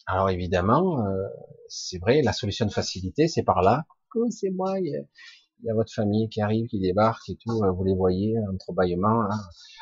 [0.07, 1.27] Alors évidemment, euh,
[1.67, 3.85] c'est vrai, la solution de facilité, c'est par là.
[4.15, 5.05] Oh, c'est moi, il
[5.63, 8.71] y, a, votre famille qui arrive, qui débarque et tout, euh, vous les voyez, entre
[8.71, 9.35] bâillements, là.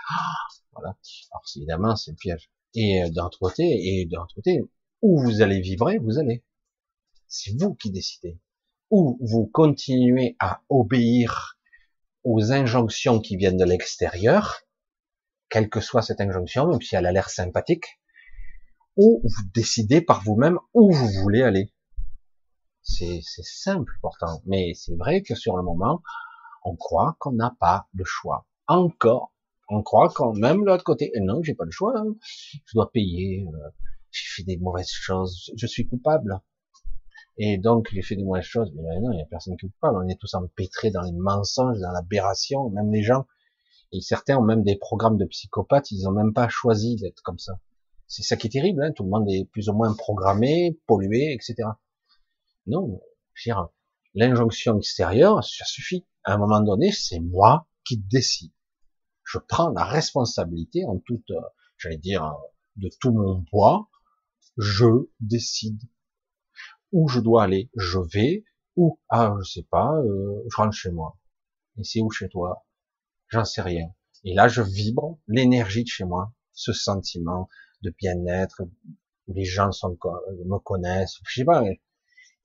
[0.10, 0.98] Ah, voilà.
[1.32, 2.50] Alors évidemment, c'est le piège.
[2.74, 4.62] Et euh, d'un autre côté, et d'un autre côté,
[5.04, 6.44] où vous allez vibrer, vous allez.
[7.28, 8.40] C'est vous qui décidez.
[8.90, 11.58] Ou vous continuez à obéir
[12.24, 14.62] aux injonctions qui viennent de l'extérieur,
[15.50, 18.00] quelle que soit cette injonction, même si elle a l'air sympathique,
[18.98, 21.74] ou vous décidez par vous-même où vous voulez aller.
[22.82, 26.02] C'est simple pourtant, mais c'est vrai que sur le moment,
[26.64, 28.48] on croit qu'on n'a pas le choix.
[28.68, 29.34] Encore,
[29.70, 32.16] on croit quand même de l'autre côté, non, j'ai pas le choix, hein.
[32.22, 33.70] je dois payer, euh,
[34.12, 36.40] j'ai fait des mauvaises choses, je suis coupable.
[37.38, 39.70] Et donc, j'ai fait des mauvaises choses, mais non, il n'y a personne qui est
[39.70, 43.26] coupable, on est tous empêtrés dans les mensonges, dans l'aberration, même les gens,
[43.92, 47.40] et certains ont même des programmes de psychopathes, ils ont même pas choisi d'être comme
[47.40, 47.60] ça.
[48.08, 51.34] C'est ça qui est terrible, hein, tout le monde est plus ou moins programmé, pollué,
[51.34, 51.70] etc.
[52.68, 53.02] Non,
[54.14, 56.06] l'injonction extérieure, ça suffit.
[56.24, 58.52] À un moment donné, c'est moi qui décide.
[59.24, 61.42] Je prends la responsabilité en toute, euh,
[61.78, 62.36] j'allais dire,
[62.76, 63.90] de tout mon poids.
[64.58, 65.82] Je décide
[66.92, 67.70] où je dois aller.
[67.76, 71.18] Je vais ou ah je sais pas, euh, je rentre chez moi.
[71.78, 72.65] Et c'est où chez toi?
[73.36, 73.90] J'en sais rien.
[74.24, 77.50] Et là, je vibre l'énergie de chez moi, ce sentiment
[77.82, 78.62] de bien-être,
[79.28, 79.98] où les gens sont,
[80.46, 81.62] me connaissent, je sais pas,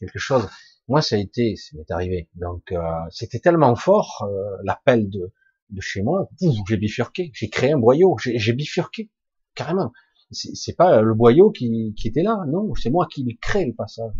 [0.01, 0.49] quelque chose.
[0.89, 2.29] Moi, ça a été, ça m'est arrivé.
[2.35, 5.33] Donc, euh, c'était tellement fort euh, l'appel de,
[5.69, 9.13] de chez moi, j'ai bifurqué, j'ai créé un boyau, j'ai bifurqué
[9.55, 9.93] carrément.
[10.33, 14.13] C'est pas le boyau qui, qui était là, non, c'est moi qui crée le passage.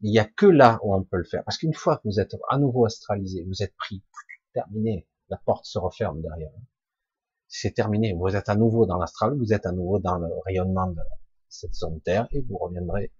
[0.00, 2.18] Il n'y a que là où on peut le faire, parce qu'une fois que vous
[2.18, 4.02] êtes à nouveau astralisé, vous êtes pris,
[4.54, 6.52] terminé, la porte se referme derrière.
[7.48, 10.88] C'est terminé, vous êtes à nouveau dans l'astral, vous êtes à nouveau dans le rayonnement
[10.88, 11.00] de
[11.48, 13.12] cette zone Terre, et vous reviendrez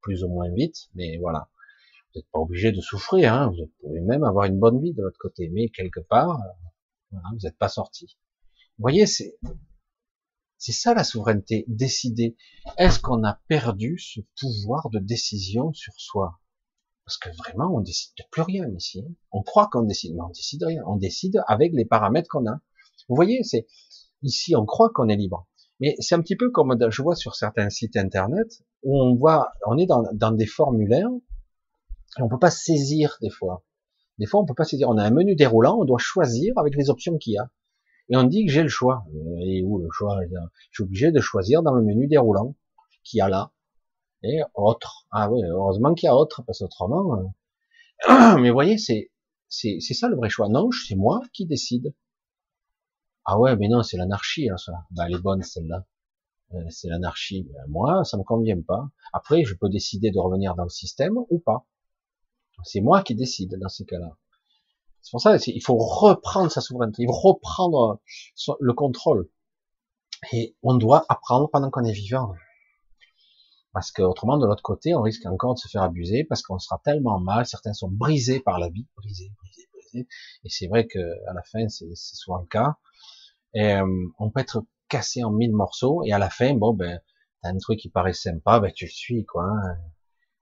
[0.00, 1.50] plus ou moins vite, mais voilà.
[2.14, 3.50] Vous n'êtes pas obligé de souffrir, hein.
[3.50, 6.40] vous pouvez même avoir une bonne vie de l'autre côté, mais quelque part,
[7.10, 8.16] vous n'êtes pas sorti.
[8.78, 9.38] Vous voyez, c'est
[10.60, 12.36] c'est ça la souveraineté, décider.
[12.78, 16.40] Est-ce qu'on a perdu ce pouvoir de décision sur soi?
[17.08, 19.02] Parce que vraiment, on décide de plus rien ici.
[19.02, 19.10] Hein.
[19.32, 20.82] On croit qu'on décide, mais on décide rien.
[20.86, 22.60] On décide avec les paramètres qu'on a.
[23.08, 23.66] Vous voyez, c'est
[24.20, 25.48] ici, on croit qu'on est libre.
[25.80, 29.52] Mais c'est un petit peu comme je vois sur certains sites internet où on voit,
[29.66, 31.08] on est dans, dans des formulaires
[32.18, 33.64] et on peut pas saisir des fois.
[34.18, 34.90] Des fois, on peut pas saisir.
[34.90, 37.50] On a un menu déroulant, on doit choisir avec les options qu'il y a.
[38.10, 39.06] Et on dit que j'ai le choix.
[39.40, 42.54] Et où le choix Je suis obligé de choisir dans le menu déroulant
[43.02, 43.50] qu'il y a là.
[44.22, 45.06] Et autre.
[45.10, 47.32] Ah oui, heureusement qu'il y a autre, parce qu'autrement.
[48.08, 48.36] Euh...
[48.40, 49.10] Mais voyez, c'est
[49.48, 50.48] c'est ça le vrai choix.
[50.48, 51.94] Non, c'est moi qui décide.
[53.24, 54.72] Ah ouais, mais non, c'est l'anarchie, hein, ça.
[54.90, 55.84] Bah, elle est bonne, celle-là.
[56.54, 57.44] Euh, c'est l'anarchie.
[57.44, 58.88] Ben, moi, ça me convient pas.
[59.12, 61.66] Après, je peux décider de revenir dans le système ou pas.
[62.64, 64.16] C'est moi qui décide dans ces cas-là.
[65.02, 68.00] C'est pour ça il faut reprendre sa souveraineté, il faut reprendre
[68.60, 69.30] le contrôle.
[70.32, 72.34] Et on doit apprendre pendant qu'on est vivant.
[73.72, 76.58] Parce que autrement, de l'autre côté, on risque encore de se faire abuser parce qu'on
[76.58, 80.08] sera tellement mal, certains sont brisés par la vie, brisés, brisés, brisés.
[80.44, 80.98] Et c'est vrai que
[81.28, 82.76] à la fin, c'est souvent le cas.
[83.56, 83.86] Euh,
[84.18, 87.00] on peut être cassé en mille morceaux et à la fin, bon ben,
[87.42, 89.44] t'as un truc qui paraît sympa, ben tu le suis quoi.
[89.44, 89.78] Hein.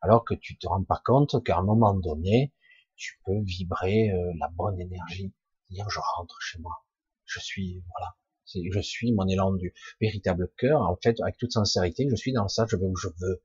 [0.01, 2.53] Alors que tu te rends pas compte qu'à un moment donné,
[2.97, 5.33] tu peux vibrer euh, la bonne énergie,
[5.71, 6.73] dire je rentre chez moi,
[7.25, 8.15] je suis voilà,
[8.47, 10.83] je suis mon élan du véritable cœur.
[10.83, 13.43] En fait, avec toute sincérité, je suis dans ça, je vais où je veux.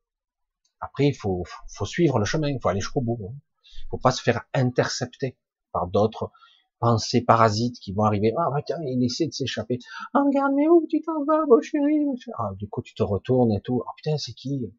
[0.79, 1.43] Après, il faut,
[1.85, 3.19] suivre le chemin, il faut aller jusqu'au bout.
[3.23, 3.35] Hein.
[3.63, 5.37] Il faut pas se faire intercepter
[5.71, 6.31] par d'autres
[6.79, 8.33] pensées parasites qui vont arriver.
[8.37, 9.79] Ah, bah, tiens, il essaie de s'échapper.
[10.13, 12.05] Ah, regarde, mais où tu t'en vas, mon chéri?
[12.37, 13.83] Ah, du coup, tu te retournes et tout.
[13.87, 14.71] Ah, putain, c'est qui?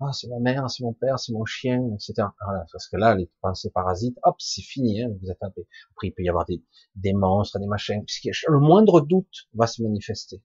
[0.00, 2.28] Ah c'est ma mère, c'est mon père, c'est mon chien, etc.
[2.44, 5.58] Voilà, parce que là, les pensées parasites, hop, c'est fini, hein, vous êtes Après,
[6.04, 8.02] il peut y avoir des, monstres, des machins,
[8.48, 10.42] le moindre doute va se manifester.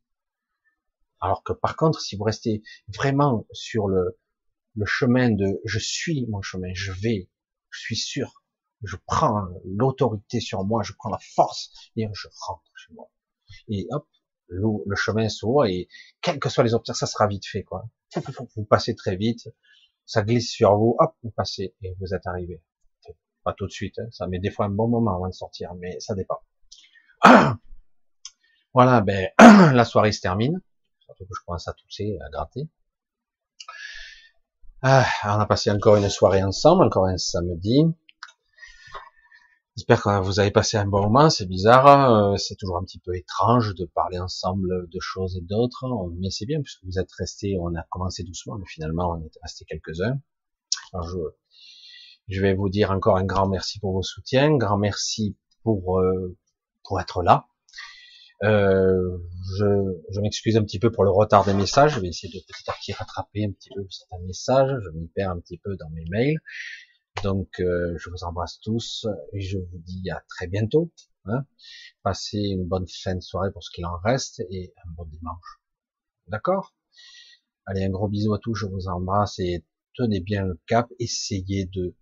[1.22, 4.20] Alors que par contre, si vous restez vraiment sur le,
[4.76, 7.30] le chemin de je suis mon chemin, je vais,
[7.70, 8.44] je suis sûr,
[8.84, 13.10] je prends l'autorité sur moi, je prends la force, et je rentre chez moi.
[13.70, 14.08] Et hop,
[14.48, 15.88] le, chemin s'ouvre et
[16.22, 17.90] quelles que soient les obstacles, ça sera vite fait, quoi.
[18.56, 19.50] Vous passez très vite,
[20.06, 22.62] ça glisse sur vous, hop, vous passez et vous êtes arrivé.
[23.44, 25.74] Pas tout de suite, hein, ça met des fois un bon moment avant de sortir,
[25.76, 26.40] mais ça dépend.
[28.74, 30.62] Voilà, ben la soirée se termine.
[31.00, 32.68] Surtout que je commence à tousser, à gratter.
[34.82, 37.86] Ah, on a passé encore une soirée ensemble, encore un samedi.
[39.76, 43.00] J'espère que vous avez passé un bon moment, c'est bizarre, euh, c'est toujours un petit
[43.00, 45.86] peu étrange de parler ensemble de choses et d'autres,
[46.18, 49.38] mais c'est bien puisque vous êtes restés, on a commencé doucement, mais finalement on est
[49.44, 50.18] resté quelques-uns.
[50.94, 51.18] Alors je,
[52.30, 56.38] je, vais vous dire encore un grand merci pour vos soutiens, grand merci pour, euh,
[56.86, 57.46] pour être là.
[58.44, 59.18] Euh,
[59.58, 59.66] je,
[60.10, 61.96] je m'excuse un petit peu pour le retard des messages.
[61.96, 64.72] Je vais essayer de petit à petit rattraper un petit peu certains messages.
[64.86, 66.38] Je m'y perds un petit peu dans mes mails.
[67.24, 70.92] Donc, euh, je vous embrasse tous et je vous dis à très bientôt.
[71.26, 71.46] Hein.
[72.04, 75.60] Passez une bonne fin de soirée pour ce qu'il en reste et un bon dimanche.
[76.28, 76.76] D'accord?
[77.66, 78.54] Allez, un gros bisou à tous.
[78.54, 80.88] Je vous embrasse et tenez bien le cap.
[81.00, 81.96] Essayez de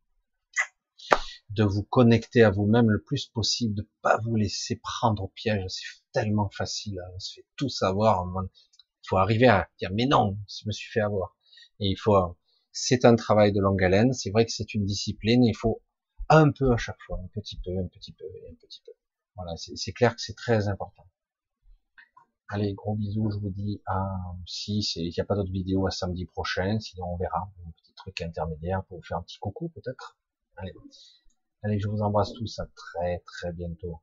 [1.49, 5.63] de vous connecter à vous-même le plus possible, de pas vous laisser prendre au piège.
[5.67, 7.11] C'est tellement facile, hein.
[7.15, 8.25] on se fait tout savoir.
[8.43, 11.37] Il faut arriver à dire mais non, je me suis fait avoir.
[11.79, 12.15] Et il faut,
[12.73, 14.13] c'est un travail de longue haleine.
[14.13, 15.43] C'est vrai que c'est une discipline.
[15.43, 15.81] Il faut
[16.29, 18.91] un peu à chaque fois, un petit peu, un petit peu, un petit peu.
[19.35, 21.07] Voilà, c'est clair que c'est très important.
[22.49, 23.31] Allez, gros bisous.
[23.31, 24.05] Je vous dis à
[24.45, 26.79] si il n'y a pas d'autres vidéos à samedi prochain.
[26.79, 30.17] Sinon, on verra un petit truc intermédiaire pour vous faire un petit coucou peut-être.
[30.57, 30.73] Allez.
[31.63, 34.01] Allez, je vous embrasse tous, à très très bientôt.